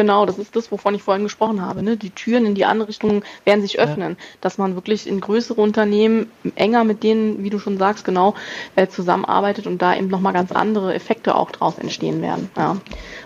Genau, 0.00 0.24
das 0.24 0.38
ist 0.38 0.56
das, 0.56 0.72
wovon 0.72 0.94
ich 0.94 1.02
vorhin 1.02 1.24
gesprochen 1.24 1.60
habe. 1.60 1.82
Ne? 1.82 1.98
Die 1.98 2.08
Türen 2.08 2.46
in 2.46 2.54
die 2.54 2.64
andere 2.64 2.88
Richtung 2.88 3.22
werden 3.44 3.60
sich 3.60 3.78
öffnen, 3.78 4.12
ja. 4.12 4.24
dass 4.40 4.56
man 4.56 4.74
wirklich 4.74 5.06
in 5.06 5.20
größere 5.20 5.60
Unternehmen 5.60 6.30
enger 6.54 6.84
mit 6.84 7.02
denen, 7.02 7.44
wie 7.44 7.50
du 7.50 7.58
schon 7.58 7.76
sagst, 7.76 8.06
genau 8.06 8.32
äh, 8.76 8.86
zusammenarbeitet 8.86 9.66
und 9.66 9.82
da 9.82 9.94
eben 9.94 10.08
nochmal 10.08 10.32
ganz 10.32 10.52
andere 10.52 10.94
Effekte 10.94 11.34
auch 11.34 11.50
draus 11.50 11.76
entstehen 11.76 12.22
werden. 12.22 12.48
Ja. 12.56 12.78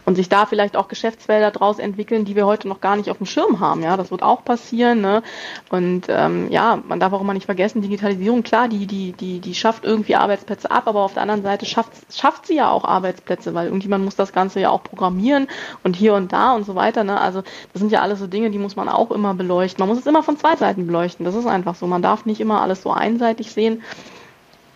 Und 0.05 0.17
sich 0.17 0.29
da 0.29 0.47
vielleicht 0.47 0.77
auch 0.77 0.89
Geschäftsfelder 0.89 1.53
draus 1.53 1.79
entwickeln, 1.79 2.25
die 2.25 2.35
wir 2.35 2.45
heute 2.45 2.67
noch 2.67 2.81
gar 2.81 2.97
nicht 2.97 3.09
auf 3.09 3.19
dem 3.19 3.27
Schirm 3.27 3.61
haben. 3.61 3.85
Ja, 3.85 3.97
das 3.97 4.11
wird 4.11 4.25
auch 4.25 4.45
passieren. 4.45 5.01
Ne? 5.01 5.23
Und 5.71 6.07
ähm, 6.09 6.51
ja, 6.51 6.83
man 6.89 6.99
darf 6.99 7.13
auch 7.13 7.21
immer 7.21 7.35
nicht 7.35 7.47
vergessen, 7.47 7.83
Digitalisierung, 7.83 8.43
klar, 8.43 8.67
die, 8.67 8.87
die, 8.89 9.13
die, 9.13 9.39
die 9.39 9.55
schafft 9.55 9.85
irgendwie 9.85 10.17
Arbeitsplätze 10.17 10.73
ab, 10.73 10.89
aber 10.89 11.05
auf 11.05 11.15
der 11.15 11.23
anderen 11.23 11.45
Seite 11.45 11.67
schafft, 11.67 11.93
schafft 12.13 12.49
sie 12.49 12.57
ja 12.57 12.69
auch 12.69 12.85
Arbeitsplätze, 12.85 13.55
weil 13.55 13.67
irgendjemand 13.67 14.05
muss 14.05 14.17
das 14.17 14.33
Ganze 14.33 14.59
ja 14.59 14.71
auch 14.71 14.83
programmieren 14.83 15.47
und 15.85 15.95
hier 15.95 16.15
und 16.15 16.33
da 16.33 16.53
und 16.55 16.64
und 16.65 16.67
so 16.67 16.75
weiter. 16.75 17.05
Ne? 17.05 17.21
Also 17.21 17.43
das 17.73 17.81
sind 17.81 17.93
ja 17.93 18.01
alles 18.01 18.19
so 18.19 18.27
Dinge, 18.27 18.51
die 18.51 18.59
muss 18.59 18.77
man 18.77 18.89
auch 18.89 19.11
immer 19.11 19.35
beleuchten. 19.35 19.81
Man 19.83 19.89
muss 19.89 19.99
es 19.99 20.07
immer 20.07 20.23
von 20.23 20.39
zwei 20.39 20.57
Seiten 20.57 20.87
beleuchten. 20.87 21.25
Das 21.25 21.35
ist 21.35 21.47
einfach 21.47 21.75
so. 21.75 21.87
Man 21.87 22.03
darf 22.03 22.25
nicht 22.25 22.41
immer 22.41 22.63
alles 22.63 22.83
so 22.83 22.91
einseitig 22.91 23.53
sehen. 23.53 23.83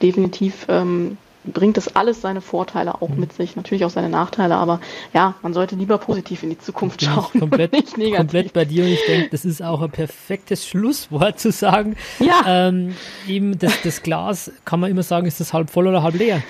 Definitiv 0.02 0.66
ähm, 0.68 1.16
bringt 1.44 1.76
das 1.76 1.96
alles 1.96 2.20
seine 2.20 2.40
Vorteile 2.40 3.00
auch 3.00 3.08
mhm. 3.08 3.20
mit 3.20 3.32
sich, 3.32 3.56
natürlich 3.56 3.84
auch 3.84 3.90
seine 3.90 4.10
Nachteile, 4.10 4.56
aber 4.56 4.80
ja, 5.14 5.34
man 5.42 5.54
sollte 5.54 5.76
lieber 5.76 5.96
positiv 5.98 6.42
in 6.42 6.50
die 6.50 6.58
Zukunft 6.58 7.02
schauen. 7.02 7.26
Komplett, 7.38 7.72
nicht 7.72 7.96
negativ. 7.96 8.18
komplett 8.18 8.52
bei 8.52 8.64
dir 8.64 8.84
und 8.84 8.90
ich 8.90 9.04
denke, 9.06 9.30
das 9.30 9.44
ist 9.44 9.62
auch 9.62 9.80
ein 9.80 9.90
perfektes 9.90 10.66
Schlusswort 10.66 11.40
zu 11.40 11.50
sagen. 11.50 11.96
Ja. 12.20 12.42
Ähm, 12.46 12.94
eben 13.26 13.58
das, 13.58 13.80
das 13.82 14.02
Glas 14.02 14.52
kann 14.64 14.80
man 14.80 14.90
immer 14.90 15.02
sagen, 15.02 15.26
ist 15.26 15.40
das 15.40 15.52
halb 15.52 15.70
voll 15.70 15.86
oder 15.86 16.02
halb 16.02 16.14
leer. 16.14 16.42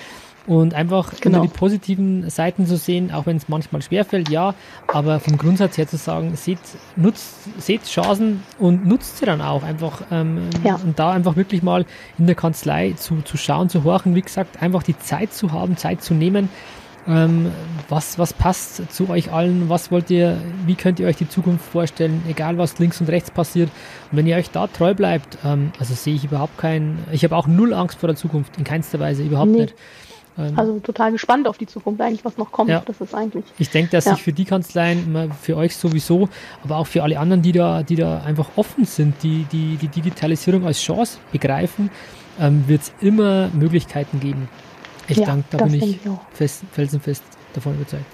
Und 0.49 0.73
einfach 0.73 1.13
genau. 1.21 1.39
immer 1.39 1.47
die 1.47 1.53
positiven 1.53 2.31
Seiten 2.31 2.67
zu 2.67 2.79
sehen, 2.79 3.13
auch 3.13 3.27
wenn 3.27 3.37
es 3.37 3.51
manchmal 3.51 3.83
schwerfällt, 3.83 4.31
ja, 4.31 4.55
aber 4.87 5.21
vom 5.21 5.37
Grundsatz 5.37 5.77
her 5.77 5.87
zu 5.87 5.99
sagen, 5.99 6.35
seht, 6.37 6.59
nutzt, 6.97 7.35
seht 7.59 7.85
Chancen 7.85 8.43
und 8.59 8.87
nutzt 8.87 9.19
sie 9.19 9.27
dann 9.27 9.43
auch 9.43 9.63
einfach. 9.63 10.01
Ähm, 10.11 10.49
ja. 10.65 10.77
Und 10.77 10.99
da 10.99 11.11
einfach 11.11 11.37
wirklich 11.37 11.63
mal 11.63 11.85
in 12.17 12.25
der 12.25 12.35
Kanzlei 12.35 12.93
zu, 12.93 13.21
zu 13.21 13.37
schauen, 13.37 13.69
zu 13.69 13.85
horchen, 13.85 14.15
wie 14.15 14.23
gesagt, 14.23 14.63
einfach 14.63 14.83
die 14.83 14.99
Zeit 14.99 15.35
zu 15.35 15.53
haben, 15.53 15.77
Zeit 15.77 16.03
zu 16.03 16.15
nehmen. 16.15 16.49
Ähm, 17.07 17.53
was, 17.91 18.19
was 18.19 18.33
passt 18.33 18.91
zu 18.91 19.11
euch 19.11 19.31
allen? 19.31 19.69
Was 19.69 19.91
wollt 19.91 20.09
ihr, 20.09 20.39
wie 20.65 20.77
könnt 20.77 20.99
ihr 20.99 21.09
euch 21.09 21.17
die 21.17 21.29
Zukunft 21.29 21.67
vorstellen? 21.67 22.23
Egal 22.27 22.57
was 22.57 22.79
links 22.79 23.03
und 23.03 23.11
rechts 23.11 23.31
passiert. 23.31 23.69
Und 24.11 24.17
wenn 24.17 24.27
ihr 24.27 24.37
euch 24.37 24.51
da 24.51 24.67
treu 24.67 24.95
bleibt, 24.95 25.37
ähm, 25.45 25.73
also 25.79 25.93
sehe 25.93 26.15
ich 26.15 26.25
überhaupt 26.25 26.57
keinen, 26.57 27.05
ich 27.13 27.23
habe 27.23 27.37
auch 27.37 27.47
null 27.47 27.75
Angst 27.75 27.99
vor 27.99 28.07
der 28.07 28.17
Zukunft, 28.17 28.57
in 28.57 28.65
keinster 28.65 28.99
Weise, 28.99 29.23
überhaupt 29.23 29.51
nee. 29.51 29.61
nicht. 29.61 29.75
Ähm, 30.39 30.59
also 30.59 30.79
total 30.79 31.13
gespannt 31.13 31.49
auf 31.49 31.59
die 31.59 31.67
Zukunft 31.67 32.01
eigentlich, 32.01 32.25
was 32.25 32.37
noch 32.37 32.53
kommt. 32.53 32.71
Ja. 32.71 32.83
Das 32.87 33.01
ist 33.01 33.15
eigentlich. 33.15 33.45
Ich 33.59 33.71
denke, 33.71 33.91
dass 33.91 34.05
ja. 34.05 34.15
sich 34.15 34.23
für 34.23 34.33
die 34.33 34.45
Kanzleien, 34.45 35.33
für 35.41 35.57
euch 35.57 35.77
sowieso, 35.77 36.29
aber 36.63 36.77
auch 36.77 36.87
für 36.87 37.03
alle 37.03 37.19
anderen, 37.19 37.43
die 37.43 37.53
da, 37.53 37.83
die 37.83 37.97
da 37.97 38.23
einfach 38.23 38.51
offen 38.57 38.85
sind, 38.85 39.23
die 39.23 39.47
die, 39.51 39.77
die 39.77 39.89
Digitalisierung 39.89 40.65
als 40.65 40.81
Chance 40.81 41.19
begreifen, 41.33 41.91
ähm, 42.41 42.65
wird 42.69 42.83
es 42.83 42.93
immer 43.01 43.49
Möglichkeiten 43.49 44.21
geben. 44.21 44.49
Ich 45.09 45.17
ja, 45.17 45.27
denke, 45.27 45.45
da 45.51 45.65
bin 45.65 45.75
ich, 45.75 45.83
ich 45.83 46.11
fest, 46.33 46.63
felsenfest 46.73 47.25
davon 47.55 47.75
überzeugt. 47.75 48.05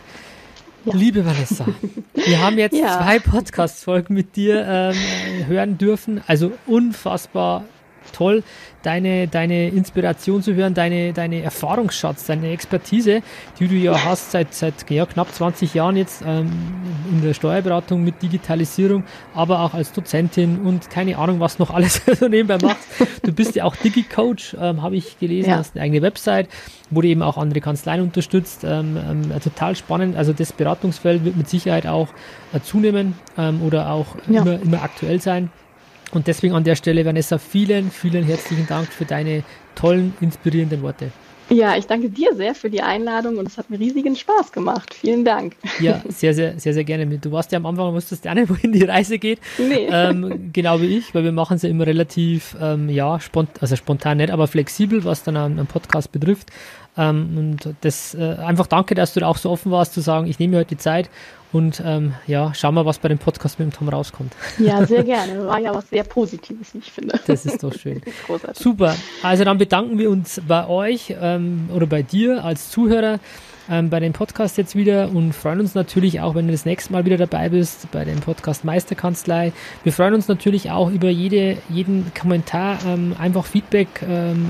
Ja. 0.85 0.95
Liebe 0.95 1.25
Vanessa, 1.25 1.66
wir 2.14 2.41
haben 2.43 2.59
jetzt 2.59 2.77
ja. 2.77 2.99
zwei 2.99 3.18
Podcast-Folgen 3.18 4.14
mit 4.14 4.37
dir 4.37 4.64
ähm, 4.66 5.47
hören 5.47 5.79
dürfen. 5.79 6.22
Also 6.27 6.53
unfassbar 6.66 7.64
toll, 8.12 8.42
deine, 8.84 9.28
deine 9.28 9.68
Inspiration 9.68 10.42
zu 10.42 10.55
hören, 10.55 10.74
deine, 10.74 11.12
deine 11.12 11.42
Erfahrungsschatz, 11.42 12.26
deine 12.26 12.50
Expertise, 12.50 13.22
die 13.59 13.68
du 13.68 13.74
ja 13.74 14.05
hast 14.05 14.30
seit, 14.30 14.55
seit 14.55 14.88
ja, 14.90 15.07
knapp 15.07 15.32
20 15.32 15.74
Jahren 15.74 15.96
jetzt 15.96 16.22
ähm, 16.26 16.50
in 17.11 17.22
der 17.22 17.34
Steuerberatung 17.34 18.05
mit 18.05 18.22
Digitalisierung, 18.22 19.05
aber 19.34 19.61
auch 19.61 19.74
als 19.74 19.92
Dozentin 19.92 20.61
und 20.61 20.90
keine 20.90 21.18
Ahnung, 21.18 21.40
was 21.40 21.59
noch 21.59 21.70
alles 21.70 22.02
so 22.18 22.28
nebenbei 22.28 22.59
machst. 22.59 22.86
Du 23.22 23.32
bist 23.32 23.55
ja 23.57 23.64
auch 23.64 23.76
Digi-Coach, 23.76 24.57
ähm, 24.61 24.82
habe 24.82 24.96
ich 24.96 25.18
gelesen, 25.18 25.50
ja. 25.50 25.57
hast 25.57 25.74
eine 25.74 25.84
eigene 25.84 26.02
Website, 26.02 26.48
wo 26.90 27.00
du 27.00 27.09
eben 27.09 27.22
auch 27.22 27.38
andere 27.38 27.61
Kanzleien 27.61 28.02
unterstützt. 28.02 28.64
Ähm, 28.64 28.96
ähm, 28.96 29.40
total 29.42 29.76
spannend. 29.76 30.16
Also 30.16 30.32
das 30.32 30.52
Beratungsfeld 30.52 31.24
wird 31.24 31.36
mit 31.36 31.48
Sicherheit 31.48 31.86
auch 31.86 32.09
äh, 32.52 32.61
zunehmen 32.61 33.14
ähm, 33.38 33.62
oder 33.62 33.90
auch 33.90 34.07
ja. 34.28 34.42
immer, 34.42 34.61
immer 34.61 34.82
aktuell 34.82 35.20
sein. 35.20 35.50
Und 36.12 36.26
deswegen 36.26 36.55
an 36.55 36.64
der 36.64 36.76
Stelle, 36.76 37.05
Vanessa, 37.05 37.38
vielen, 37.38 37.90
vielen 37.90 38.24
herzlichen 38.24 38.66
Dank 38.66 38.88
für 38.88 39.05
deine 39.05 39.42
tollen, 39.74 40.14
inspirierenden 40.20 40.82
Worte. 40.82 41.11
Ja, 41.50 41.76
ich 41.76 41.86
danke 41.86 42.09
dir 42.09 42.34
sehr 42.34 42.55
für 42.55 42.70
die 42.70 42.80
Einladung 42.80 43.36
und 43.36 43.46
es 43.46 43.59
hat 43.59 43.68
mir 43.68 43.78
riesigen 43.78 44.16
Spaß 44.16 44.50
gemacht. 44.50 44.94
Vielen 44.94 45.24
Dank. 45.24 45.57
Ja, 45.78 46.02
sehr, 46.09 46.32
sehr, 46.32 46.59
sehr, 46.59 46.72
sehr 46.72 46.84
gerne. 46.84 47.07
Du 47.18 47.32
warst 47.32 47.52
ja 47.52 47.59
am 47.59 47.66
Anfang, 47.66 47.92
wusstest 47.92 48.24
ja 48.24 48.34
nicht, 48.34 48.48
wohin 48.48 48.72
die 48.72 48.84
Reise 48.84 49.18
geht. 49.18 49.40
Nee. 49.59 49.88
Ähm, 49.90 50.50
genau 50.52 50.80
wie 50.80 50.96
ich, 50.96 51.14
weil 51.14 51.24
wir 51.24 51.32
machen 51.32 51.57
es 51.57 51.62
ja 51.62 51.68
immer 51.68 51.86
relativ, 51.86 52.57
ähm, 52.61 52.88
ja, 52.88 53.20
spont 53.20 53.50
also 53.61 53.76
spontan 53.76 54.18
nicht, 54.18 54.30
aber 54.30 54.46
flexibel, 54.46 55.05
was 55.05 55.22
dann 55.22 55.36
einen 55.36 55.66
Podcast 55.66 56.12
betrifft. 56.12 56.50
Ähm, 56.97 57.36
und 57.36 57.74
das 57.80 58.14
äh, 58.14 58.36
einfach 58.36 58.66
danke, 58.66 58.95
dass 58.95 59.14
du 59.14 59.20
da 59.20 59.26
auch 59.26 59.36
so 59.36 59.51
offen 59.51 59.72
warst 59.72 59.95
zu 59.95 60.01
sagen, 60.01 60.26
ich 60.26 60.38
nehme 60.38 60.53
mir 60.53 60.59
heute 60.61 60.70
die 60.70 60.78
Zeit 60.78 61.11
und 61.55 61.80
ähm, 61.84 62.14
ja, 62.26 62.53
schauen 62.53 62.74
wir, 62.74 62.84
was 62.84 62.99
bei 62.99 63.09
dem 63.09 63.18
Podcast 63.18 63.61
mit 63.61 63.70
dem 63.70 63.72
Tom 63.72 63.88
rauskommt. 63.88 64.32
Ja, 64.59 64.84
sehr 64.84 65.05
gerne. 65.05 65.47
War 65.47 65.61
ja 65.61 65.72
was 65.72 65.88
sehr 65.88 66.03
Positives, 66.03 66.74
wie 66.74 66.78
ich 66.78 66.90
finde. 66.90 67.18
Das 67.26 67.47
ist 67.47 67.62
doch 67.62 67.72
schön. 67.72 68.03
Großartig. 68.26 68.61
Super. 68.61 68.97
Also 69.22 69.45
dann 69.45 69.59
bedanken 69.59 69.97
wir 69.99 70.11
uns 70.11 70.40
bei 70.47 70.66
euch 70.66 71.14
ähm, 71.20 71.68
oder 71.72 71.86
bei 71.86 72.03
dir 72.03 72.45
als 72.45 72.70
Zuhörer 72.70 73.20
ähm, 73.70 73.90
bei 73.90 74.00
dem 74.00 74.12
Podcast 74.12 74.58
jetzt 74.58 74.76
wieder 74.76 75.08
und 75.08 75.32
freuen 75.32 75.60
uns 75.60 75.74
natürlich 75.74 76.20
auch, 76.20 76.34
wenn 76.34 76.46
du 76.46 76.52
das 76.52 76.64
nächste 76.64 76.92
Mal 76.92 77.04
wieder 77.04 77.16
dabei 77.16 77.48
bist 77.48 77.90
bei 77.90 78.04
dem 78.04 78.20
Podcast 78.20 78.64
Meisterkanzlei. 78.64 79.52
Wir 79.82 79.92
freuen 79.92 80.14
uns 80.14 80.28
natürlich 80.28 80.70
auch 80.70 80.90
über 80.90 81.08
jede, 81.08 81.56
jeden 81.68 82.12
Kommentar, 82.18 82.78
ähm, 82.86 83.14
einfach 83.18 83.46
Feedback. 83.46 83.88
Ähm, 84.08 84.46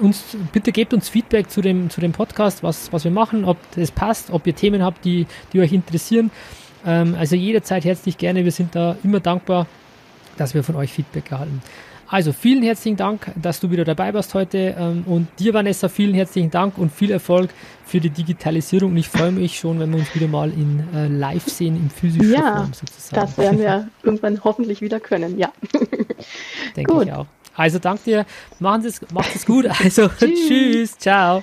uns, 0.00 0.36
bitte 0.52 0.72
gebt 0.72 0.94
uns 0.94 1.08
Feedback 1.08 1.50
zu 1.50 1.60
dem, 1.60 1.90
zu 1.90 2.00
dem 2.00 2.12
Podcast, 2.12 2.62
was, 2.62 2.92
was 2.92 3.04
wir 3.04 3.10
machen, 3.10 3.44
ob 3.44 3.58
das 3.76 3.90
passt, 3.90 4.30
ob 4.30 4.46
ihr 4.46 4.54
Themen 4.54 4.82
habt, 4.82 5.04
die, 5.04 5.26
die 5.52 5.60
euch 5.60 5.72
interessieren. 5.72 6.30
Ähm, 6.86 7.14
also 7.18 7.36
jederzeit 7.36 7.84
herzlich 7.84 8.18
gerne. 8.18 8.44
Wir 8.44 8.52
sind 8.52 8.74
da 8.74 8.96
immer 9.04 9.20
dankbar, 9.20 9.66
dass 10.36 10.54
wir 10.54 10.62
von 10.62 10.76
euch 10.76 10.92
Feedback 10.92 11.30
erhalten. 11.30 11.62
Also 12.06 12.32
vielen 12.32 12.62
herzlichen 12.62 12.96
Dank, 12.96 13.32
dass 13.34 13.60
du 13.60 13.70
wieder 13.70 13.84
dabei 13.84 14.12
warst 14.14 14.34
heute 14.34 14.74
ähm, 14.78 15.04
und 15.06 15.28
dir 15.38 15.54
Vanessa 15.54 15.88
vielen 15.88 16.14
herzlichen 16.14 16.50
Dank 16.50 16.76
und 16.78 16.92
viel 16.92 17.10
Erfolg 17.10 17.50
für 17.86 18.00
die 18.00 18.10
Digitalisierung 18.10 18.92
und 18.92 18.96
ich 18.98 19.08
freue 19.08 19.32
mich 19.32 19.58
schon, 19.58 19.80
wenn 19.80 19.90
wir 19.90 19.98
uns 19.98 20.14
wieder 20.14 20.28
mal 20.28 20.50
in 20.50 20.84
äh, 20.94 21.08
live 21.08 21.46
sehen, 21.46 21.76
im 21.76 21.90
physischen 21.90 22.32
ja, 22.32 22.56
Form 22.56 22.72
sozusagen. 22.72 23.26
das 23.26 23.38
werden 23.38 23.58
wir 23.58 23.88
irgendwann 24.02 24.42
hoffentlich 24.44 24.80
wieder 24.80 25.00
können, 25.00 25.38
ja. 25.38 25.52
Denke 26.76 27.02
ich 27.04 27.12
auch. 27.12 27.26
Also 27.56 27.78
danke 27.78 28.02
dir, 28.04 28.26
machen 28.58 28.84
es, 28.84 29.00
macht 29.12 29.34
es 29.34 29.46
gut, 29.46 29.66
also 29.66 30.08
tschüss. 30.18 30.48
tschüss, 30.48 30.98
ciao. 30.98 31.42